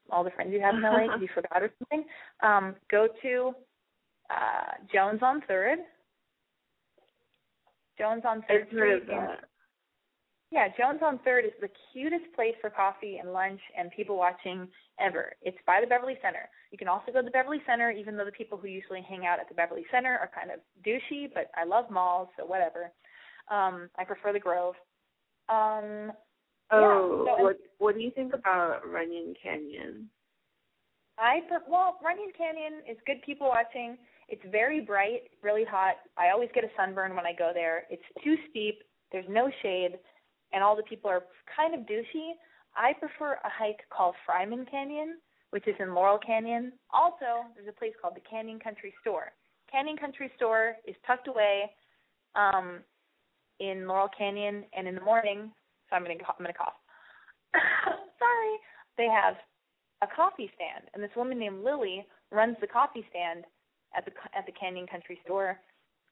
all 0.09 0.23
the 0.23 0.29
friends 0.31 0.51
you 0.53 0.61
have 0.61 0.75
in 0.75 0.81
LA 0.81 0.99
because 1.03 1.21
you 1.21 1.27
forgot 1.33 1.61
or 1.61 1.71
something. 1.79 2.05
Um, 2.41 2.75
go 2.89 3.07
to 3.21 3.51
uh, 4.29 4.71
Joan's 4.93 5.21
on 5.21 5.41
Third. 5.47 5.79
Joan's 7.97 8.23
on 8.25 8.43
Third 8.47 8.67
Street. 8.67 9.03
Yeah, 10.51 10.67
Joan's 10.77 11.01
on 11.03 11.19
Third 11.25 11.43
is 11.45 11.51
the 11.59 11.69
cutest 11.91 12.25
place 12.35 12.53
for 12.61 12.69
coffee 12.69 13.17
and 13.17 13.33
lunch 13.33 13.59
and 13.77 13.89
people 13.91 14.15
watching 14.15 14.67
ever. 14.99 15.33
It's 15.41 15.57
by 15.65 15.81
the 15.81 15.87
Beverly 15.87 16.17
Center. 16.21 16.49
You 16.71 16.77
can 16.77 16.87
also 16.87 17.11
go 17.11 17.19
to 17.19 17.25
the 17.25 17.31
Beverly 17.31 17.61
Center, 17.65 17.91
even 17.91 18.15
though 18.15 18.25
the 18.25 18.31
people 18.31 18.57
who 18.57 18.67
usually 18.67 19.01
hang 19.07 19.25
out 19.25 19.39
at 19.39 19.49
the 19.49 19.55
Beverly 19.55 19.85
Center 19.91 20.17
are 20.17 20.29
kind 20.33 20.51
of 20.51 20.59
douchey, 20.85 21.27
but 21.33 21.49
I 21.55 21.65
love 21.65 21.89
malls, 21.89 22.29
so 22.37 22.45
whatever. 22.45 22.91
Um, 23.49 23.89
I 23.97 24.03
prefer 24.05 24.33
the 24.33 24.39
Grove. 24.39 24.75
Um, 25.49 26.11
oh, 26.71 27.25
yeah, 27.25 27.35
so, 27.37 27.43
what 27.43 27.57
what 27.77 27.95
do 27.95 28.01
you 28.01 28.11
think 28.11 28.33
about 28.33 28.81
Runyon 28.87 29.35
Canyon? 29.41 30.09
I 31.17 31.39
well, 31.67 31.97
Runyon 32.03 32.31
Canyon 32.37 32.81
is 32.89 32.97
good 33.05 33.21
people 33.25 33.47
watching. 33.47 33.97
It's 34.27 34.41
very 34.51 34.81
bright, 34.81 35.29
really 35.43 35.65
hot. 35.65 35.95
I 36.17 36.29
always 36.29 36.49
get 36.55 36.63
a 36.63 36.69
sunburn 36.75 37.15
when 37.15 37.25
I 37.25 37.33
go 37.33 37.51
there. 37.53 37.83
It's 37.89 38.03
too 38.23 38.35
steep. 38.49 38.81
There's 39.11 39.27
no 39.29 39.51
shade 39.61 39.99
and 40.55 40.63
all 40.63 40.75
the 40.75 40.83
people 40.83 41.11
are 41.11 41.23
kind 41.55 41.75
of 41.75 41.81
douchey. 41.81 42.31
I 42.75 42.93
prefer 42.93 43.33
a 43.33 43.49
hike 43.51 43.81
called 43.95 44.15
Fryman 44.27 44.69
Canyon, 44.71 45.17
which 45.51 45.67
is 45.67 45.75
in 45.79 45.93
Laurel 45.93 46.17
Canyon. 46.17 46.71
Also, 46.91 47.45
there's 47.53 47.67
a 47.67 47.77
place 47.77 47.91
called 48.01 48.15
the 48.15 48.27
Canyon 48.27 48.59
Country 48.59 48.93
Store. 49.01 49.33
Canyon 49.69 49.97
Country 49.97 50.31
Store 50.37 50.75
is 50.87 50.95
tucked 51.05 51.27
away 51.27 51.69
um, 52.35 52.79
in 53.59 53.85
Laurel 53.85 54.09
Canyon, 54.17 54.63
and 54.75 54.87
in 54.87 54.95
the 54.95 55.01
morning, 55.01 55.51
so 55.89 55.95
I'm 55.95 56.03
gonna 56.03 56.15
I'm 56.15 56.39
gonna 56.39 56.53
cough. 56.53 56.79
Sorry, 57.53 58.55
they 58.97 59.07
have 59.07 59.35
a 60.01 60.07
coffee 60.15 60.51
stand, 60.55 60.89
and 60.93 61.03
this 61.03 61.15
woman 61.15 61.37
named 61.37 61.63
Lily 61.63 62.05
runs 62.31 62.55
the 62.61 62.67
coffee 62.67 63.05
stand 63.09 63.43
at 63.95 64.05
the 64.05 64.11
at 64.37 64.45
the 64.45 64.51
Canyon 64.51 64.87
Country 64.87 65.19
Store, 65.25 65.59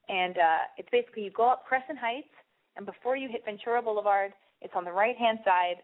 and 0.10 0.38
uh, 0.38 0.64
it's 0.78 0.90
basically 0.92 1.24
you 1.24 1.32
go 1.32 1.50
up 1.50 1.66
Crescent 1.66 2.00
Heights 2.00 2.34
and 2.76 2.86
before 2.86 3.16
you 3.16 3.30
hit 3.30 3.46
Ventura 3.46 3.82
Boulevard, 3.82 4.32
it's 4.62 4.74
on 4.76 4.86
the 4.86 4.92
right 4.92 5.18
hand 5.18 5.40
side, 5.44 5.78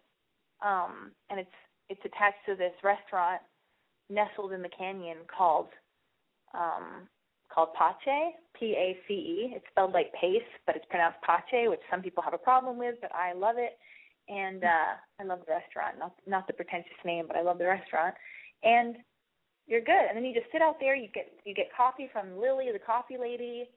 um, 0.66 1.12
and 1.30 1.40
it's 1.40 1.58
it's 1.90 2.02
attached 2.06 2.44
to 2.46 2.56
this 2.56 2.74
restaurant 2.84 3.42
nestled 4.10 4.54
in 4.54 4.62
the 4.62 4.70
canyon 4.70 5.18
called 5.28 5.70
um, 6.54 7.08
called 7.54 7.70
Pace, 7.74 8.34
P 8.58 8.74
A 8.78 8.98
C 9.08 9.14
E. 9.14 9.54
It's 9.56 9.66
spelled 9.72 9.94
like 9.94 10.14
pace, 10.14 10.42
but 10.66 10.76
it's 10.76 10.86
pronounced 10.90 11.20
Pace, 11.22 11.68
which 11.70 11.82
some 11.90 12.02
people 12.02 12.24
have 12.24 12.34
a 12.34 12.38
problem 12.38 12.78
with, 12.78 12.96
but 13.02 13.12
I 13.14 13.34
love 13.34 13.56
it. 13.58 13.78
And 14.28 14.64
uh 14.64 14.94
I 15.20 15.24
love 15.24 15.40
the 15.48 15.54
restaurant. 15.54 15.98
Not 15.98 16.14
not 16.28 16.46
the 16.46 16.54
pretentious 16.54 17.02
name, 17.04 17.26
but 17.28 17.36
I 17.36 17.42
love 17.42 17.58
the 17.58 17.66
restaurant. 17.66 18.14
And 18.64 18.98
you're 19.66 19.82
good. 19.82 20.06
And 20.08 20.16
then 20.16 20.26
you 20.26 20.34
just 20.34 20.52
sit 20.52 20.62
out 20.62 20.78
there, 20.80 20.96
you 20.96 21.08
get 21.14 21.32
you 21.46 21.56
get 21.56 21.74
coffee 21.76 22.10
from 22.14 22.40
Lily, 22.40 22.70
the 22.72 22.78
coffee 22.78 23.18
lady, 23.20 23.70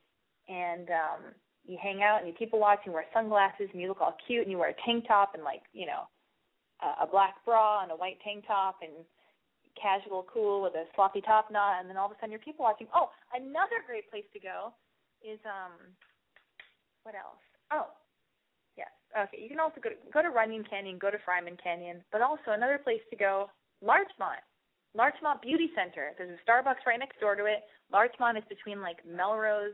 and 0.49 0.89
um 0.91 1.21
you 1.65 1.79
hang 1.81 2.03
out 2.03 2.19
and 2.19 2.27
you 2.27 2.35
people 2.35 2.59
watch 2.59 2.81
and 2.85 2.93
wear 2.93 3.05
sunglasses 3.15 3.69
and 3.73 3.81
you 3.81 3.89
look 3.89 4.01
all 4.01 4.17
cute 4.27 4.43
and 4.43 4.51
you 4.51 4.59
wear 4.59 4.71
a 4.71 4.83
tank 4.85 5.05
top 5.07 5.35
and 5.35 5.45
like 5.45 5.63
you 5.73 5.87
know 5.87 6.09
a, 6.83 7.05
a 7.05 7.07
black 7.07 7.37
bra 7.45 7.83
and 7.83 7.93
a 7.93 7.97
white 7.97 8.19
tank 8.25 8.45
top 8.47 8.77
and 8.83 8.93
casual 9.81 10.27
cool 10.33 10.61
with 10.63 10.75
a 10.75 10.85
sloppy 10.95 11.21
top 11.21 11.51
knot 11.51 11.81
and 11.81 11.89
then 11.89 11.97
all 11.97 12.07
of 12.07 12.13
a 12.13 12.15
sudden 12.17 12.31
you're 12.31 12.41
people 12.41 12.65
watching. 12.65 12.87
Oh 12.95 13.09
another 13.33 13.81
great 13.87 14.11
place 14.11 14.27
to 14.33 14.41
go 14.41 14.75
is 15.23 15.39
um 15.47 15.73
what 17.05 17.15
else? 17.15 17.41
Oh 17.73 17.87
yes 18.77 18.91
okay 19.17 19.41
you 19.41 19.49
can 19.49 19.61
also 19.61 19.81
go 19.81 19.91
to, 19.91 19.97
go 20.13 20.23
to 20.23 20.31
runyon 20.31 20.65
canyon 20.69 20.99
go 20.99 21.11
to 21.11 21.19
fryman 21.23 21.57
canyon 21.63 22.03
but 22.11 22.21
also 22.23 22.51
another 22.53 22.79
place 22.83 23.03
to 23.11 23.17
go 23.17 23.51
larchmont. 23.81 24.43
Larchmont 24.95 25.41
beauty 25.41 25.71
center. 25.75 26.13
There's 26.19 26.37
a 26.37 26.43
starbucks 26.45 26.85
right 26.87 26.99
next 26.99 27.19
door 27.19 27.35
to 27.35 27.47
it. 27.47 27.65
Larchmont 27.91 28.37
is 28.37 28.45
between 28.51 28.83
like 28.83 28.99
melrose 29.09 29.73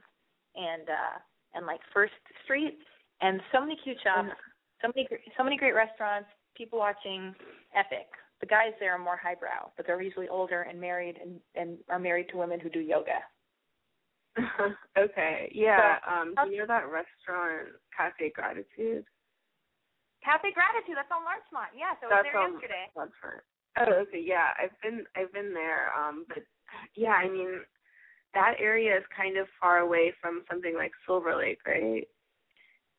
and 0.54 0.86
uh 0.88 1.18
and 1.54 1.66
like 1.66 1.80
First 1.92 2.12
Street, 2.44 2.78
and 3.20 3.40
so 3.52 3.60
many 3.60 3.76
cute 3.82 3.98
shops, 4.02 4.30
so 4.82 4.92
many 4.94 5.08
so 5.36 5.44
many 5.44 5.56
great 5.56 5.74
restaurants, 5.74 6.28
people 6.56 6.78
watching, 6.78 7.34
epic. 7.74 8.06
The 8.40 8.46
guys 8.46 8.72
there 8.78 8.94
are 8.94 8.98
more 8.98 9.16
highbrow, 9.16 9.70
but 9.76 9.86
they're 9.86 10.00
usually 10.00 10.28
older 10.28 10.62
and 10.62 10.80
married 10.80 11.18
and 11.20 11.40
and 11.54 11.78
are 11.88 11.98
married 11.98 12.28
to 12.30 12.36
women 12.36 12.60
who 12.60 12.70
do 12.70 12.80
yoga. 12.80 13.20
okay, 14.98 15.50
yeah. 15.54 15.98
So, 16.06 16.12
um, 16.12 16.34
do 16.44 16.52
you 16.52 16.58
know 16.58 16.66
that 16.70 16.86
restaurant 16.86 17.74
Cafe 17.96 18.30
Gratitude? 18.34 19.04
Cafe 20.22 20.52
Gratitude, 20.54 20.94
that's 20.94 21.10
on 21.10 21.26
Larchmont. 21.26 21.74
Yeah, 21.74 21.94
so 21.98 22.06
I 22.10 22.22
was 22.22 22.26
there 22.30 22.38
yesterday. 22.38 22.86
Larchmont. 22.94 23.42
Oh, 23.78 23.92
okay, 24.06 24.22
yeah. 24.22 24.54
I've 24.58 24.74
been 24.82 25.04
I've 25.14 25.32
been 25.32 25.54
there. 25.54 25.90
Um, 25.94 26.26
but 26.28 26.42
yeah, 26.94 27.14
I 27.18 27.28
mean, 27.28 27.62
that 28.34 28.54
area 28.60 28.96
is 28.96 29.04
kind 29.16 29.36
of 29.36 29.46
far 29.60 29.78
away 29.78 30.12
from 30.20 30.42
something 30.50 30.74
like 30.74 30.92
Silver 31.06 31.36
Lake, 31.36 31.60
right? 31.66 32.06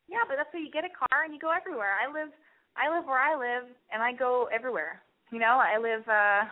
Yeah, 0.08 0.26
but 0.28 0.36
that's 0.38 0.50
where 0.54 0.64
you 0.64 0.72
get 0.72 0.86
a 0.86 0.94
car 0.94 1.24
and 1.24 1.34
you 1.34 1.40
go 1.40 1.54
everywhere. 1.54 1.94
I 2.02 2.10
live 2.12 2.34
I 2.78 2.90
live 2.90 3.06
where 3.06 3.20
I 3.20 3.38
live 3.38 3.70
and 3.94 4.02
I 4.02 4.14
go 4.14 4.50
everywhere. 4.54 5.02
You 5.32 5.40
know, 5.40 5.62
I 5.62 5.78
live 5.78 6.08
uh 6.10 6.50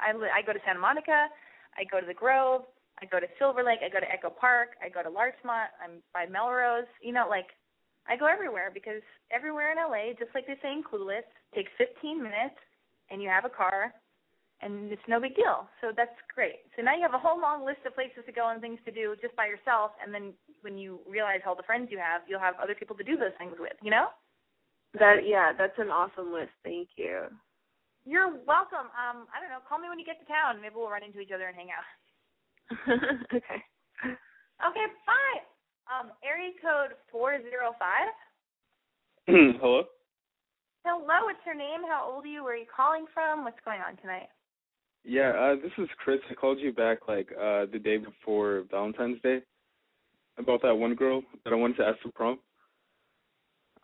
I 0.00 0.16
li- 0.16 0.32
I 0.32 0.40
go 0.40 0.52
to 0.52 0.62
Santa 0.64 0.80
Monica, 0.80 1.28
I 1.76 1.84
go 1.84 2.00
to 2.00 2.06
the 2.06 2.16
Grove, 2.16 2.62
I 3.00 3.06
go 3.06 3.20
to 3.20 3.26
Silver 3.38 3.62
Lake, 3.62 3.80
I 3.84 3.92
go 3.92 4.00
to 4.00 4.10
Echo 4.10 4.30
Park, 4.30 4.70
I 4.82 4.88
go 4.88 5.02
to 5.02 5.10
Larchmont, 5.10 5.68
I'm 5.82 6.00
by 6.14 6.24
Melrose. 6.26 6.88
You 7.02 7.12
know, 7.12 7.28
like 7.28 7.52
I 8.08 8.16
go 8.16 8.26
everywhere 8.26 8.70
because 8.72 9.04
everywhere 9.30 9.72
in 9.72 9.78
LA, 9.78 10.16
just 10.18 10.34
like 10.34 10.46
they 10.46 10.56
say 10.62 10.72
in 10.72 10.82
Clueless, 10.82 11.28
takes 11.54 11.70
15 11.76 12.22
minutes 12.22 12.56
and 13.10 13.20
you 13.20 13.28
have 13.28 13.44
a 13.44 13.52
car 13.52 13.92
and 14.62 14.90
it's 14.90 15.02
no 15.08 15.20
big 15.20 15.34
deal. 15.34 15.66
So 15.82 15.90
that's 15.94 16.14
great. 16.34 16.62
So 16.76 16.82
now 16.82 16.94
you 16.94 17.02
have 17.02 17.14
a 17.14 17.18
whole 17.18 17.40
long 17.40 17.66
list 17.66 17.82
of 17.84 17.94
places 17.94 18.22
to 18.26 18.32
go 18.32 18.48
and 18.48 18.62
things 18.62 18.78
to 18.86 18.92
do 18.94 19.14
just 19.20 19.34
by 19.34 19.46
yourself, 19.46 19.90
and 19.98 20.14
then 20.14 20.32
when 20.62 20.78
you 20.78 21.00
realize 21.06 21.42
all 21.46 21.58
the 21.58 21.66
friends 21.66 21.90
you 21.90 21.98
have, 21.98 22.22
you'll 22.28 22.40
have 22.40 22.54
other 22.62 22.74
people 22.74 22.96
to 22.96 23.04
do 23.04 23.16
those 23.18 23.34
things 23.38 23.54
with. 23.58 23.74
You 23.82 23.90
know? 23.90 24.06
That 24.98 25.26
yeah, 25.26 25.52
that's 25.56 25.78
an 25.78 25.88
awesome 25.88 26.32
list. 26.32 26.54
Thank 26.62 26.94
you. 26.96 27.26
You're 28.04 28.30
welcome. 28.46 28.90
Um, 28.94 29.26
I 29.30 29.40
don't 29.40 29.50
know. 29.50 29.62
Call 29.68 29.78
me 29.78 29.88
when 29.88 29.98
you 29.98 30.06
get 30.06 30.18
to 30.20 30.26
town. 30.26 30.60
Maybe 30.60 30.74
we'll 30.76 30.90
run 30.90 31.02
into 31.02 31.20
each 31.20 31.30
other 31.34 31.46
and 31.46 31.56
hang 31.56 31.70
out. 31.70 31.86
okay. 33.34 33.60
Okay. 34.62 34.86
Bye. 35.06 35.40
Um, 35.90 36.10
area 36.22 36.50
code 36.60 36.94
four 37.10 37.40
zero 37.42 37.74
five. 37.78 38.10
Hello. 39.60 39.84
Hello. 40.84 41.18
What's 41.24 41.46
your 41.46 41.54
name? 41.54 41.82
How 41.88 42.10
old 42.12 42.24
are 42.24 42.28
you? 42.28 42.44
Where 42.44 42.54
are 42.54 42.56
you 42.56 42.66
calling 42.68 43.06
from? 43.14 43.44
What's 43.44 43.62
going 43.64 43.80
on 43.80 43.96
tonight? 43.96 44.28
Yeah, 45.04 45.30
uh, 45.30 45.56
this 45.56 45.72
is 45.78 45.88
Chris. 45.98 46.20
I 46.30 46.34
called 46.34 46.58
you 46.60 46.72
back 46.72 47.08
like 47.08 47.28
uh 47.32 47.66
the 47.72 47.80
day 47.82 47.96
before 47.96 48.64
Valentine's 48.70 49.20
Day 49.22 49.40
about 50.38 50.62
that 50.62 50.74
one 50.74 50.94
girl 50.94 51.22
that 51.44 51.52
I 51.52 51.56
wanted 51.56 51.76
to 51.78 51.84
ask 51.84 52.00
to 52.02 52.12
prom. 52.12 52.38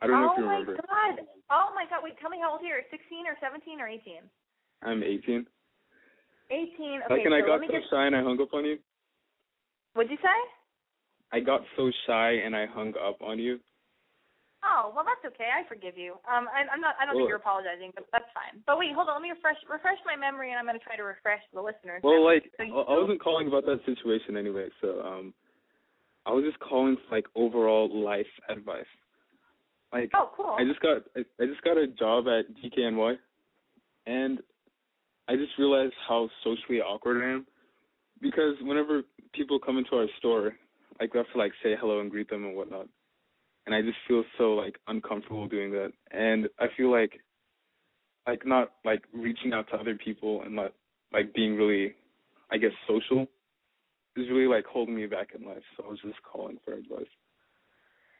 I 0.00 0.06
don't 0.06 0.20
know 0.20 0.28
oh 0.30 0.32
if 0.32 0.38
you 0.38 0.44
remember. 0.44 0.76
Oh 0.78 0.86
my 0.88 1.16
god! 1.16 1.26
Oh 1.50 1.68
my 1.74 1.84
god! 1.90 2.00
Wait, 2.04 2.14
tell 2.20 2.30
me 2.30 2.38
how 2.40 2.52
old 2.52 2.60
you 2.62 2.72
are. 2.72 2.82
Sixteen 2.90 3.26
or 3.26 3.36
seventeen 3.42 3.80
or 3.80 3.88
eighteen? 3.88 4.22
I'm 4.82 5.02
eighteen. 5.02 5.44
Eighteen. 6.50 7.00
Okay, 7.10 7.14
like, 7.14 7.26
and 7.26 7.34
so 7.34 7.36
I 7.36 7.40
got 7.46 7.60
so 7.66 7.72
get... 7.72 7.82
shy 7.90 8.06
and 8.06 8.16
I 8.16 8.22
hung 8.22 8.40
up 8.40 8.54
on 8.54 8.64
you. 8.64 8.78
What'd 9.94 10.10
you 10.10 10.18
say? 10.22 10.38
I 11.32 11.40
got 11.40 11.62
so 11.76 11.90
shy 12.06 12.38
and 12.44 12.54
I 12.54 12.66
hung 12.66 12.94
up 13.04 13.20
on 13.20 13.38
you. 13.38 13.58
Oh 14.68 14.92
well, 14.94 15.04
that's 15.04 15.24
okay. 15.32 15.48
I 15.48 15.64
forgive 15.64 15.96
you. 15.96 16.20
Um, 16.28 16.44
I, 16.52 16.68
I'm 16.68 16.80
not. 16.80 16.94
I 17.00 17.06
don't 17.08 17.16
think 17.16 17.28
you're 17.28 17.40
apologizing, 17.40 17.92
but 17.96 18.04
that's 18.12 18.28
fine. 18.36 18.60
But 18.68 18.76
wait, 18.76 18.92
hold 18.92 19.08
on. 19.08 19.16
Let 19.16 19.24
me 19.24 19.32
refresh 19.32 19.56
refresh 19.64 19.96
my 20.04 20.12
memory, 20.12 20.52
and 20.52 20.60
I'm 20.60 20.68
going 20.68 20.78
to 20.78 20.84
try 20.84 20.96
to 20.96 21.08
refresh 21.08 21.40
the 21.56 21.62
listeners. 21.64 22.04
Well, 22.04 22.20
like 22.20 22.44
so 22.60 22.64
I 22.68 23.00
wasn't 23.00 23.22
calling 23.22 23.48
about 23.48 23.64
that 23.64 23.80
situation 23.88 24.36
anyway, 24.36 24.68
so 24.80 25.00
um, 25.00 25.32
I 26.26 26.32
was 26.36 26.44
just 26.44 26.60
calling 26.60 26.96
for 27.08 27.16
like 27.16 27.24
overall 27.34 27.88
life 27.88 28.28
advice. 28.48 28.90
Like, 29.92 30.12
oh, 30.12 30.30
cool. 30.36 30.56
I 30.60 30.64
just 30.68 30.80
got 30.84 31.08
I, 31.16 31.24
I 31.40 31.46
just 31.48 31.64
got 31.64 31.80
a 31.80 31.88
job 31.88 32.28
at 32.28 32.44
DKNY, 32.60 33.16
and 34.06 34.38
I 35.28 35.36
just 35.36 35.56
realized 35.58 35.96
how 36.06 36.28
socially 36.44 36.84
awkward 36.84 37.24
I 37.24 37.32
am 37.32 37.46
because 38.20 38.54
whenever 38.60 39.02
people 39.32 39.58
come 39.58 39.78
into 39.78 39.96
our 39.96 40.06
store, 40.18 40.52
like 41.00 41.14
we 41.14 41.18
have 41.18 41.32
to 41.32 41.38
like 41.38 41.52
say 41.62 41.72
hello 41.80 42.00
and 42.00 42.10
greet 42.10 42.28
them 42.28 42.44
and 42.44 42.54
whatnot 42.54 42.88
and 43.68 43.74
I 43.74 43.82
just 43.82 43.98
feel 44.08 44.24
so 44.38 44.54
like 44.54 44.78
uncomfortable 44.86 45.46
doing 45.46 45.70
that. 45.72 45.92
And 46.10 46.48
I 46.58 46.68
feel 46.74 46.90
like 46.90 47.20
like 48.26 48.46
not 48.46 48.72
like 48.82 49.02
reaching 49.12 49.52
out 49.52 49.68
to 49.68 49.76
other 49.76 49.94
people 49.94 50.40
and 50.42 50.56
not 50.56 50.72
like 51.12 51.34
being 51.34 51.54
really 51.54 51.94
I 52.50 52.56
guess 52.56 52.70
social 52.88 53.28
is 54.16 54.24
really 54.30 54.46
like 54.46 54.64
holding 54.64 54.96
me 54.96 55.04
back 55.04 55.28
in 55.38 55.46
life. 55.46 55.62
So 55.76 55.84
I 55.84 55.90
was 55.90 56.00
just 56.00 56.16
calling 56.22 56.56
for 56.64 56.72
advice. 56.72 57.12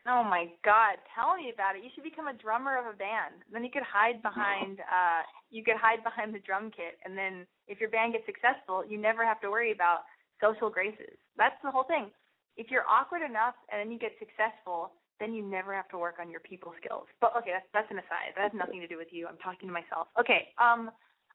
Oh 0.07 0.23
my 0.23 0.53
God! 0.65 1.01
Tell 1.17 1.37
me 1.37 1.51
about 1.53 1.77
it. 1.77 1.85
You 1.85 1.89
should 1.95 2.05
become 2.05 2.29
a 2.29 2.37
drummer 2.37 2.77
of 2.77 2.85
a 2.85 2.97
band. 2.97 3.41
Then 3.51 3.65
you 3.65 3.71
could 3.73 3.89
hide 3.89 4.21
behind. 4.21 4.81
uh 4.81 5.25
You 5.49 5.65
could 5.65 5.81
hide 5.81 6.05
behind 6.05 6.35
the 6.35 6.45
drum 6.45 6.71
kit, 6.77 7.01
and 7.09 7.17
then 7.17 7.49
if 7.69 7.81
your 7.81 7.89
band 7.89 8.13
gets 8.13 8.29
successful, 8.29 8.85
you 8.85 9.01
never 9.01 9.25
have 9.25 9.41
to 9.41 9.49
worry 9.49 9.73
about 9.73 10.05
social 10.45 10.69
graces. 10.69 11.17
That's 11.41 11.57
the 11.65 11.71
whole 11.71 11.85
thing. 11.89 12.13
If 12.61 12.71
you're 12.71 12.85
awkward 12.85 13.23
enough 13.23 13.55
and 13.73 13.81
then 13.81 13.89
you 13.91 13.99
get 13.99 14.13
successful, 14.19 14.93
then 15.21 15.35
you 15.35 15.43
never 15.43 15.75
have 15.75 15.89
to 15.89 15.99
work 15.99 16.17
on 16.21 16.31
your 16.31 16.41
people 16.41 16.73
skills. 16.83 17.07
But 17.21 17.35
okay, 17.37 17.51
that's 17.53 17.67
that's 17.73 17.91
an 17.91 17.99
aside. 17.99 18.35
That 18.37 18.43
has 18.43 18.53
nothing 18.55 18.81
to 18.81 18.87
do 18.87 18.97
with 18.97 19.09
you. 19.11 19.27
I'm 19.27 19.39
talking 19.39 19.69
to 19.69 19.73
myself. 19.73 20.09
Okay. 20.19 20.49
Um. 20.61 20.91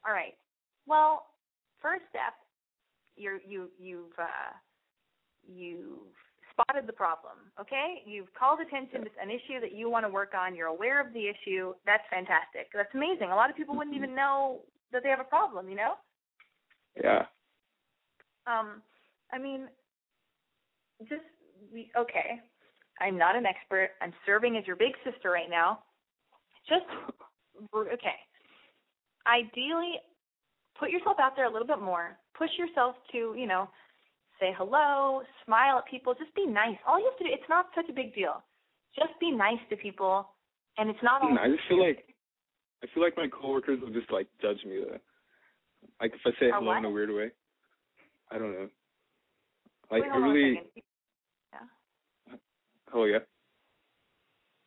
All 0.07 0.13
right. 0.13 0.33
Well, 0.85 1.27
first 1.81 2.03
step, 2.09 2.33
you're 3.15 3.39
you 3.47 3.69
you've 3.77 4.15
uh, 4.17 4.55
you've 5.47 6.07
spotted 6.51 6.87
the 6.87 6.93
problem. 6.93 7.51
Okay, 7.59 8.03
you've 8.05 8.33
called 8.33 8.59
attention 8.59 9.03
to 9.03 9.09
an 9.21 9.29
issue 9.29 9.59
that 9.59 9.73
you 9.73 9.89
want 9.89 10.05
to 10.05 10.09
work 10.09 10.33
on. 10.37 10.55
You're 10.55 10.67
aware 10.67 11.01
of 11.01 11.13
the 11.13 11.27
issue. 11.27 11.73
That's 11.85 12.03
fantastic. 12.09 12.69
That's 12.73 12.93
amazing. 12.93 13.31
A 13.31 13.35
lot 13.35 13.49
of 13.49 13.55
people 13.55 13.75
wouldn't 13.75 13.95
even 13.95 14.15
know 14.15 14.61
that 14.91 15.03
they 15.03 15.09
have 15.09 15.19
a 15.19 15.25
problem. 15.25 15.69
You 15.69 15.75
know. 15.75 15.93
Yeah. 17.01 17.25
Um. 18.47 18.81
I 19.31 19.39
mean, 19.39 19.67
just 21.09 21.23
we 21.73 21.91
okay. 21.97 22.39
I'm 23.03 23.17
not 23.17 23.35
an 23.35 23.45
expert. 23.45 23.89
I'm 24.01 24.13
serving 24.25 24.57
as 24.57 24.65
your 24.65 24.75
big 24.75 24.93
sister 25.03 25.29
right 25.29 25.49
now. 25.49 25.79
Just 26.67 26.85
okay. 27.75 28.15
Ideally, 29.27 29.99
put 30.79 30.89
yourself 30.89 31.17
out 31.19 31.35
there 31.35 31.45
a 31.45 31.51
little 31.51 31.67
bit 31.67 31.81
more. 31.81 32.17
Push 32.37 32.49
yourself 32.57 32.95
to, 33.11 33.35
you 33.37 33.47
know, 33.47 33.69
say 34.39 34.53
hello, 34.57 35.21
smile 35.45 35.77
at 35.77 35.85
people, 35.89 36.13
just 36.13 36.33
be 36.35 36.45
nice. 36.45 36.77
All 36.87 36.99
you 36.99 37.05
have 37.05 37.17
to 37.19 37.23
do, 37.23 37.29
it's 37.31 37.49
not 37.49 37.67
such 37.75 37.89
a 37.89 37.93
big 37.93 38.15
deal. 38.15 38.43
Just 38.95 39.19
be 39.19 39.31
nice 39.31 39.59
to 39.69 39.75
people, 39.75 40.27
and 40.77 40.89
it's 40.89 40.99
not. 41.01 41.21
All 41.21 41.37
I 41.37 41.47
just 41.47 41.67
feel 41.67 41.83
like 41.85 42.05
I 42.83 42.87
feel 42.93 43.03
like 43.03 43.17
my 43.17 43.27
coworkers 43.27 43.79
will 43.81 43.91
just 43.91 44.11
like 44.11 44.27
judge 44.41 44.63
me 44.65 44.79
though. 44.83 44.97
Like 46.01 46.13
if 46.13 46.21
I 46.25 46.31
say 46.39 46.51
hello 46.53 46.77
in 46.77 46.85
a 46.85 46.89
weird 46.89 47.09
way. 47.11 47.31
I 48.31 48.37
don't 48.37 48.51
know. 48.51 48.67
Like 49.91 50.03
Wait, 50.03 50.09
I 50.09 50.13
hold 50.13 50.23
on 50.23 50.29
a 50.29 50.33
really. 50.33 50.61
Oh 52.93 53.05
yeah. 53.05 53.19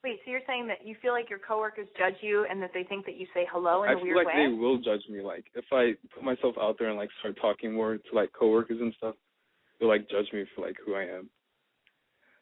Wait, 0.05 0.21
so 0.25 0.31
you're 0.31 0.47
saying 0.47 0.69
that 0.69 0.87
you 0.87 0.95
feel 1.03 1.13
like 1.13 1.31
your 1.31 1.41
coworkers 1.41 1.89
judge 1.99 2.15
you, 2.21 2.47
and 2.49 2.63
that 2.63 2.71
they 2.73 2.85
think 2.85 3.07
that 3.07 3.17
you 3.17 3.27
say 3.35 3.47
hello 3.51 3.83
in 3.83 3.91
I 3.91 3.93
a 3.93 3.97
feel 3.97 4.05
weird 4.05 4.17
like 4.19 4.27
way? 4.29 4.47
they 4.47 4.53
will 4.55 4.79
judge 4.79 5.03
me. 5.11 5.21
Like 5.23 5.47
if 5.55 5.65
I 5.73 5.95
put 6.15 6.23
myself 6.23 6.55
out 6.61 6.77
there 6.79 6.89
and 6.89 6.99
like 6.99 7.11
start 7.21 7.39
talking 7.41 7.73
more 7.75 7.97
to 7.97 8.11
like 8.13 8.31
coworkers 8.33 8.79
and 8.81 8.95
stuff, 8.99 9.15
they'll 9.79 9.89
like 9.89 10.09
judge 10.11 10.27
me 10.33 10.45
for 10.55 10.67
like 10.67 10.77
who 10.85 10.95
I 10.95 11.03
am. 11.03 11.31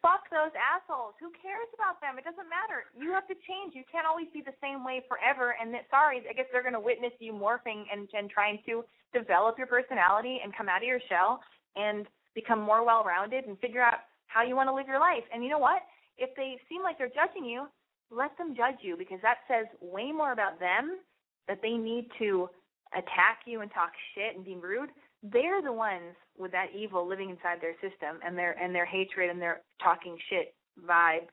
Fuck 0.05 0.29
those 0.29 0.53
assholes. 0.53 1.17
Who 1.17 1.33
cares 1.41 1.65
about 1.73 1.97
them? 2.05 2.21
It 2.21 2.29
doesn't 2.29 2.53
matter. 2.53 2.85
You 2.93 3.17
have 3.17 3.25
to 3.33 3.37
change. 3.49 3.73
You 3.73 3.89
can't 3.89 4.05
always 4.05 4.29
be 4.37 4.45
the 4.45 4.53
same 4.61 4.85
way 4.85 5.01
forever. 5.09 5.57
And 5.57 5.73
that, 5.73 5.89
sorry, 5.89 6.21
I 6.29 6.37
guess 6.37 6.45
they're 6.53 6.61
going 6.61 6.77
to 6.77 6.85
witness 6.85 7.17
you 7.25 7.33
morphing 7.33 7.89
and, 7.89 8.05
and 8.13 8.29
trying 8.29 8.61
to 8.69 8.85
develop 9.17 9.57
your 9.57 9.65
personality 9.67 10.45
and 10.45 10.53
come 10.53 10.69
out 10.69 10.85
of 10.85 10.89
your 10.93 11.01
shell 11.09 11.41
and 11.81 12.05
become 12.37 12.61
more 12.61 12.85
well-rounded 12.85 13.49
and 13.49 13.57
figure 13.65 13.81
out 13.81 14.05
how 14.35 14.43
you 14.43 14.57
want 14.57 14.69
to 14.69 14.75
live 14.75 14.89
your 14.91 14.99
life. 14.99 15.23
And 15.33 15.45
you 15.45 15.51
know 15.51 15.63
what? 15.63 15.83
If 16.19 16.35
they 16.37 16.59
seem 16.69 16.83
like 16.83 16.99
they're 16.99 17.15
judging 17.15 17.47
you, 17.47 17.67
let 18.11 18.37
them 18.37 18.55
judge 18.57 18.83
you 18.83 18.97
because 18.99 19.19
that 19.23 19.47
says 19.47 19.67
way 19.81 20.11
more 20.11 20.33
about 20.33 20.59
them 20.59 20.99
that 21.47 21.63
they 21.63 21.79
need 21.79 22.09
to 22.19 22.51
attack 22.93 23.47
you 23.47 23.61
and 23.61 23.71
talk 23.71 23.91
shit 24.15 24.37
and 24.37 24.45
be 24.45 24.57
rude. 24.57 24.91
They're 25.23 25.63
the 25.63 25.73
ones 25.73 26.19
with 26.37 26.53
that 26.53 26.75
evil 26.77 27.07
living 27.09 27.31
inside 27.31 27.63
their 27.63 27.75
system 27.79 28.19
and 28.27 28.37
their 28.37 28.59
and 28.61 28.75
their 28.75 28.85
hatred 28.85 29.31
and 29.31 29.41
their 29.41 29.63
talking 29.83 30.19
shit 30.29 30.55
vibe. 30.83 31.31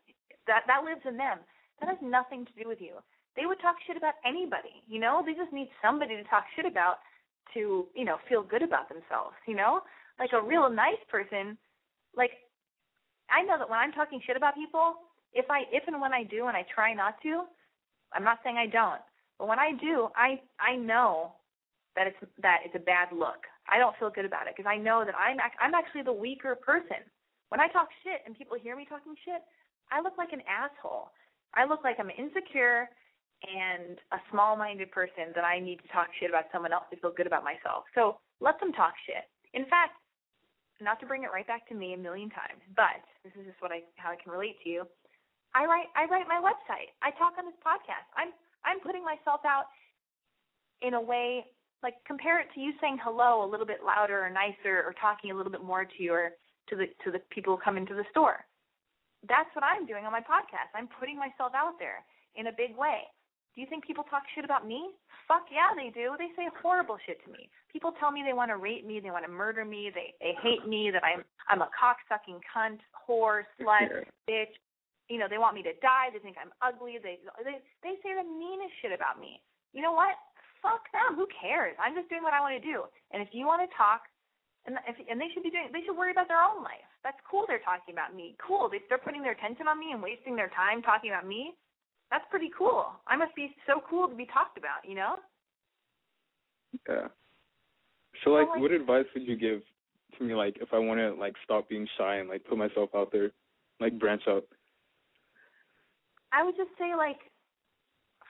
That 0.48 0.64
that 0.68 0.86
lives 0.86 1.02
in 1.06 1.18
them. 1.18 1.40
That 1.80 1.90
has 1.90 1.98
nothing 2.02 2.46
to 2.46 2.54
do 2.64 2.70
with 2.70 2.80
you. 2.80 3.02
They 3.36 3.46
would 3.46 3.60
talk 3.62 3.76
shit 3.86 3.98
about 3.98 4.16
anybody 4.26 4.86
you 4.88 5.00
know? 5.00 5.24
They 5.26 5.34
just 5.34 5.54
need 5.54 5.70
somebody 5.82 6.16
to 6.16 6.24
talk 6.24 6.46
shit 6.56 6.66
about 6.66 6.98
to 7.54 7.88
you 7.96 8.06
know 8.06 8.18
feel 8.30 8.44
good 8.44 8.62
about 8.62 8.90
themselves 8.90 9.36
you 9.48 9.56
know? 9.56 9.82
Like 10.20 10.32
a 10.34 10.42
real 10.42 10.70
nice 10.70 11.02
person 11.10 11.58
like 12.16 12.32
i 13.32 13.42
know 13.44 13.58
that 13.58 13.70
when 13.70 13.80
i'm 13.80 13.92
talking 13.92 14.22
shit 14.26 14.38
about 14.38 14.56
people 14.56 14.96
if 15.34 15.46
i 15.50 15.64
if 15.72 15.84
and 15.88 16.00
when 16.02 16.14
i 16.14 16.24
do 16.24 16.48
and 16.48 16.58
i 16.58 16.66
try 16.74 16.94
not 16.94 17.16
to 17.24 17.44
i'm 18.14 18.24
not 18.24 18.40
saying 18.44 18.58
i 18.58 18.68
don't 18.68 19.02
but 19.40 19.48
when 19.48 19.60
i 19.60 19.72
do 19.80 20.10
i 20.16 20.40
i 20.60 20.76
know 20.76 21.34
that 21.96 22.08
it's 22.08 22.22
that 22.42 22.64
it's 22.66 22.76
a 22.76 22.84
bad 22.84 23.10
look. 23.12 23.44
I 23.68 23.78
don't 23.78 23.96
feel 24.00 24.10
good 24.10 24.26
about 24.26 24.48
it 24.48 24.54
because 24.56 24.70
I 24.70 24.78
know 24.78 25.04
that 25.06 25.16
I'm 25.16 25.40
ac- 25.40 25.60
I'm 25.60 25.76
actually 25.76 26.04
the 26.04 26.16
weaker 26.16 26.56
person. 26.56 27.04
When 27.50 27.60
I 27.60 27.68
talk 27.68 27.88
shit 28.04 28.24
and 28.26 28.36
people 28.38 28.58
hear 28.58 28.76
me 28.76 28.86
talking 28.88 29.16
shit, 29.26 29.44
I 29.92 30.00
look 30.02 30.16
like 30.18 30.32
an 30.32 30.42
asshole. 30.48 31.12
I 31.54 31.66
look 31.68 31.84
like 31.84 32.00
I'm 32.00 32.12
insecure 32.12 32.88
and 33.44 34.00
a 34.14 34.20
small-minded 34.32 34.92
person 34.92 35.36
that 35.36 35.44
I 35.44 35.60
need 35.60 35.82
to 35.84 35.90
talk 35.92 36.08
shit 36.20 36.30
about 36.30 36.48
someone 36.54 36.72
else 36.72 36.86
to 36.92 36.98
feel 37.02 37.12
good 37.12 37.28
about 37.28 37.44
myself. 37.44 37.84
So 37.96 38.22
let 38.40 38.60
them 38.62 38.72
talk 38.72 38.94
shit. 39.04 39.28
In 39.54 39.68
fact, 39.68 40.00
not 40.82 41.00
to 41.00 41.06
bring 41.06 41.24
it 41.24 41.32
right 41.32 41.46
back 41.46 41.68
to 41.70 41.76
me 41.76 41.94
a 41.94 41.98
million 41.98 42.30
times, 42.30 42.62
but 42.76 43.02
this 43.24 43.34
is 43.40 43.46
just 43.46 43.62
what 43.62 43.72
I 43.72 43.86
how 43.96 44.12
I 44.12 44.18
can 44.18 44.32
relate 44.32 44.58
to 44.64 44.70
you. 44.70 44.84
I 45.54 45.66
write 45.66 45.88
I 45.96 46.06
write 46.10 46.28
my 46.28 46.42
website. 46.42 46.92
I 47.02 47.12
talk 47.16 47.38
on 47.38 47.46
this 47.46 47.60
podcast. 47.62 48.08
I'm 48.18 48.34
I'm 48.66 48.80
putting 48.82 49.04
myself 49.04 49.42
out 49.46 49.70
in 50.82 50.94
a 50.96 51.02
way 51.02 51.46
like 51.84 51.96
compare 52.06 52.40
it 52.40 52.48
to 52.54 52.60
you 52.62 52.74
saying 52.80 52.98
hello 53.02 53.44
a 53.44 53.50
little 53.50 53.66
bit 53.66 53.82
louder 53.86 54.22
or 54.22 54.30
nicer 54.30 54.86
or 54.86 54.94
talking 55.02 55.32
a 55.32 55.36
little 55.36 55.52
bit 55.52 55.64
more 55.64 55.86
to 55.86 56.00
your 56.04 56.38
to 56.70 56.76
the 56.76 56.86
to 57.04 57.12
the 57.12 57.20
people 57.30 57.56
who 57.56 57.62
come 57.62 57.78
into 57.78 57.94
the 57.94 58.06
store. 58.12 58.46
That's 59.28 59.50
what 59.54 59.64
I'm 59.64 59.86
doing 59.86 60.06
on 60.06 60.12
my 60.12 60.22
podcast. 60.22 60.74
I'm 60.74 60.90
putting 61.00 61.18
myself 61.18 61.54
out 61.54 61.78
there 61.78 62.02
in 62.36 62.48
a 62.48 62.56
big 62.56 62.76
way. 62.78 63.06
Do 63.56 63.60
you 63.60 63.68
think 63.68 63.86
people 63.86 64.08
talk 64.08 64.24
shit 64.34 64.46
about 64.46 64.68
me? 64.68 64.96
Fuck 65.28 65.52
yeah, 65.52 65.76
they 65.76 65.92
do. 65.92 66.16
They 66.16 66.32
say 66.40 66.48
horrible 66.64 66.98
shit 67.06 67.20
to 67.26 67.32
me. 67.32 67.52
People 67.72 67.92
tell 68.00 68.12
me 68.12 68.24
they 68.24 68.36
want 68.36 68.52
to 68.52 68.58
rape 68.58 68.88
me, 68.88 69.00
they 69.00 69.12
want 69.12 69.26
to 69.28 69.32
murder 69.32 69.64
me, 69.64 69.92
they 69.92 70.16
they 70.24 70.36
hate 70.40 70.68
me, 70.68 70.92
that 70.92 71.04
I'm 71.04 71.24
I'm 71.48 71.62
a 71.62 71.72
cocksucking 71.76 72.40
cunt, 72.48 72.80
whore, 72.96 73.44
slut, 73.60 74.08
bitch. 74.28 74.56
You 75.12 75.20
know, 75.20 75.28
they 75.28 75.40
want 75.40 75.56
me 75.56 75.64
to 75.64 75.76
die. 75.84 76.08
They 76.12 76.20
think 76.24 76.40
I'm 76.40 76.56
ugly. 76.64 76.96
They 77.04 77.20
they 77.44 77.60
they 77.84 77.96
say 78.00 78.16
the 78.16 78.24
meanest 78.24 78.72
shit 78.80 78.96
about 78.96 79.20
me. 79.20 79.44
You 79.76 79.84
know 79.84 79.92
what? 79.92 80.16
Fuck 80.64 80.88
them. 80.96 81.20
Who 81.20 81.28
cares? 81.32 81.76
I'm 81.76 81.96
just 81.96 82.08
doing 82.08 82.24
what 82.24 82.36
I 82.36 82.40
want 82.40 82.56
to 82.56 82.64
do. 82.64 82.88
And 83.12 83.20
if 83.20 83.36
you 83.36 83.48
want 83.48 83.66
to 83.66 83.70
talk, 83.76 84.08
and 84.64 84.80
if 84.88 84.96
and 85.10 85.20
they 85.20 85.28
should 85.36 85.44
be 85.44 85.52
doing, 85.52 85.72
they 85.76 85.84
should 85.84 85.98
worry 86.00 86.16
about 86.16 86.32
their 86.32 86.40
own 86.40 86.64
life. 86.64 86.88
That's 87.04 87.20
cool. 87.28 87.44
They're 87.48 87.64
talking 87.64 87.92
about 87.92 88.16
me. 88.16 88.38
Cool. 88.40 88.70
They, 88.72 88.80
they're 88.88 89.02
putting 89.02 89.26
their 89.26 89.34
attention 89.36 89.68
on 89.68 89.80
me 89.80 89.92
and 89.92 90.00
wasting 90.00 90.36
their 90.36 90.54
time 90.54 90.80
talking 90.86 91.12
about 91.12 91.28
me. 91.28 91.58
That's 92.12 92.26
pretty 92.30 92.52
cool. 92.56 92.88
I 93.08 93.16
must 93.16 93.34
be 93.36 93.56
so 93.66 93.82
cool 93.90 94.08
to 94.08 94.16
be 94.16 94.26
talked 94.26 94.58
about. 94.58 94.88
You 94.88 94.96
know? 94.96 95.16
Yeah. 96.88 97.08
So 98.24 98.32
like, 98.32 98.48
like- 98.50 98.60
what 98.60 98.72
advice 98.72 99.06
would 99.16 99.28
you 99.28 99.36
give 99.36 99.62
to 100.18 100.24
me 100.24 100.36
like 100.36 100.58
if 100.62 100.70
I 100.74 100.78
want 100.78 101.00
to 101.00 101.14
like 101.14 101.34
stop 101.44 101.70
being 101.70 101.88
shy 101.98 102.18
and 102.18 102.30
like 102.30 102.44
put 102.44 102.58
myself 102.58 102.90
out 102.96 103.12
there, 103.12 103.32
like 103.80 103.98
branch 103.98 104.24
out? 104.28 104.44
I 106.34 106.44
would 106.44 106.56
just 106.56 106.72
say 106.78 106.96
like 106.96 107.18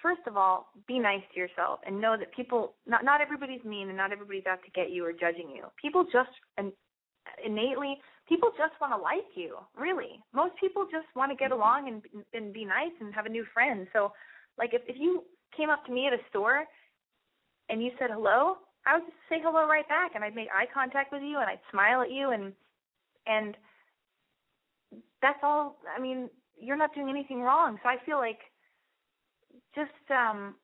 first 0.02 0.22
of 0.28 0.36
all, 0.36 0.68
be 0.88 1.00
nice 1.00 1.22
to 1.34 1.40
yourself 1.40 1.80
and 1.86 2.02
know 2.02 2.16
that 2.18 2.34
people 2.36 2.74
not 2.88 3.04
not 3.04 3.22
everybody's 3.22 3.64
mean 3.64 3.88
and 3.90 3.98
not 3.98 4.12
everybody's 4.12 4.46
out 4.46 4.60
to 4.64 4.72
get 4.72 4.92
you 4.92 5.06
or 5.06 5.12
judging 5.12 5.50
you. 5.50 5.66
People 5.82 6.04
just 6.12 6.30
and 6.58 6.72
innately 7.46 7.98
people 8.32 8.52
just 8.58 8.80
want 8.80 8.94
to 8.94 8.98
like 8.98 9.28
you. 9.36 9.58
Really. 9.78 10.24
Most 10.34 10.54
people 10.58 10.88
just 10.90 11.08
want 11.16 11.32
to 11.32 11.36
get 11.36 11.52
along 11.52 11.90
and 11.90 12.24
and 12.34 12.54
be 12.54 12.64
nice 12.64 12.96
and 13.02 13.14
have 13.14 13.26
a 13.26 13.30
new 13.30 13.46
friend. 13.54 13.88
So 13.92 14.14
like 14.58 14.74
if 14.74 14.82
if 14.88 14.96
you 14.98 15.24
came 15.56 15.70
up 15.70 15.86
to 15.86 15.92
me 15.92 16.08
at 16.08 16.14
a 16.14 16.24
store 16.30 16.64
and 17.68 17.84
you 17.84 17.92
said 18.00 18.10
hello, 18.12 18.56
I 18.88 18.96
would 18.96 19.06
just 19.06 19.18
say 19.28 19.40
hello 19.44 19.68
right 19.68 19.88
back 19.90 20.12
and 20.16 20.24
I'd 20.24 20.36
make 20.36 20.48
eye 20.54 20.68
contact 20.74 21.12
with 21.12 21.22
you 21.22 21.40
and 21.40 21.50
I'd 21.50 21.60
smile 21.72 22.02
at 22.02 22.12
you 22.12 22.32
and 22.32 22.54
and 23.28 23.58
that's 25.22 25.40
all 25.44 25.76
I 25.94 26.00
mean, 26.00 26.30
you're 26.58 26.78
not 26.78 26.96
doing 26.96 27.10
anything 27.10 27.42
wrong. 27.42 27.78
So 27.84 27.90
I 27.90 27.98
feel 28.06 28.18
like 28.18 28.40
just 29.76 29.92
um 30.10 30.56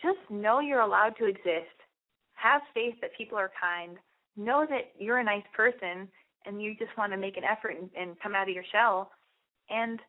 just 0.00 0.18
know 0.30 0.60
you're 0.60 0.80
allowed 0.80 1.16
to 1.18 1.26
exist. 1.26 1.76
Have 2.32 2.62
faith 2.72 2.94
that 3.02 3.10
people 3.18 3.36
are 3.36 3.52
kind. 3.60 3.98
Know 4.38 4.64
that 4.70 4.92
you're 4.98 5.18
a 5.18 5.24
nice 5.24 5.44
person 5.54 6.08
and 6.46 6.62
you 6.62 6.74
just 6.76 6.96
want 6.96 7.12
to 7.12 7.18
make 7.18 7.36
an 7.36 7.44
effort 7.44 7.76
and, 7.80 7.90
and 7.98 8.18
come 8.20 8.34
out 8.34 8.48
of 8.48 8.54
your 8.54 8.64
shell 8.72 9.10
and 9.68 10.00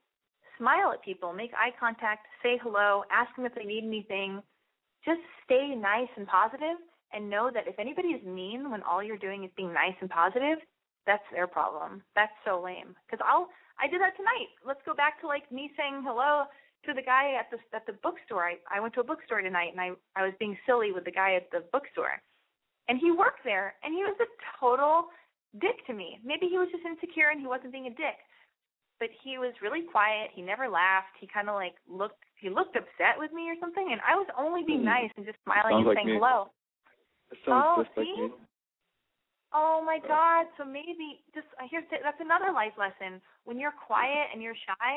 smile 0.58 0.92
at 0.92 1.04
people, 1.04 1.34
make 1.34 1.52
eye 1.54 1.74
contact, 1.80 2.28
say 2.44 2.60
hello, 2.62 3.04
ask 3.12 3.36
them 3.36 3.46
if 3.46 3.56
they 3.56 3.66
need 3.66 3.84
anything. 3.84 4.42
Just 5.06 5.22
stay 5.46 5.74
nice 5.76 6.10
and 6.16 6.28
positive 6.28 6.78
and 7.14 7.30
know 7.30 7.50
that 7.54 7.68
if 7.68 7.80
anybody 7.80 8.10
is 8.10 8.26
mean 8.26 8.70
when 8.70 8.84
all 8.84 9.04
you're 9.04 9.18
doing 9.18 9.44
is 9.44 9.52
being 9.58 9.74
nice 9.74 9.96
and 10.00 10.10
positive, 10.10 10.60
that's 11.06 11.24
their 11.32 11.48
problem. 11.48 12.04
That's 12.16 12.34
so 12.46 12.62
lame. 12.62 12.96
Cuz 13.10 13.20
I'll 13.26 13.50
I 13.80 13.88
did 13.88 14.02
that 14.02 14.16
tonight. 14.16 14.50
Let's 14.66 14.82
go 14.86 14.94
back 14.94 15.20
to 15.22 15.28
like 15.28 15.52
me 15.52 15.72
saying 15.76 16.04
hello 16.06 16.46
to 16.86 16.94
the 16.94 17.02
guy 17.02 17.34
at 17.34 17.50
the 17.50 17.58
at 17.76 17.86
the 17.86 17.94
bookstore. 17.94 18.46
I 18.46 18.58
I 18.70 18.80
went 18.80 18.94
to 18.96 19.02
a 19.02 19.04
bookstore 19.04 19.42
tonight 19.42 19.72
and 19.72 19.82
I 19.82 19.92
I 20.16 20.24
was 20.24 20.34
being 20.40 20.58
silly 20.66 20.92
with 20.92 21.06
the 21.06 21.12
guy 21.12 21.34
at 21.36 21.50
the 21.52 21.66
bookstore. 21.72 22.22
And 22.88 23.00
he 23.00 23.12
worked 23.12 23.44
there 23.44 23.76
and 23.84 23.94
he 23.94 24.04
was 24.04 24.18
a 24.20 24.30
total 24.60 25.10
dick 25.60 25.84
to 25.88 25.94
me. 25.94 26.20
Maybe 26.24 26.48
he 26.48 26.58
was 26.58 26.70
just 26.72 26.86
insecure 26.86 27.30
and 27.30 27.40
he 27.42 27.48
wasn't 27.48 27.72
being 27.74 27.88
a 27.88 27.96
dick. 27.96 28.20
but 29.02 29.10
he 29.26 29.40
was 29.42 29.50
really 29.66 29.82
quiet. 29.82 30.30
He 30.32 30.44
never 30.46 30.70
laughed. 30.70 31.18
He 31.20 31.26
kind 31.26 31.50
of 31.50 31.56
like 31.58 31.74
looked 31.90 32.22
he 32.38 32.50
looked 32.54 32.76
upset 32.78 33.18
with 33.18 33.34
me 33.34 33.50
or 33.50 33.58
something, 33.60 33.90
and 33.92 33.98
I 34.06 34.14
was 34.14 34.28
only 34.38 34.62
being 34.64 34.82
Mm. 34.86 34.94
nice 34.94 35.12
and 35.18 35.26
just 35.26 35.42
smiling 35.44 35.74
Sounds 35.74 35.78
and 35.82 35.88
like 35.90 35.98
saying 35.98 36.08
me. 36.08 36.14
hello. 36.22 36.52
It 37.34 37.40
sounds 37.44 37.66
Oh, 37.66 37.84
just 37.84 37.98
like 37.98 38.06
see? 38.06 38.22
me. 38.22 38.30
Oh 39.54 39.82
my 39.84 39.98
God! 40.06 40.46
So 40.56 40.64
maybe 40.64 41.24
just 41.34 41.48
uh, 41.60 41.66
here's 41.70 41.84
that's 41.90 42.22
another 42.22 42.52
life 42.54 42.78
lesson. 42.78 43.20
When 43.44 43.58
you're 43.60 43.74
quiet 43.74 44.30
and 44.32 44.42
you're 44.42 44.56
shy, 44.56 44.94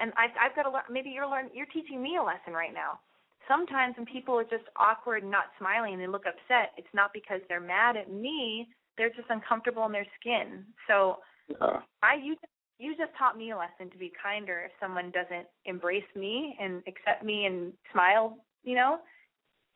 and 0.00 0.12
I've 0.16 0.32
I've 0.40 0.56
got 0.56 0.62
to 0.64 0.70
learn. 0.70 0.88
Maybe 0.90 1.10
you're 1.10 1.28
learn. 1.28 1.50
You're 1.52 1.66
teaching 1.70 2.02
me 2.02 2.16
a 2.16 2.22
lesson 2.22 2.52
right 2.52 2.72
now. 2.72 2.98
Sometimes 3.46 3.96
when 3.96 4.06
people 4.06 4.34
are 4.38 4.44
just 4.48 4.64
awkward 4.76 5.22
and 5.22 5.30
not 5.30 5.52
smiling 5.58 5.92
and 5.94 6.02
they 6.02 6.06
look 6.08 6.24
upset, 6.26 6.72
it's 6.76 6.92
not 6.94 7.12
because 7.12 7.40
they're 7.48 7.60
mad 7.60 7.96
at 7.96 8.10
me. 8.10 8.68
They're 9.00 9.08
just 9.08 9.30
uncomfortable 9.30 9.86
in 9.86 9.92
their 9.92 10.06
skin. 10.20 10.66
So 10.86 11.20
Yeah. 11.48 11.80
I 12.02 12.16
you 12.16 12.36
you 12.78 12.94
just 12.96 13.16
taught 13.16 13.34
me 13.34 13.50
a 13.50 13.56
lesson 13.56 13.88
to 13.90 13.96
be 13.96 14.12
kinder 14.22 14.60
if 14.66 14.72
someone 14.78 15.10
doesn't 15.10 15.48
embrace 15.64 16.10
me 16.14 16.54
and 16.60 16.82
accept 16.86 17.24
me 17.24 17.46
and 17.46 17.72
smile, 17.92 18.36
you 18.62 18.74
know. 18.74 19.00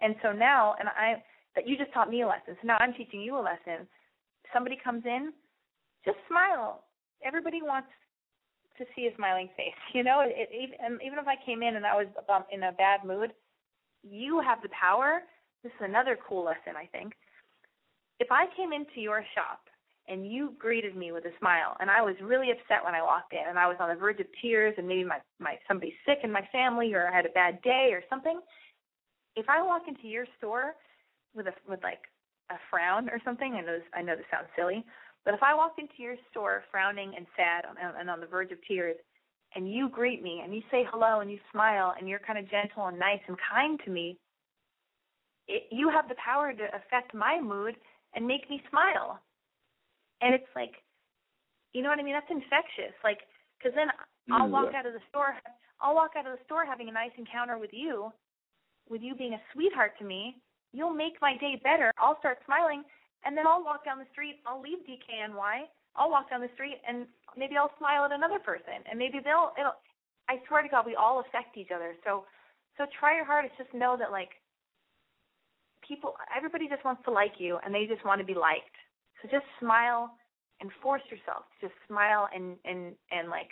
And 0.02 0.14
so 0.20 0.32
now, 0.32 0.74
and 0.78 0.90
I 0.90 1.22
that 1.54 1.66
you 1.66 1.78
just 1.78 1.90
taught 1.94 2.10
me 2.10 2.20
a 2.20 2.26
lesson. 2.26 2.54
So 2.60 2.66
now 2.66 2.76
I'm 2.80 2.92
teaching 2.92 3.22
you 3.22 3.38
a 3.38 3.40
lesson. 3.40 3.88
Somebody 4.52 4.76
comes 4.76 5.06
in, 5.06 5.32
just 6.04 6.18
smile. 6.28 6.84
Everybody 7.24 7.62
wants 7.62 7.88
to 8.76 8.84
see 8.94 9.06
a 9.06 9.16
smiling 9.16 9.48
face, 9.56 9.80
you 9.94 10.02
know. 10.02 10.20
It, 10.20 10.50
even 10.52 11.18
if 11.18 11.26
I 11.26 11.36
came 11.46 11.62
in 11.62 11.76
and 11.76 11.86
I 11.86 11.94
was 11.94 12.08
um, 12.28 12.44
in 12.52 12.64
a 12.64 12.72
bad 12.72 13.06
mood, 13.06 13.32
you 14.02 14.42
have 14.42 14.60
the 14.60 14.68
power. 14.68 15.22
This 15.62 15.72
is 15.80 15.88
another 15.88 16.18
cool 16.28 16.44
lesson, 16.44 16.76
I 16.76 16.84
think. 16.92 17.14
If 18.20 18.30
I 18.30 18.46
came 18.56 18.72
into 18.72 19.00
your 19.00 19.24
shop 19.34 19.60
and 20.08 20.30
you 20.30 20.54
greeted 20.58 20.96
me 20.96 21.12
with 21.12 21.24
a 21.24 21.32
smile 21.38 21.76
and 21.80 21.90
I 21.90 22.02
was 22.02 22.14
really 22.22 22.50
upset 22.50 22.84
when 22.84 22.94
I 22.94 23.02
walked 23.02 23.32
in 23.32 23.48
and 23.48 23.58
I 23.58 23.66
was 23.66 23.76
on 23.80 23.88
the 23.88 23.94
verge 23.94 24.20
of 24.20 24.26
tears 24.40 24.74
and 24.78 24.86
maybe 24.86 25.04
my 25.04 25.18
my 25.40 25.58
somebody's 25.66 25.94
sick 26.06 26.18
in 26.22 26.30
my 26.30 26.46
family 26.52 26.94
or 26.94 27.08
I 27.08 27.14
had 27.14 27.26
a 27.26 27.30
bad 27.30 27.60
day 27.62 27.90
or 27.92 28.02
something, 28.08 28.40
if 29.36 29.46
I 29.48 29.62
walk 29.62 29.82
into 29.88 30.06
your 30.06 30.26
store 30.38 30.74
with 31.34 31.46
a 31.46 31.54
with 31.68 31.82
like 31.82 32.02
a 32.50 32.56
frown 32.70 33.08
or 33.08 33.20
something, 33.24 33.54
I 33.54 33.60
know 33.62 33.78
this, 33.78 33.88
I 33.94 34.02
know 34.02 34.16
this 34.16 34.26
sounds 34.30 34.48
silly, 34.54 34.84
but 35.24 35.34
if 35.34 35.42
I 35.42 35.54
walk 35.54 35.76
into 35.78 35.94
your 35.98 36.16
store 36.30 36.62
frowning 36.70 37.14
and 37.16 37.26
sad 37.36 37.64
and, 37.98 38.10
on 38.10 38.20
the 38.20 38.26
verge 38.26 38.52
of 38.52 38.58
tears, 38.68 38.96
and 39.56 39.72
you 39.72 39.88
greet 39.88 40.22
me 40.22 40.42
and 40.44 40.54
you 40.54 40.62
say 40.70 40.86
hello 40.90 41.20
and 41.20 41.30
you 41.30 41.38
smile 41.50 41.94
and 41.98 42.08
you're 42.08 42.18
kind 42.18 42.38
of 42.38 42.50
gentle 42.50 42.86
and 42.86 42.98
nice 42.98 43.20
and 43.26 43.36
kind 43.50 43.80
to 43.84 43.90
me, 43.90 44.18
it, 45.48 45.64
you 45.70 45.88
have 45.88 46.08
the 46.08 46.16
power 46.22 46.52
to 46.52 46.64
affect 46.76 47.14
my 47.14 47.40
mood 47.40 47.76
and 48.14 48.26
make 48.26 48.48
me 48.48 48.62
smile. 48.70 49.20
And 50.20 50.34
it's 50.34 50.48
like, 50.54 50.72
you 51.72 51.82
know 51.82 51.88
what 51.90 51.98
I 51.98 52.02
mean? 52.02 52.14
That's 52.14 52.30
infectious. 52.30 52.94
Like, 53.02 53.18
because 53.58 53.74
then 53.74 53.88
I'll 54.32 54.48
Mm, 54.48 54.52
walk 54.52 54.68
yeah. 54.72 54.80
out 54.80 54.86
of 54.86 54.94
the 54.94 55.02
store. 55.10 55.36
I'll 55.80 55.94
walk 55.94 56.12
out 56.16 56.26
of 56.26 56.38
the 56.38 56.44
store 56.44 56.64
having 56.64 56.88
a 56.88 56.92
nice 56.92 57.12
encounter 57.18 57.58
with 57.58 57.72
you, 57.72 58.12
with 58.88 59.02
you 59.02 59.14
being 59.14 59.34
a 59.34 59.42
sweetheart 59.52 59.98
to 59.98 60.04
me. 60.04 60.40
You'll 60.72 60.94
make 60.94 61.20
my 61.20 61.36
day 61.36 61.60
better. 61.62 61.92
I'll 61.98 62.18
start 62.18 62.38
smiling, 62.46 62.84
and 63.24 63.36
then 63.36 63.46
I'll 63.46 63.62
walk 63.62 63.84
down 63.84 63.98
the 63.98 64.10
street. 64.12 64.40
I'll 64.46 64.60
leave 64.62 64.78
DKNY. 64.86 65.68
I'll 65.96 66.10
walk 66.10 66.30
down 66.30 66.40
the 66.40 66.50
street, 66.54 66.80
and 66.88 67.06
maybe 67.36 67.56
I'll 67.56 67.70
smile 67.78 68.04
at 68.04 68.12
another 68.12 68.38
person, 68.38 68.82
and 68.90 68.98
maybe 68.98 69.20
they'll. 69.22 69.52
It'll. 69.58 69.76
I 70.28 70.40
swear 70.48 70.62
to 70.62 70.68
God, 70.68 70.86
we 70.86 70.96
all 70.96 71.20
affect 71.20 71.56
each 71.56 71.70
other. 71.74 71.94
So, 72.02 72.24
so 72.78 72.86
try 72.98 73.14
your 73.14 73.26
hardest. 73.26 73.54
Just 73.58 73.74
know 73.74 73.94
that 73.98 74.10
like 74.10 74.30
people, 75.86 76.14
everybody 76.34 76.68
just 76.68 76.84
wants 76.84 77.02
to 77.04 77.10
like 77.10 77.34
you, 77.38 77.58
and 77.64 77.74
they 77.74 77.86
just 77.86 78.04
want 78.04 78.20
to 78.20 78.26
be 78.26 78.34
liked. 78.34 78.74
So 79.22 79.28
just 79.30 79.46
smile 79.60 80.10
and 80.60 80.70
force 80.82 81.02
yourself 81.10 81.44
to 81.60 81.68
just 81.68 81.78
smile 81.88 82.28
and 82.34 82.56
and 82.64 82.94
and 83.10 83.28
like 83.28 83.48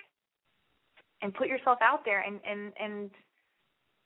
and 1.21 1.35
put 1.35 1.49
yourself 1.49 1.79
out 1.83 2.05
there 2.05 2.23
and 2.23 2.41
and 2.49 2.73
and 2.79 3.11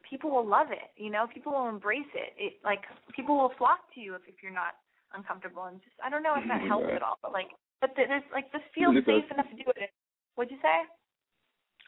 people 0.09 0.31
will 0.31 0.47
love 0.47 0.69
it 0.71 0.91
you 0.97 1.11
know 1.11 1.27
people 1.33 1.53
will 1.53 1.69
embrace 1.69 2.09
it 2.15 2.33
it 2.39 2.55
like 2.65 2.81
people 3.15 3.37
will 3.37 3.53
flock 3.59 3.81
to 3.95 4.01
you 4.01 4.15
if 4.15 4.23
if 4.27 4.37
you're 4.43 4.55
not 4.55 4.81
uncomfortable 5.15 5.65
and 5.65 5.79
just 5.83 5.95
i 6.03 6.09
don't 6.09 6.23
know 6.23 6.35
if 6.37 6.47
that 6.49 6.59
mm-hmm. 6.59 6.69
helps 6.69 6.87
Right. 6.87 6.97
at 6.97 7.03
all 7.03 7.19
but 7.21 7.33
like 7.33 7.49
but 7.81 7.91
there's 7.97 8.23
like 8.33 8.47
It 8.55 9.05
does. 9.05 9.05
safe 9.05 9.31
enough 9.31 9.51
to 9.51 9.57
do 9.57 9.69
it 9.77 9.91
what'd 10.37 10.51
you 10.51 10.59
say 10.63 10.87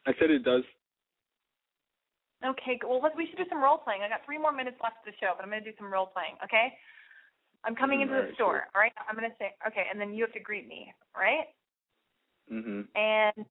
I 0.06 0.12
said 0.18 0.30
it 0.30 0.42
does. 0.42 0.62
Okay 2.44 2.78
well 2.86 3.02
we 3.16 3.26
should 3.26 3.38
do 3.38 3.48
some 3.48 3.62
role 3.62 3.78
playing 3.78 4.02
i 4.02 4.08
got 4.08 4.22
three 4.24 4.38
more 4.38 4.52
minutes 4.52 4.78
left 4.82 5.02
of 5.02 5.10
the 5.10 5.16
show 5.18 5.34
but 5.34 5.42
i'm 5.42 5.50
going 5.50 5.62
to 5.62 5.70
do 5.70 5.76
some 5.76 5.90
role 5.90 6.06
playing 6.06 6.38
okay 6.42 6.72
i'm 7.64 7.74
coming 7.74 8.00
into 8.00 8.14
the 8.14 8.30
Alright, 8.30 8.34
store 8.38 8.66
all 8.74 8.80
right 8.80 8.92
i'm 9.08 9.16
going 9.18 9.28
to 9.28 9.36
say 9.42 9.50
okay 9.66 9.90
and 9.90 9.98
then 10.00 10.14
you 10.14 10.22
have 10.22 10.32
to 10.34 10.40
greet 10.40 10.66
me 10.68 10.92
right 11.16 11.50
Mhm. 12.48 12.88
and 12.96 13.44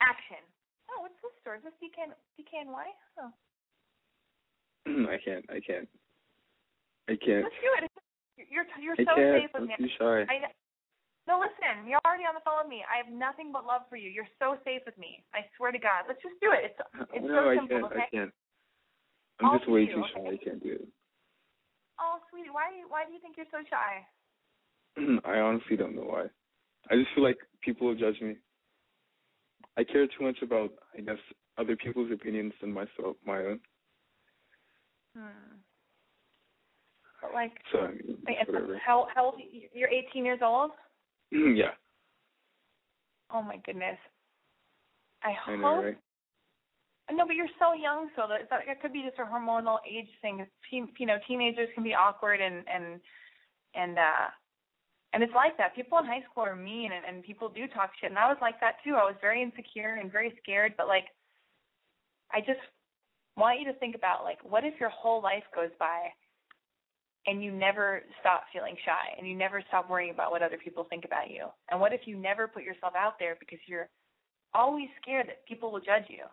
action. 0.00 0.40
Oh, 0.88 1.02
what's 1.04 1.14
this 1.20 1.30
store? 1.44 1.56
Is 1.56 1.62
this 1.62 1.76
DKN, 1.76 2.08
DKNY? 2.40 2.86
Oh, 3.20 3.30
I 5.12 5.18
can't. 5.22 5.44
I 5.50 5.60
can't. 5.60 5.88
I 7.08 7.16
can't. 7.20 7.44
let's 7.44 7.60
do 7.60 7.84
it. 7.84 7.90
You're 8.48 8.64
you're 8.80 8.96
I 8.98 9.04
so 9.04 9.14
can't. 9.14 9.42
safe 9.44 9.50
with 9.52 9.62
I'm 9.62 9.68
me. 9.68 9.76
too 9.76 9.88
shy. 9.98 10.24
I 10.24 10.48
no, 11.30 11.38
listen. 11.38 11.86
You're 11.86 12.02
already 12.02 12.26
on 12.26 12.34
the 12.34 12.42
phone 12.42 12.66
with 12.66 12.70
me. 12.70 12.82
I 12.90 12.98
have 12.98 13.06
nothing 13.06 13.54
but 13.54 13.62
love 13.62 13.86
for 13.86 13.94
you. 13.94 14.10
You're 14.10 14.26
so 14.42 14.58
safe 14.66 14.82
with 14.82 14.98
me. 14.98 15.22
I 15.30 15.46
swear 15.54 15.70
to 15.70 15.78
God. 15.78 16.10
Let's 16.10 16.18
just 16.18 16.34
do 16.42 16.50
it. 16.50 16.74
It's 16.74 16.78
it's 17.14 17.22
no, 17.22 17.46
so 17.46 17.50
I 17.50 17.54
simple. 17.54 17.78
can't. 17.78 17.92
okay. 17.94 18.02
I 18.02 18.10
can't. 18.10 18.32
I'm 19.38 19.46
I'll 19.46 19.58
just 19.62 19.70
way 19.70 19.86
too 19.86 20.02
shy. 20.10 20.18
okay? 20.26 20.34
I 20.34 20.44
can't 20.44 20.62
do 20.62 20.74
it. 20.82 20.88
Oh, 22.02 22.18
sweetie, 22.34 22.50
why 22.50 22.66
why 22.90 23.06
do 23.06 23.14
you 23.14 23.22
think 23.22 23.38
you're 23.38 23.48
so 23.54 23.62
shy? 23.70 24.02
I 25.24 25.38
honestly 25.38 25.76
don't 25.78 25.94
know 25.94 26.10
why. 26.10 26.26
I 26.90 26.96
just 26.98 27.14
feel 27.14 27.22
like 27.22 27.38
people 27.62 27.86
will 27.86 27.94
judge 27.94 28.18
me. 28.20 28.34
I 29.78 29.84
care 29.84 30.06
too 30.06 30.24
much 30.24 30.42
about, 30.42 30.70
I 30.98 31.00
guess, 31.02 31.22
other 31.56 31.76
people's 31.76 32.10
opinions 32.10 32.52
than 32.60 32.72
myself, 32.72 33.16
my 33.24 33.38
own. 33.38 33.60
Hmm. 35.16 35.56
But 37.22 37.34
like, 37.34 37.52
So 37.72 37.80
I 37.80 37.88
mean, 37.92 38.18
wait, 38.26 38.36
it's 38.40 38.50
whatever. 38.50 38.80
how 38.84 39.06
how 39.14 39.26
old? 39.26 39.40
You're 39.72 39.88
18 39.88 40.24
years 40.24 40.40
old. 40.42 40.72
Yeah, 41.30 41.70
Oh 43.32 43.42
my 43.42 43.56
goodness. 43.64 43.98
I 45.22 45.30
I 45.30 45.34
hope 45.44 45.60
know, 45.60 45.82
right? 45.82 45.98
No, 47.12 47.26
but 47.26 47.34
you're 47.34 47.50
so 47.58 47.74
young, 47.74 48.08
so 48.16 48.26
that 48.28 48.48
that 48.50 48.60
it 48.66 48.80
could 48.80 48.92
be 48.92 49.02
just 49.02 49.18
a 49.18 49.24
hormonal 49.24 49.78
age 49.88 50.08
thing. 50.22 50.46
Teen, 50.70 50.88
you 50.98 51.06
know, 51.06 51.18
teenagers 51.26 51.68
can 51.74 51.84
be 51.84 51.94
awkward 51.94 52.40
and 52.40 52.64
and 52.72 53.00
and 53.74 53.98
uh 53.98 54.30
and 55.12 55.22
it's 55.22 55.34
like 55.34 55.56
that. 55.58 55.74
People 55.74 55.98
in 55.98 56.04
high 56.04 56.22
school 56.30 56.44
are 56.44 56.56
mean 56.56 56.90
and, 56.92 57.04
and 57.04 57.24
people 57.24 57.48
do 57.48 57.66
talk 57.68 57.90
shit 58.00 58.10
and 58.10 58.18
I 58.18 58.28
was 58.28 58.38
like 58.40 58.60
that 58.60 58.76
too. 58.84 58.94
I 58.94 59.04
was 59.04 59.16
very 59.20 59.42
insecure 59.42 59.94
and 60.00 60.10
very 60.10 60.32
scared, 60.42 60.74
but 60.76 60.88
like 60.88 61.06
I 62.32 62.40
just 62.40 62.60
want 63.36 63.60
you 63.60 63.66
to 63.72 63.78
think 63.78 63.94
about 63.94 64.24
like 64.24 64.38
what 64.42 64.64
if 64.64 64.74
your 64.80 64.90
whole 64.90 65.22
life 65.22 65.44
goes 65.54 65.70
by 65.78 66.10
and 67.26 67.42
you 67.44 67.52
never 67.52 68.02
stop 68.20 68.44
feeling 68.52 68.76
shy 68.84 69.14
and 69.18 69.26
you 69.28 69.36
never 69.36 69.62
stop 69.68 69.90
worrying 69.90 70.10
about 70.10 70.30
what 70.30 70.42
other 70.42 70.58
people 70.62 70.86
think 70.88 71.04
about 71.04 71.30
you? 71.30 71.46
And 71.70 71.80
what 71.80 71.92
if 71.92 72.02
you 72.06 72.16
never 72.16 72.48
put 72.48 72.62
yourself 72.62 72.94
out 72.96 73.14
there 73.18 73.36
because 73.38 73.58
you're 73.66 73.88
always 74.54 74.88
scared 75.00 75.28
that 75.28 75.46
people 75.46 75.70
will 75.70 75.80
judge 75.80 76.08
you? 76.08 76.24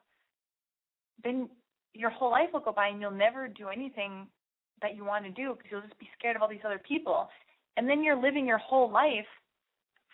then 1.23 1.49
your 1.93 2.09
whole 2.09 2.31
life 2.31 2.49
will 2.53 2.59
go 2.59 2.71
by 2.71 2.89
and 2.89 3.01
you'll 3.01 3.11
never 3.11 3.47
do 3.47 3.69
anything 3.69 4.27
that 4.81 4.95
you 4.95 5.03
want 5.03 5.25
to 5.25 5.31
do 5.31 5.55
because 5.55 5.71
you'll 5.71 5.81
just 5.81 5.99
be 5.99 6.09
scared 6.17 6.35
of 6.35 6.41
all 6.41 6.49
these 6.49 6.65
other 6.65 6.81
people. 6.88 7.27
And 7.75 7.89
then 7.89 8.03
you're 8.03 8.21
living 8.21 8.45
your 8.45 8.59
whole 8.59 8.91
life 8.91 9.25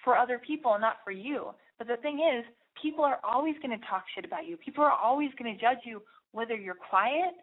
for 0.03 0.17
other 0.17 0.39
people 0.39 0.73
and 0.73 0.81
not 0.81 0.97
for 1.03 1.11
you. 1.11 1.47
But 1.77 1.87
the 1.87 1.97
thing 1.97 2.19
is, 2.19 2.45
people 2.81 3.03
are 3.03 3.19
always 3.23 3.55
going 3.61 3.77
to 3.77 3.85
talk 3.87 4.03
shit 4.15 4.25
about 4.25 4.47
you. 4.47 4.57
People 4.57 4.83
are 4.83 4.91
always 4.91 5.29
going 5.37 5.53
to 5.53 5.59
judge 5.59 5.79
you 5.85 6.01
whether 6.31 6.55
you're 6.55 6.75
quiet 6.75 7.35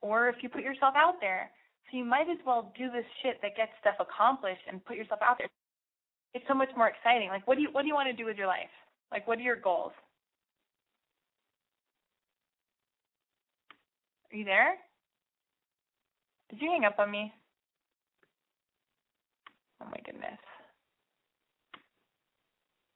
or 0.00 0.28
if 0.28 0.36
you 0.42 0.48
put 0.48 0.62
yourself 0.62 0.94
out 0.96 1.14
there. 1.20 1.50
So 1.90 1.98
you 1.98 2.04
might 2.04 2.28
as 2.30 2.38
well 2.46 2.72
do 2.76 2.90
this 2.90 3.04
shit 3.22 3.40
that 3.42 3.56
gets 3.56 3.72
stuff 3.80 3.96
accomplished 4.00 4.62
and 4.70 4.84
put 4.84 4.96
yourself 4.96 5.20
out 5.22 5.36
there. 5.38 5.48
It's 6.34 6.44
so 6.48 6.54
much 6.54 6.70
more 6.76 6.88
exciting. 6.88 7.28
Like 7.28 7.46
what 7.46 7.56
do 7.56 7.62
you 7.62 7.68
what 7.72 7.82
do 7.82 7.88
you 7.88 7.94
want 7.94 8.08
to 8.08 8.16
do 8.16 8.24
with 8.24 8.36
your 8.36 8.46
life? 8.46 8.72
Like 9.10 9.26
what 9.28 9.38
are 9.38 9.42
your 9.42 9.56
goals? 9.56 9.92
Are 14.32 14.36
you 14.36 14.44
there? 14.44 14.76
Did 16.48 16.60
you 16.62 16.70
hang 16.70 16.84
up 16.84 16.98
on 16.98 17.10
me? 17.10 17.32
Oh 19.82 19.86
my 19.86 19.98
goodness. 20.04 20.38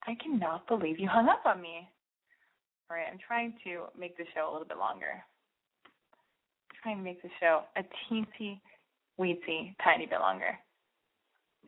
I 0.07 0.15
cannot 0.23 0.69
believe 0.69 0.99
you 0.99 1.09
hung 1.09 1.29
up 1.29 1.43
on 1.45 1.61
me. 1.61 1.89
All 2.89 2.97
right, 2.97 3.07
I'm 3.11 3.19
trying 3.19 3.55
to 3.65 3.87
make 3.99 4.17
the 4.17 4.25
show 4.35 4.49
a 4.49 4.53
little 4.53 4.67
bit 4.67 4.79
longer. 4.79 5.21
I'm 6.71 6.77
trying 6.83 6.99
to 6.99 7.03
make 7.03 7.21
the 7.23 7.29
show 7.41 7.63
a 7.77 7.83
teensy 7.83 8.61
weensy 9.19 9.75
tiny 9.83 10.07
bit 10.07 10.21
longer. 10.21 10.59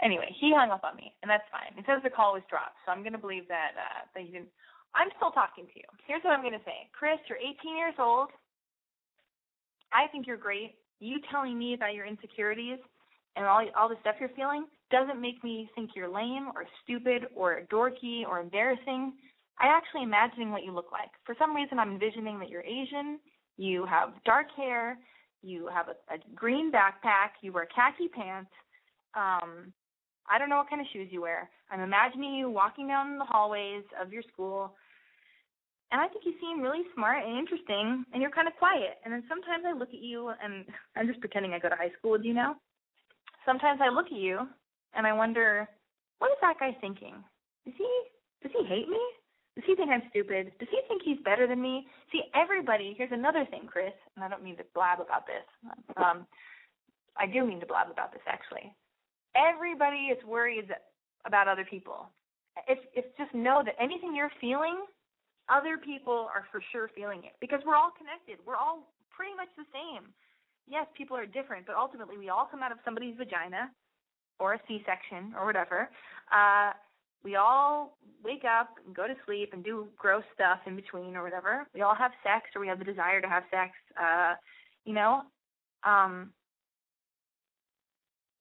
Anyway, 0.00 0.30
he 0.38 0.54
hung 0.54 0.70
up 0.70 0.84
on 0.84 0.94
me, 0.94 1.12
and 1.22 1.30
that's 1.30 1.48
fine. 1.50 1.74
It 1.76 1.84
says 1.86 1.98
the 2.04 2.10
call 2.10 2.34
was 2.34 2.46
dropped, 2.48 2.78
so 2.86 2.92
I'm 2.92 3.02
going 3.02 3.18
to 3.18 3.18
believe 3.18 3.48
that 3.48 3.74
uh, 3.74 4.06
that 4.14 4.22
he 4.22 4.30
didn't. 4.30 4.52
I'm 4.94 5.10
still 5.16 5.32
talking 5.32 5.66
to 5.66 5.76
you. 5.76 5.88
Here's 6.06 6.22
what 6.22 6.32
I'm 6.32 6.42
going 6.42 6.56
to 6.56 6.64
say, 6.64 6.86
Chris. 6.94 7.18
You're 7.28 7.38
18 7.38 7.76
years 7.76 7.98
old. 7.98 8.30
I 9.92 10.06
think 10.08 10.26
you're 10.26 10.40
great. 10.40 10.78
You 11.00 11.18
telling 11.30 11.58
me 11.58 11.74
about 11.74 11.94
your 11.94 12.06
insecurities 12.06 12.78
and 13.36 13.44
all 13.44 13.64
all 13.76 13.88
the 13.88 13.98
stuff 14.00 14.16
you're 14.20 14.34
feeling 14.38 14.66
doesn't 14.90 15.20
make 15.20 15.42
me 15.42 15.68
think 15.74 15.90
you're 15.94 16.08
lame 16.08 16.48
or 16.54 16.64
stupid 16.84 17.26
or 17.34 17.62
dorky 17.70 18.22
or 18.26 18.40
embarrassing. 18.40 19.12
I'm 19.60 19.74
actually 19.74 20.02
imagining 20.02 20.50
what 20.50 20.64
you 20.64 20.72
look 20.72 20.92
like. 20.92 21.10
For 21.26 21.34
some 21.38 21.54
reason, 21.54 21.78
I'm 21.78 21.92
envisioning 21.92 22.38
that 22.38 22.48
you're 22.48 22.62
Asian, 22.62 23.18
you 23.56 23.84
have 23.86 24.10
dark 24.24 24.46
hair, 24.56 24.96
you 25.42 25.68
have 25.72 25.86
a, 25.88 26.14
a 26.14 26.18
green 26.34 26.70
backpack, 26.72 27.38
you 27.42 27.52
wear 27.52 27.66
khaki 27.74 28.08
pants. 28.08 28.50
Um, 29.14 29.72
I 30.30 30.38
don't 30.38 30.48
know 30.48 30.58
what 30.58 30.70
kind 30.70 30.80
of 30.80 30.86
shoes 30.92 31.08
you 31.10 31.22
wear. 31.22 31.48
I'm 31.70 31.80
imagining 31.80 32.34
you 32.34 32.50
walking 32.50 32.88
down 32.88 33.18
the 33.18 33.24
hallways 33.24 33.84
of 34.00 34.12
your 34.12 34.22
school, 34.32 34.72
and 35.90 36.00
I 36.00 36.08
think 36.08 36.24
you 36.26 36.34
seem 36.40 36.60
really 36.60 36.82
smart 36.94 37.24
and 37.24 37.38
interesting, 37.38 38.04
and 38.12 38.20
you're 38.20 38.30
kind 38.30 38.48
of 38.48 38.54
quiet. 38.56 38.98
And 39.04 39.12
then 39.12 39.24
sometimes 39.28 39.64
I 39.66 39.72
look 39.72 39.88
at 39.88 40.02
you, 40.02 40.32
and 40.42 40.64
I'm 40.96 41.06
just 41.06 41.20
pretending 41.20 41.52
I 41.52 41.58
go 41.58 41.68
to 41.68 41.76
high 41.76 41.92
school 41.98 42.12
with 42.12 42.24
you 42.24 42.34
now. 42.34 42.56
Sometimes 43.46 43.80
I 43.82 43.88
look 43.88 44.06
at 44.06 44.18
you, 44.18 44.40
and 44.94 45.06
I 45.06 45.12
wonder, 45.12 45.68
what 46.18 46.30
is 46.30 46.38
that 46.42 46.60
guy 46.60 46.76
thinking? 46.80 47.14
Is 47.66 47.74
he 47.76 47.88
does 48.42 48.52
he 48.52 48.66
hate 48.66 48.88
me? 48.88 49.00
Does 49.58 49.66
he 49.66 49.74
think 49.74 49.90
I'm 49.90 50.06
stupid? 50.14 50.54
Does 50.62 50.70
he 50.70 50.78
think 50.86 51.02
he's 51.02 51.18
better 51.26 51.50
than 51.50 51.60
me? 51.60 51.88
See, 52.14 52.22
everybody, 52.30 52.94
here's 52.96 53.10
another 53.10 53.42
thing, 53.50 53.66
Chris, 53.66 53.90
and 54.14 54.22
I 54.22 54.28
don't 54.30 54.44
mean 54.46 54.56
to 54.58 54.62
blab 54.70 55.02
about 55.02 55.26
this. 55.26 55.42
Um, 55.98 56.30
I 57.18 57.26
do 57.26 57.42
mean 57.42 57.58
to 57.58 57.66
blab 57.66 57.90
about 57.90 58.12
this, 58.12 58.22
actually. 58.30 58.70
Everybody 59.34 60.14
is 60.14 60.18
worried 60.22 60.70
about 61.26 61.48
other 61.48 61.66
people. 61.66 62.06
It's, 62.68 62.80
it's 62.94 63.10
just 63.18 63.34
know 63.34 63.66
that 63.66 63.74
anything 63.82 64.14
you're 64.14 64.30
feeling, 64.40 64.86
other 65.50 65.74
people 65.74 66.30
are 66.30 66.46
for 66.54 66.62
sure 66.70 66.88
feeling 66.94 67.26
it 67.26 67.34
because 67.40 67.58
we're 67.66 67.74
all 67.74 67.90
connected. 67.98 68.38
We're 68.46 68.54
all 68.54 68.86
pretty 69.10 69.34
much 69.34 69.50
the 69.58 69.66
same. 69.74 70.14
Yes, 70.70 70.86
people 70.94 71.16
are 71.16 71.26
different, 71.26 71.66
but 71.66 71.74
ultimately 71.74 72.14
we 72.14 72.28
all 72.28 72.46
come 72.48 72.62
out 72.62 72.70
of 72.70 72.78
somebody's 72.84 73.18
vagina 73.18 73.74
or 74.38 74.54
a 74.54 74.60
C-section 74.68 75.34
or 75.34 75.46
whatever. 75.46 75.90
Uh, 76.30 76.78
we 77.24 77.36
all 77.36 77.96
wake 78.24 78.44
up 78.44 78.70
and 78.84 78.94
go 78.94 79.06
to 79.06 79.14
sleep 79.26 79.50
and 79.52 79.64
do 79.64 79.88
gross 79.96 80.24
stuff 80.34 80.58
in 80.66 80.76
between 80.76 81.16
or 81.16 81.22
whatever. 81.22 81.66
We 81.74 81.82
all 81.82 81.94
have 81.94 82.12
sex 82.22 82.46
or 82.54 82.60
we 82.60 82.68
have 82.68 82.78
the 82.78 82.84
desire 82.84 83.20
to 83.20 83.28
have 83.28 83.44
sex. 83.50 83.72
Uh, 84.00 84.34
you 84.84 84.94
know, 84.94 85.22
um, 85.84 86.32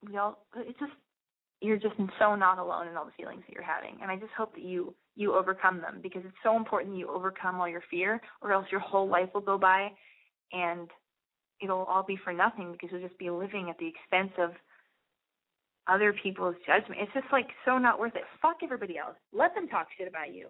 we 0.05 0.17
all. 0.17 0.45
It's 0.55 0.79
just 0.79 0.91
you're 1.61 1.77
just 1.77 1.95
so 2.19 2.35
not 2.35 2.59
alone 2.59 2.87
in 2.87 2.95
all 2.95 3.05
the 3.05 3.11
feelings 3.17 3.43
that 3.47 3.53
you're 3.53 3.63
having, 3.63 3.97
and 4.01 4.11
I 4.11 4.15
just 4.15 4.31
hope 4.37 4.53
that 4.53 4.63
you 4.63 4.93
you 5.15 5.33
overcome 5.33 5.81
them 5.81 5.99
because 6.01 6.21
it's 6.25 6.37
so 6.43 6.55
important 6.55 6.97
you 6.97 7.09
overcome 7.09 7.59
all 7.59 7.67
your 7.67 7.83
fear, 7.89 8.21
or 8.41 8.53
else 8.53 8.67
your 8.71 8.79
whole 8.79 9.09
life 9.09 9.29
will 9.33 9.41
go 9.41 9.57
by, 9.57 9.89
and 10.53 10.89
it'll 11.61 11.83
all 11.85 12.03
be 12.03 12.17
for 12.23 12.31
nothing 12.31 12.71
because 12.71 12.89
you'll 12.91 13.07
just 13.07 13.17
be 13.17 13.29
living 13.29 13.69
at 13.69 13.77
the 13.79 13.87
expense 13.87 14.31
of 14.37 14.51
other 15.87 16.13
people's 16.13 16.55
judgment. 16.65 17.01
It's 17.01 17.13
just 17.13 17.31
like 17.31 17.47
so 17.65 17.77
not 17.77 17.99
worth 17.99 18.15
it. 18.15 18.27
Fuck 18.41 18.63
everybody 18.63 18.97
else. 18.97 19.15
Let 19.33 19.55
them 19.55 19.67
talk 19.67 19.87
shit 19.97 20.07
about 20.07 20.33
you. 20.33 20.47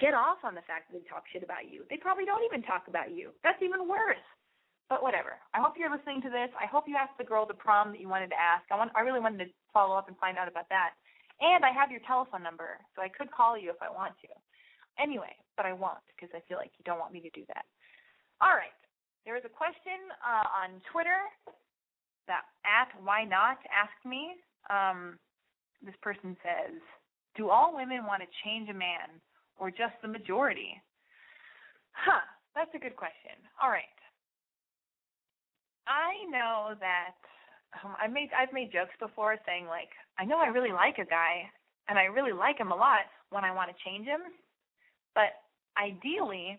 Get 0.00 0.14
off 0.14 0.38
on 0.44 0.54
the 0.54 0.64
fact 0.64 0.88
that 0.88 0.98
they 0.98 1.04
talk 1.08 1.24
shit 1.32 1.42
about 1.42 1.68
you. 1.68 1.84
They 1.90 1.98
probably 1.98 2.24
don't 2.24 2.44
even 2.46 2.62
talk 2.62 2.86
about 2.86 3.10
you. 3.10 3.34
That's 3.42 3.60
even 3.62 3.88
worse. 3.88 4.22
But 4.88 5.02
whatever. 5.02 5.36
I 5.52 5.60
hope 5.60 5.76
you're 5.76 5.92
listening 5.92 6.22
to 6.24 6.32
this. 6.32 6.48
I 6.56 6.64
hope 6.64 6.88
you 6.88 6.96
asked 6.96 7.18
the 7.20 7.28
girl 7.28 7.44
the 7.44 7.52
prom 7.52 7.92
that 7.92 8.00
you 8.00 8.08
wanted 8.08 8.32
to 8.32 8.40
ask. 8.40 8.64
I 8.72 8.78
want 8.80 8.92
I 8.96 9.04
really 9.04 9.20
wanted 9.20 9.44
to 9.44 9.50
follow 9.72 9.96
up 9.96 10.08
and 10.08 10.16
find 10.16 10.38
out 10.38 10.48
about 10.48 10.68
that. 10.72 10.96
And 11.40 11.62
I 11.62 11.70
have 11.70 11.92
your 11.92 12.02
telephone 12.08 12.42
number, 12.42 12.80
so 12.96 13.02
I 13.02 13.12
could 13.12 13.30
call 13.30 13.54
you 13.54 13.70
if 13.70 13.78
I 13.78 13.92
want 13.92 14.16
to. 14.26 14.30
Anyway, 14.98 15.30
but 15.54 15.66
I 15.66 15.72
won't 15.72 16.02
because 16.10 16.34
I 16.34 16.42
feel 16.48 16.58
like 16.58 16.72
you 16.78 16.82
don't 16.82 16.98
want 16.98 17.12
me 17.12 17.20
to 17.20 17.30
do 17.30 17.46
that. 17.54 17.62
All 18.40 18.56
right. 18.56 18.74
There 19.22 19.34
was 19.34 19.46
a 19.46 19.52
question 19.52 20.08
uh, 20.24 20.46
on 20.50 20.80
Twitter 20.90 21.20
that 22.26 22.48
at 22.64 22.90
why 23.02 23.24
not 23.24 23.58
asked 23.68 24.02
me 24.06 24.40
um, 24.70 25.18
this 25.82 25.94
person 26.02 26.36
says, 26.42 26.80
Do 27.36 27.50
all 27.50 27.74
women 27.74 28.06
want 28.06 28.22
to 28.22 28.38
change 28.44 28.68
a 28.68 28.74
man 28.74 29.20
or 29.58 29.70
just 29.70 29.94
the 30.02 30.08
majority? 30.08 30.80
Huh, 31.92 32.24
that's 32.54 32.70
a 32.74 32.78
good 32.78 32.96
question. 32.96 33.38
All 33.62 33.70
right. 33.70 33.84
I 35.88 36.12
know 36.30 36.74
that 36.80 37.16
um, 37.84 37.96
I 38.00 38.06
made 38.06 38.28
I've 38.36 38.52
made 38.52 38.72
jokes 38.72 38.94
before 39.00 39.36
saying 39.46 39.66
like 39.66 39.88
I 40.18 40.24
know 40.24 40.38
I 40.38 40.48
really 40.48 40.72
like 40.72 40.98
a 40.98 41.08
guy 41.08 41.48
and 41.88 41.98
I 41.98 42.04
really 42.04 42.32
like 42.32 42.58
him 42.58 42.72
a 42.72 42.76
lot 42.76 43.08
when 43.30 43.44
I 43.44 43.54
want 43.54 43.70
to 43.70 43.84
change 43.84 44.06
him, 44.06 44.20
but 45.14 45.32
ideally, 45.80 46.58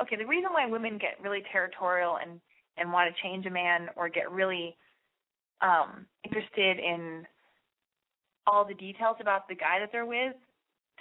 okay, 0.00 0.16
the 0.16 0.26
reason 0.26 0.52
why 0.52 0.66
women 0.66 0.98
get 0.98 1.20
really 1.22 1.42
territorial 1.52 2.18
and 2.20 2.40
and 2.76 2.92
want 2.92 3.14
to 3.14 3.22
change 3.22 3.46
a 3.46 3.50
man 3.50 3.88
or 3.96 4.08
get 4.08 4.30
really 4.30 4.76
um, 5.62 6.06
interested 6.24 6.78
in 6.78 7.26
all 8.46 8.64
the 8.64 8.74
details 8.74 9.16
about 9.20 9.48
the 9.48 9.54
guy 9.54 9.78
that 9.78 9.90
they're 9.92 10.06
with 10.06 10.34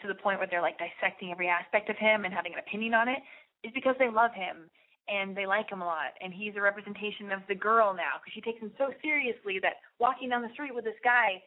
to 0.02 0.08
the 0.08 0.16
point 0.16 0.40
where 0.40 0.48
they're 0.50 0.62
like 0.62 0.78
dissecting 0.78 1.32
every 1.32 1.48
aspect 1.48 1.90
of 1.90 1.98
him 1.98 2.26
and 2.26 2.34
having 2.34 2.54
an 2.54 2.60
opinion 2.60 2.94
on 2.94 3.08
it 3.08 3.20
is 3.64 3.72
because 3.74 3.96
they 4.00 4.10
love 4.10 4.32
him 4.34 4.70
and 5.10 5.36
they 5.36 5.46
like 5.46 5.70
him 5.70 5.82
a 5.82 5.86
lot 5.86 6.16
and 6.22 6.34
he's 6.34 6.54
a 6.56 6.62
representation 6.62 7.32
of 7.32 7.42
the 7.48 7.56
girl 7.56 7.94
now 7.94 8.20
because 8.20 8.34
she 8.34 8.42
takes 8.42 8.62
him 8.62 8.72
so 8.78 8.92
seriously 9.02 9.60
that 9.62 9.82
walking 10.00 10.30
down 10.30 10.42
the 10.42 10.54
street 10.54 10.74
with 10.74 10.86
this 10.86 11.00
guy 11.04 11.42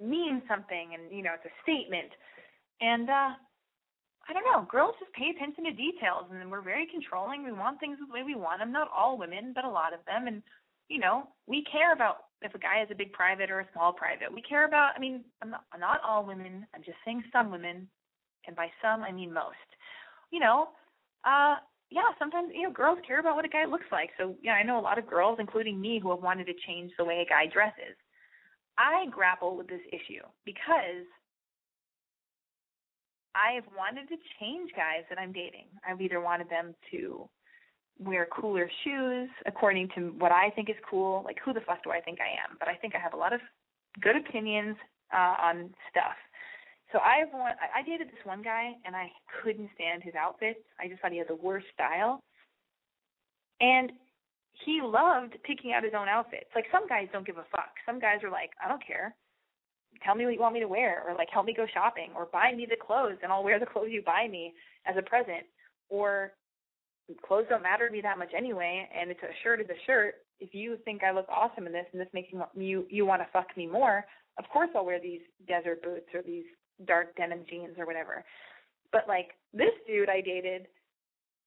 means 0.00 0.42
something 0.48 0.94
and 0.94 1.10
you 1.10 1.22
know 1.22 1.34
it's 1.34 1.44
a 1.44 1.54
statement 1.62 2.10
and 2.80 3.10
uh 3.10 3.32
I 4.24 4.32
don't 4.32 4.48
know, 4.48 4.66
girls 4.70 4.94
just 4.98 5.12
pay 5.12 5.28
attention 5.36 5.64
to 5.64 5.72
details 5.72 6.32
and 6.32 6.50
we're 6.50 6.64
very 6.64 6.88
controlling. 6.88 7.44
We 7.44 7.52
want 7.52 7.78
things 7.78 7.98
the 8.00 8.08
way 8.08 8.22
we 8.24 8.34
want 8.34 8.60
them. 8.60 8.72
Not 8.72 8.88
all 8.88 9.18
women, 9.18 9.52
but 9.54 9.64
a 9.64 9.68
lot 9.68 9.92
of 9.92 10.00
them. 10.06 10.26
And 10.26 10.42
you 10.88 10.98
know, 10.98 11.28
we 11.46 11.64
care 11.70 11.92
about 11.92 12.32
if 12.44 12.54
a 12.54 12.58
guy 12.58 12.78
has 12.78 12.88
a 12.90 12.94
big 12.94 13.12
private 13.12 13.50
or 13.50 13.60
a 13.60 13.68
small 13.72 13.92
private. 13.92 14.32
We 14.32 14.42
care 14.42 14.66
about, 14.66 14.92
I 14.96 15.00
mean, 15.00 15.24
I'm 15.42 15.50
not, 15.50 15.64
not 15.78 16.00
all 16.06 16.24
women, 16.24 16.66
I'm 16.74 16.82
just 16.82 16.98
saying 17.04 17.24
some 17.32 17.50
women, 17.50 17.88
and 18.46 18.54
by 18.54 18.68
some, 18.82 19.02
I 19.02 19.10
mean 19.10 19.32
most. 19.32 19.56
You 20.30 20.40
know, 20.40 20.68
uh, 21.24 21.56
yeah, 21.90 22.10
sometimes, 22.18 22.50
you 22.52 22.62
know, 22.62 22.72
girls 22.72 22.98
care 23.06 23.20
about 23.20 23.36
what 23.36 23.44
a 23.44 23.48
guy 23.48 23.64
looks 23.64 23.86
like. 23.90 24.10
So, 24.18 24.34
yeah, 24.42 24.52
I 24.52 24.62
know 24.62 24.78
a 24.78 24.82
lot 24.82 24.98
of 24.98 25.08
girls, 25.08 25.38
including 25.40 25.80
me, 25.80 25.98
who 25.98 26.10
have 26.10 26.22
wanted 26.22 26.46
to 26.46 26.54
change 26.66 26.92
the 26.98 27.04
way 27.04 27.24
a 27.24 27.28
guy 27.28 27.46
dresses. 27.46 27.96
I 28.76 29.06
grapple 29.10 29.56
with 29.56 29.68
this 29.68 29.80
issue 29.92 30.22
because 30.44 31.06
I've 33.34 33.64
wanted 33.76 34.08
to 34.08 34.16
change 34.40 34.70
guys 34.76 35.04
that 35.08 35.18
I'm 35.18 35.32
dating. 35.32 35.66
I've 35.88 36.00
either 36.00 36.20
wanted 36.20 36.48
them 36.50 36.74
to 36.90 37.28
wear 37.98 38.26
cooler 38.26 38.68
shoes 38.82 39.28
according 39.46 39.88
to 39.94 40.14
what 40.18 40.32
I 40.32 40.50
think 40.50 40.68
is 40.68 40.76
cool. 40.88 41.22
Like 41.24 41.38
who 41.44 41.52
the 41.52 41.60
fuck 41.60 41.84
do 41.84 41.90
I 41.90 42.00
think 42.00 42.18
I 42.20 42.30
am? 42.48 42.56
But 42.58 42.68
I 42.68 42.74
think 42.74 42.94
I 42.94 42.98
have 42.98 43.14
a 43.14 43.16
lot 43.16 43.32
of 43.32 43.40
good 44.00 44.16
opinions 44.16 44.76
uh, 45.12 45.34
on 45.40 45.70
stuff. 45.90 46.16
So 46.92 46.98
I've 47.00 47.32
one, 47.32 47.52
I 47.74 47.82
dated 47.82 48.08
this 48.08 48.24
one 48.24 48.42
guy 48.42 48.72
and 48.84 48.94
I 48.94 49.10
couldn't 49.42 49.70
stand 49.74 50.02
his 50.02 50.14
outfits. 50.14 50.60
I 50.78 50.88
just 50.88 51.00
thought 51.00 51.12
he 51.12 51.18
had 51.18 51.28
the 51.28 51.34
worst 51.34 51.66
style. 51.74 52.20
And 53.60 53.90
he 54.64 54.80
loved 54.82 55.34
picking 55.44 55.72
out 55.72 55.82
his 55.82 55.92
own 55.96 56.08
outfits. 56.08 56.50
Like 56.54 56.66
some 56.70 56.86
guys 56.86 57.08
don't 57.12 57.26
give 57.26 57.38
a 57.38 57.46
fuck. 57.50 57.74
Some 57.86 57.98
guys 57.98 58.22
are 58.22 58.30
like, 58.30 58.50
I 58.64 58.68
don't 58.68 58.84
care. 58.84 59.14
Tell 60.04 60.14
me 60.14 60.24
what 60.24 60.34
you 60.34 60.40
want 60.40 60.54
me 60.54 60.60
to 60.60 60.68
wear 60.68 61.02
or 61.06 61.14
like 61.14 61.28
help 61.32 61.46
me 61.46 61.54
go 61.54 61.66
shopping 61.72 62.10
or 62.16 62.26
buy 62.26 62.52
me 62.54 62.66
the 62.68 62.76
clothes 62.76 63.18
and 63.22 63.32
I'll 63.32 63.44
wear 63.44 63.58
the 63.58 63.66
clothes 63.66 63.90
you 63.90 64.02
buy 64.02 64.28
me 64.30 64.52
as 64.86 64.96
a 64.96 65.02
present. 65.02 65.46
Or 65.88 66.32
clothes 67.26 67.46
don't 67.48 67.62
matter 67.62 67.86
to 67.86 67.92
me 67.92 68.00
that 68.00 68.18
much 68.18 68.30
anyway, 68.36 68.88
and 68.94 69.10
it's 69.10 69.22
a 69.22 69.32
shirt 69.42 69.60
is 69.60 69.68
a 69.68 69.80
shirt. 69.86 70.14
If 70.40 70.54
you 70.54 70.76
think 70.84 71.02
I 71.02 71.12
look 71.12 71.28
awesome 71.28 71.66
in 71.66 71.72
this 71.72 71.86
and 71.92 72.00
this 72.00 72.08
makes 72.12 72.28
you 72.54 72.86
you 72.88 73.06
want 73.06 73.22
to 73.22 73.28
fuck 73.32 73.56
me 73.56 73.66
more, 73.66 74.04
of 74.38 74.44
course 74.52 74.70
I'll 74.74 74.84
wear 74.84 75.00
these 75.00 75.20
desert 75.46 75.82
boots 75.82 76.08
or 76.14 76.22
these 76.22 76.44
dark 76.86 77.14
denim 77.16 77.44
jeans 77.48 77.76
or 77.78 77.86
whatever. 77.86 78.24
But 78.92 79.06
like 79.06 79.36
this 79.52 79.74
dude 79.86 80.08
I 80.08 80.20
dated, 80.20 80.66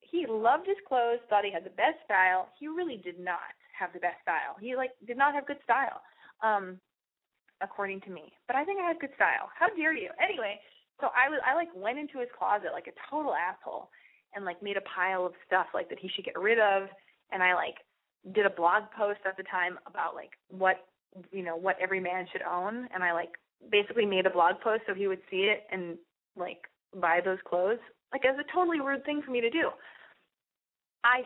he 0.02 0.26
loved 0.28 0.68
his 0.68 0.78
clothes, 0.88 1.20
thought 1.30 1.44
he 1.44 1.52
had 1.52 1.66
the 1.66 1.76
best 1.76 2.00
style. 2.06 2.50
He 2.60 2.68
really 2.68 3.02
did 3.04 3.20
not 3.20 3.52
have 3.78 3.92
the 3.94 4.00
best 4.00 4.22
style. 4.22 4.56
He 4.60 4.76
like 4.76 4.92
did 5.06 5.18
not 5.18 5.34
have 5.34 5.48
good 5.48 5.62
style, 5.64 6.02
um, 6.44 6.80
according 7.62 8.02
to 8.02 8.10
me. 8.10 8.32
But 8.48 8.56
I 8.56 8.64
think 8.64 8.80
I 8.80 8.88
had 8.88 9.00
good 9.00 9.16
style. 9.16 9.50
How 9.58 9.68
dare 9.76 9.94
you? 9.94 10.10
Anyway, 10.22 10.60
so 11.02 11.10
I 11.14 11.30
was 11.30 11.40
I 11.46 11.56
like 11.56 11.70
went 11.76 12.00
into 12.00 12.20
his 12.20 12.30
closet 12.38 12.72
like 12.74 12.88
a 12.88 12.96
total 13.10 13.34
asshole 13.34 13.90
and 14.36 14.46
like 14.46 14.62
made 14.62 14.78
a 14.78 14.82
pile 14.82 15.26
of 15.26 15.34
stuff 15.46 15.68
like 15.74 15.90
that 15.90 16.00
he 16.00 16.10
should 16.10 16.26
get 16.26 16.38
rid 16.40 16.60
of. 16.60 16.90
And 17.32 17.44
I 17.44 17.54
like 17.54 17.76
did 18.34 18.46
a 18.46 18.50
blog 18.50 18.84
post 18.98 19.20
at 19.26 19.38
the 19.38 19.44
time 19.44 19.78
about 19.86 20.16
like 20.16 20.32
what 20.50 20.86
you 21.32 21.44
know 21.44 21.56
what 21.56 21.78
every 21.82 22.00
man 22.00 22.28
should 22.32 22.42
own. 22.42 22.88
And 22.94 23.04
I 23.04 23.14
like 23.14 23.32
basically 23.72 24.06
made 24.06 24.26
a 24.26 24.30
blog 24.30 24.60
post 24.64 24.84
so 24.88 24.94
he 24.94 25.08
would 25.08 25.22
see 25.30 25.50
it 25.50 25.64
and 25.72 25.98
like 26.36 26.60
buy 27.00 27.20
those 27.24 27.40
clothes. 27.48 27.80
Like 28.12 28.26
as 28.26 28.36
a 28.40 28.54
totally 28.54 28.80
weird 28.80 29.04
thing 29.06 29.22
for 29.26 29.32
me 29.32 29.42
to 29.42 29.50
do. 29.50 29.70
I 31.04 31.22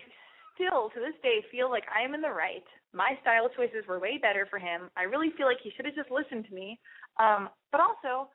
still 0.55 0.89
to 0.93 0.99
this 0.99 1.17
day 1.23 1.43
feel 1.51 1.69
like 1.69 1.83
I 1.93 2.03
am 2.03 2.13
in 2.13 2.21
the 2.21 2.29
right. 2.29 2.63
My 2.93 3.17
style 3.21 3.49
choices 3.55 3.87
were 3.87 3.99
way 3.99 4.19
better 4.21 4.47
for 4.49 4.59
him. 4.59 4.89
I 4.97 5.03
really 5.03 5.31
feel 5.37 5.45
like 5.45 5.63
he 5.63 5.71
should 5.75 5.85
have 5.85 5.95
just 5.95 6.11
listened 6.11 6.45
to 6.47 6.53
me. 6.55 6.79
Um 7.19 7.49
but 7.71 7.81
also 7.81 8.29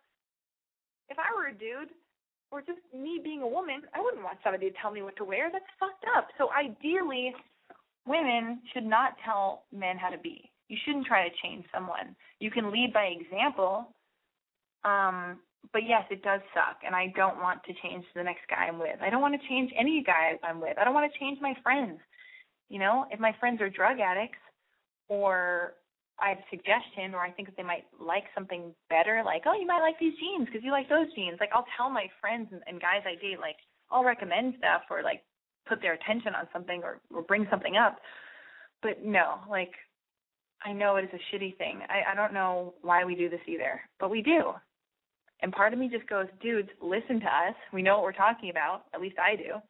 if 1.09 1.19
I 1.19 1.31
were 1.35 1.49
a 1.49 1.55
dude 1.55 1.95
or 2.51 2.61
just 2.61 2.81
me 2.95 3.21
being 3.23 3.43
a 3.43 3.47
woman, 3.47 3.83
I 3.95 4.01
wouldn't 4.01 4.23
want 4.23 4.39
somebody 4.43 4.71
to 4.71 4.77
tell 4.81 4.91
me 4.91 5.03
what 5.03 5.17
to 5.17 5.25
wear. 5.25 5.51
That's 5.51 5.65
fucked 5.79 6.05
up. 6.17 6.29
So 6.39 6.49
ideally, 6.53 7.35
women 8.07 8.61
should 8.73 8.87
not 8.87 9.17
tell 9.25 9.65
men 9.73 9.97
how 9.99 10.11
to 10.11 10.19
be. 10.19 10.51
You 10.69 10.77
shouldn't 10.85 11.07
try 11.07 11.29
to 11.29 11.35
change 11.43 11.65
someone. 11.73 12.15
You 12.41 12.51
can 12.51 12.73
lead 12.73 12.93
by 12.93 13.15
example, 13.15 13.89
um, 14.85 15.39
but 15.73 15.83
yes, 15.87 16.03
it 16.11 16.23
does 16.23 16.41
suck, 16.55 16.79
and 16.85 16.95
I 16.95 17.13
don't 17.17 17.39
want 17.39 17.63
to 17.65 17.73
change 17.83 18.05
the 18.15 18.23
next 18.23 18.43
guy 18.49 18.67
I'm 18.67 18.79
with. 18.79 18.97
I 19.01 19.11
don't 19.11 19.21
want 19.21 19.41
to 19.41 19.49
change 19.49 19.73
any 19.79 20.03
guy 20.05 20.39
I'm 20.43 20.61
with. 20.61 20.79
I 20.79 20.85
don't 20.85 20.95
want 20.95 21.11
to 21.13 21.19
change 21.19 21.39
my 21.41 21.55
friends. 21.63 21.99
You 22.69 22.79
know, 22.79 23.07
if 23.11 23.21
my 23.21 23.35
friends 23.39 23.61
are 23.61 23.71
drug 23.71 23.99
addicts, 24.01 24.39
or 25.09 25.75
I 26.19 26.31
have 26.31 26.39
a 26.39 26.49
suggestion, 26.51 27.14
or 27.14 27.21
I 27.21 27.31
think 27.31 27.49
that 27.49 27.57
they 27.57 27.62
might 27.62 27.85
like 28.01 28.25
something 28.35 28.73
better, 28.89 29.23
like, 29.25 29.43
oh, 29.45 29.53
you 29.53 29.67
might 29.67 29.83
like 29.83 29.99
these 30.01 30.14
jeans 30.19 30.47
because 30.47 30.64
you 30.64 30.71
like 30.71 30.89
those 30.89 31.12
jeans. 31.14 31.37
Like, 31.41 31.51
I'll 31.55 31.67
tell 31.77 31.91
my 31.91 32.07
friends 32.21 32.49
and, 32.53 32.62
and 32.67 32.81
guys 32.81 33.03
I 33.05 33.21
date, 33.21 33.39
like, 33.41 33.57
I'll 33.91 34.05
recommend 34.05 34.55
stuff 34.59 34.83
or 34.91 35.03
like 35.03 35.23
put 35.69 35.83
their 35.83 35.93
attention 35.93 36.35
on 36.35 36.49
something 36.53 36.81
or, 36.83 37.01
or 37.14 37.23
bring 37.23 37.47
something 37.51 37.77
up. 37.77 37.99
But 38.83 39.05
no, 39.05 39.41
like, 39.51 39.73
I 40.64 40.73
know 40.73 40.97
it 40.97 41.05
is 41.05 41.11
a 41.12 41.37
shitty 41.37 41.57
thing. 41.59 41.81
I, 41.89 42.12
I 42.12 42.14
don't 42.14 42.33
know 42.33 42.75
why 42.83 43.05
we 43.05 43.14
do 43.14 43.29
this 43.29 43.41
either, 43.47 43.81
but 44.01 44.11
we 44.11 44.23
do. 44.23 44.53
And 45.43 45.53
part 45.53 45.73
of 45.73 45.79
me 45.79 45.89
just 45.89 46.09
goes, 46.09 46.27
dudes, 46.41 46.71
listen 46.81 47.21
to 47.21 47.27
us. 47.27 47.55
We 47.73 47.83
know 47.83 47.97
what 47.97 48.05
we're 48.05 48.12
talking 48.12 48.49
about. 48.49 48.85
At 48.95 49.01
least 49.03 49.17
I 49.19 49.37
do. 49.37 49.61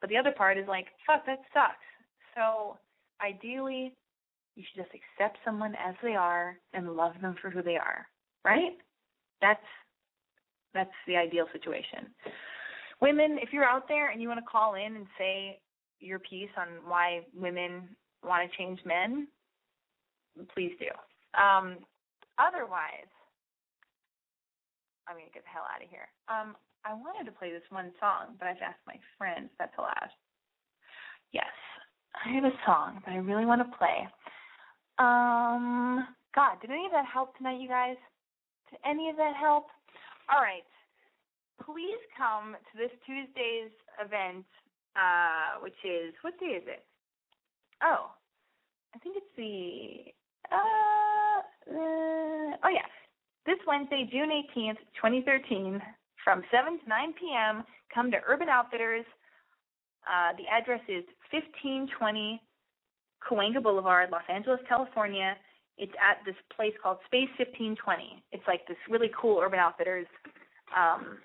But 0.00 0.10
the 0.10 0.16
other 0.16 0.32
part 0.32 0.58
is 0.58 0.66
like, 0.66 0.86
fuck, 1.06 1.24
that 1.26 1.38
sucks. 1.54 1.76
So 2.34 2.78
ideally, 3.24 3.94
you 4.54 4.62
should 4.62 4.82
just 4.82 4.94
accept 4.94 5.38
someone 5.44 5.74
as 5.74 5.94
they 6.02 6.14
are 6.14 6.56
and 6.72 6.96
love 6.96 7.12
them 7.20 7.34
for 7.40 7.50
who 7.50 7.62
they 7.62 7.76
are. 7.76 8.06
Right? 8.44 8.78
That's 9.40 9.60
that's 10.72 10.90
the 11.06 11.16
ideal 11.16 11.46
situation. 11.52 12.10
Women, 13.00 13.38
if 13.40 13.52
you're 13.52 13.64
out 13.64 13.86
there 13.88 14.10
and 14.10 14.20
you 14.20 14.28
want 14.28 14.40
to 14.40 14.50
call 14.50 14.74
in 14.74 14.96
and 14.96 15.06
say 15.18 15.60
your 16.00 16.18
piece 16.18 16.50
on 16.56 16.68
why 16.86 17.20
women 17.34 17.88
want 18.22 18.50
to 18.50 18.56
change 18.56 18.80
men, 18.84 19.28
please 20.54 20.72
do. 20.78 20.90
Um, 21.40 21.78
otherwise, 22.38 23.10
I'm 25.08 25.16
gonna 25.16 25.30
get 25.32 25.44
the 25.44 25.52
hell 25.52 25.66
out 25.68 25.82
of 25.82 25.90
here. 25.90 26.08
Um, 26.28 26.56
I 26.84 26.92
wanted 26.92 27.24
to 27.30 27.36
play 27.36 27.50
this 27.50 27.64
one 27.70 27.92
song, 28.00 28.36
but 28.38 28.48
I've 28.48 28.62
asked 28.62 28.84
my 28.86 28.96
friends 29.16 29.50
that's 29.58 29.76
allowed. 29.78 30.10
Yes, 31.32 31.50
I 32.24 32.32
have 32.34 32.44
a 32.44 32.56
song 32.66 33.02
that 33.04 33.12
I 33.12 33.18
really 33.18 33.46
want 33.46 33.60
to 33.60 33.76
play. 33.78 34.06
Um, 34.98 36.06
God, 36.34 36.60
did 36.60 36.70
any 36.70 36.86
of 36.86 36.92
that 36.92 37.06
help 37.06 37.36
tonight, 37.36 37.60
you 37.60 37.68
guys? 37.68 37.96
Did 38.70 38.78
any 38.84 39.10
of 39.10 39.16
that 39.16 39.34
help? 39.34 39.66
All 40.32 40.40
right. 40.40 40.66
Please 41.64 42.00
come 42.16 42.54
to 42.54 42.78
this 42.78 42.90
Tuesday's 43.06 43.70
event, 43.98 44.44
uh, 44.96 45.60
which 45.62 45.78
is 45.84 46.14
what 46.22 46.38
day 46.38 46.58
is 46.58 46.64
it? 46.66 46.84
Oh, 47.82 48.10
I 48.94 48.98
think 48.98 49.16
it's 49.16 49.34
the 49.36 50.12
uh, 50.50 51.40
uh 51.70 52.56
oh 52.62 52.70
yeah, 52.70 52.86
this 53.46 53.58
Wednesday, 53.66 54.08
June 54.10 54.30
18th, 54.30 54.78
2013, 54.96 55.80
from 56.22 56.42
7 56.50 56.78
to 56.80 56.88
9 56.88 57.14
p.m., 57.20 57.64
come 57.92 58.10
to 58.10 58.18
Urban 58.26 58.48
Outfitters. 58.48 59.04
Uh, 60.08 60.32
the 60.36 60.48
address 60.48 60.80
is 60.88 61.04
1520 61.30 62.40
Cahuenga 63.28 63.62
Boulevard, 63.62 64.10
Los 64.10 64.22
Angeles, 64.28 64.60
California. 64.68 65.36
It's 65.76 65.92
at 65.98 66.24
this 66.24 66.36
place 66.54 66.74
called 66.80 66.98
Space 67.06 67.30
1520. 67.38 68.22
It's 68.30 68.46
like 68.46 68.66
this 68.68 68.78
really 68.88 69.10
cool 69.10 69.40
Urban 69.42 69.58
Outfitters 69.58 70.06
um, 70.76 71.18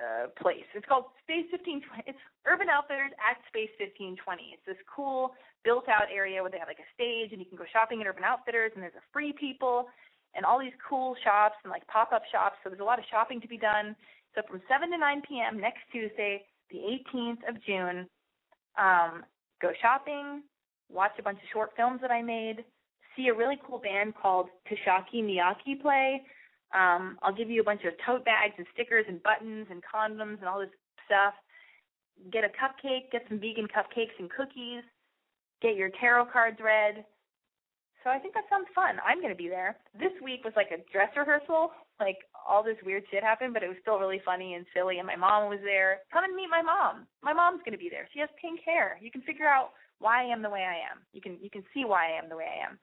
uh, 0.00 0.32
place. 0.40 0.64
It's 0.72 0.86
called 0.88 1.12
Space 1.20 1.44
1520. 1.52 2.08
It's 2.08 2.22
Urban 2.48 2.72
Outfitters 2.72 3.12
at 3.20 3.36
Space 3.52 3.68
1520. 3.76 4.56
It's 4.56 4.64
this 4.64 4.80
cool 4.88 5.36
built 5.64 5.88
out 5.92 6.08
area 6.08 6.40
where 6.40 6.48
they 6.48 6.56
have 6.56 6.72
like 6.72 6.80
a 6.80 6.90
stage 6.96 7.36
and 7.36 7.40
you 7.40 7.44
can 7.44 7.60
go 7.60 7.68
shopping 7.68 8.00
at 8.00 8.08
Urban 8.08 8.24
Outfitters 8.24 8.72
and 8.72 8.80
there's 8.80 8.96
a 8.96 9.04
free 9.12 9.36
people 9.36 9.92
and 10.32 10.48
all 10.48 10.56
these 10.56 10.76
cool 10.80 11.12
shops 11.20 11.60
and 11.64 11.70
like 11.70 11.84
pop 11.88 12.12
up 12.16 12.22
shops. 12.32 12.56
So 12.62 12.70
there's 12.70 12.80
a 12.80 12.88
lot 12.88 12.98
of 12.98 13.04
shopping 13.10 13.40
to 13.44 13.48
be 13.48 13.58
done. 13.58 13.92
So 14.34 14.40
from 14.48 14.62
7 14.64 14.90
to 14.90 14.96
9 14.96 15.22
p.m. 15.28 15.60
next 15.60 15.84
Tuesday, 15.92 16.46
the 16.70 16.80
18th 16.80 17.42
of 17.44 17.60
June, 17.66 18.08
um, 18.78 19.26
go 19.60 19.74
shopping, 19.82 20.42
watch 20.92 21.12
a 21.18 21.22
bunch 21.22 21.38
of 21.38 21.48
short 21.52 21.70
films 21.76 22.00
that 22.02 22.10
I 22.10 22.22
made, 22.22 22.64
see 23.16 23.28
a 23.28 23.34
really 23.34 23.56
cool 23.66 23.78
band 23.78 24.14
called 24.20 24.48
Tashaki 24.68 25.22
Miyaki 25.22 25.80
play. 25.80 26.22
Um, 26.74 27.18
I'll 27.22 27.34
give 27.34 27.50
you 27.50 27.60
a 27.60 27.64
bunch 27.64 27.82
of 27.84 27.94
tote 28.06 28.24
bags 28.24 28.54
and 28.58 28.66
stickers 28.74 29.04
and 29.08 29.22
buttons 29.22 29.66
and 29.70 29.82
condoms 29.82 30.38
and 30.38 30.46
all 30.46 30.60
this 30.60 30.70
stuff. 31.06 31.34
Get 32.32 32.44
a 32.44 32.48
cupcake, 32.48 33.10
get 33.10 33.24
some 33.28 33.40
vegan 33.40 33.66
cupcakes 33.66 34.14
and 34.18 34.30
cookies, 34.30 34.84
get 35.62 35.74
your 35.74 35.90
tarot 36.00 36.26
cards 36.26 36.58
read, 36.62 37.04
so 38.02 38.08
I 38.08 38.18
think 38.18 38.32
that 38.32 38.48
sounds 38.48 38.68
fun. 38.74 38.96
I'm 39.04 39.20
going 39.20 39.32
to 39.32 39.38
be 39.38 39.48
there. 39.48 39.76
This 39.92 40.12
week 40.24 40.44
was 40.44 40.56
like 40.56 40.72
a 40.72 40.80
dress 40.88 41.12
rehearsal. 41.16 41.72
Like 42.00 42.16
all 42.48 42.64
this 42.64 42.80
weird 42.84 43.04
shit 43.10 43.22
happened, 43.22 43.52
but 43.52 43.62
it 43.62 43.68
was 43.68 43.76
still 43.84 44.00
really 44.00 44.24
funny 44.24 44.54
and 44.54 44.64
silly. 44.72 44.98
And 44.98 45.06
my 45.06 45.16
mom 45.16 45.52
was 45.52 45.60
there. 45.62 46.00
Come 46.12 46.24
and 46.24 46.34
meet 46.34 46.48
my 46.48 46.62
mom. 46.64 47.04
My 47.20 47.36
mom's 47.36 47.60
going 47.60 47.76
to 47.76 47.82
be 47.82 47.92
there. 47.92 48.08
She 48.12 48.20
has 48.20 48.32
pink 48.40 48.60
hair. 48.64 48.96
You 49.02 49.10
can 49.10 49.20
figure 49.22 49.46
out 49.46 49.76
why 50.00 50.24
I 50.24 50.32
am 50.32 50.42
the 50.42 50.50
way 50.50 50.64
I 50.64 50.80
am. 50.90 51.04
You 51.12 51.20
can 51.20 51.38
you 51.40 51.50
can 51.50 51.62
see 51.72 51.84
why 51.84 52.10
I 52.10 52.18
am 52.18 52.28
the 52.28 52.36
way 52.36 52.48
I 52.48 52.66
am. 52.66 52.78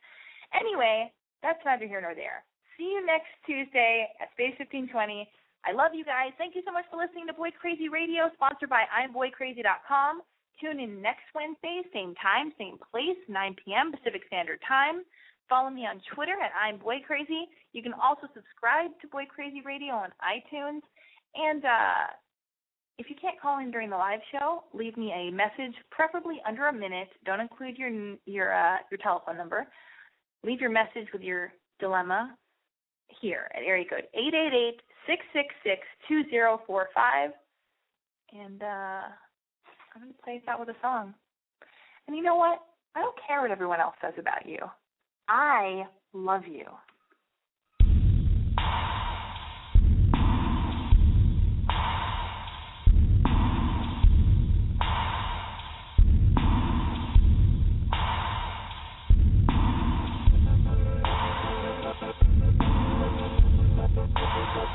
Anyway, 0.53 1.11
that's 1.43 1.59
neither 1.65 1.87
here 1.87 2.01
nor 2.01 2.15
there. 2.15 2.45
See 2.77 2.93
you 2.93 3.05
next 3.05 3.33
Tuesday 3.45 4.07
at 4.21 4.31
Space 4.31 4.55
1520. 4.61 5.27
I 5.65 5.73
love 5.73 5.91
you 5.93 6.05
guys. 6.05 6.31
Thank 6.37 6.55
you 6.55 6.61
so 6.63 6.71
much 6.71 6.85
for 6.89 6.95
listening 6.95 7.27
to 7.27 7.33
Boy 7.33 7.49
Crazy 7.51 7.89
Radio, 7.89 8.29
sponsored 8.37 8.69
by 8.69 8.85
I'mBoyCrazy.com. 8.93 10.21
Tune 10.61 10.79
in 10.79 11.01
next 11.01 11.25
Wednesday, 11.35 11.81
same 11.93 12.15
time, 12.21 12.53
same 12.57 12.77
place, 12.91 13.17
9 13.27 13.55
p.m. 13.65 13.91
Pacific 13.91 14.21
Standard 14.27 14.61
Time. 14.65 15.03
Follow 15.49 15.69
me 15.69 15.85
on 15.85 16.01
Twitter 16.13 16.33
at 16.41 16.51
I'm 16.53 16.77
Boy 16.77 16.97
Crazy. 17.05 17.47
You 17.73 17.81
can 17.81 17.93
also 17.93 18.27
subscribe 18.33 18.91
to 19.01 19.07
Boy 19.07 19.25
Crazy 19.25 19.61
Radio 19.65 19.93
on 19.93 20.09
iTunes. 20.21 20.81
And 21.35 21.63
uh, 21.65 22.13
if 22.97 23.09
you 23.09 23.15
can't 23.21 23.39
call 23.39 23.59
in 23.59 23.71
during 23.71 23.89
the 23.89 23.97
live 23.97 24.19
show, 24.31 24.63
leave 24.73 24.97
me 24.97 25.11
a 25.11 25.31
message, 25.31 25.75
preferably 25.91 26.41
under 26.47 26.67
a 26.67 26.73
minute. 26.73 27.09
Don't 27.25 27.39
include 27.39 27.77
your 27.77 27.89
your 28.25 28.53
uh, 28.53 28.77
your 28.91 28.97
telephone 29.01 29.37
number. 29.37 29.67
Leave 30.43 30.59
your 30.59 30.69
message 30.69 31.07
with 31.13 31.21
your 31.21 31.53
dilemma 31.79 32.35
here 33.21 33.49
at 33.55 33.63
area 33.63 33.85
code 33.89 34.07
eight 34.13 34.33
eight 34.33 34.53
eight 34.53 34.81
six 35.05 35.23
six 35.33 35.53
six 35.63 35.81
two 36.07 36.23
zero 36.29 36.61
four 36.65 36.89
five. 36.93 37.31
And 38.33 38.61
uh, 38.61 39.07
I'm 39.95 40.01
going 40.01 40.13
to 40.13 40.21
play 40.23 40.41
that 40.45 40.59
with 40.59 40.69
a 40.69 40.75
song. 40.81 41.13
And 42.07 42.15
you 42.15 42.23
know 42.23 42.35
what? 42.35 42.59
I 42.95 43.01
don't 43.01 43.15
care 43.27 43.41
what 43.41 43.51
everyone 43.51 43.79
else 43.79 43.95
says 44.01 44.13
about 44.17 44.47
you. 44.47 44.59
I 45.29 45.83
love 46.13 46.43
you. 46.47 46.57
You. 46.57 46.86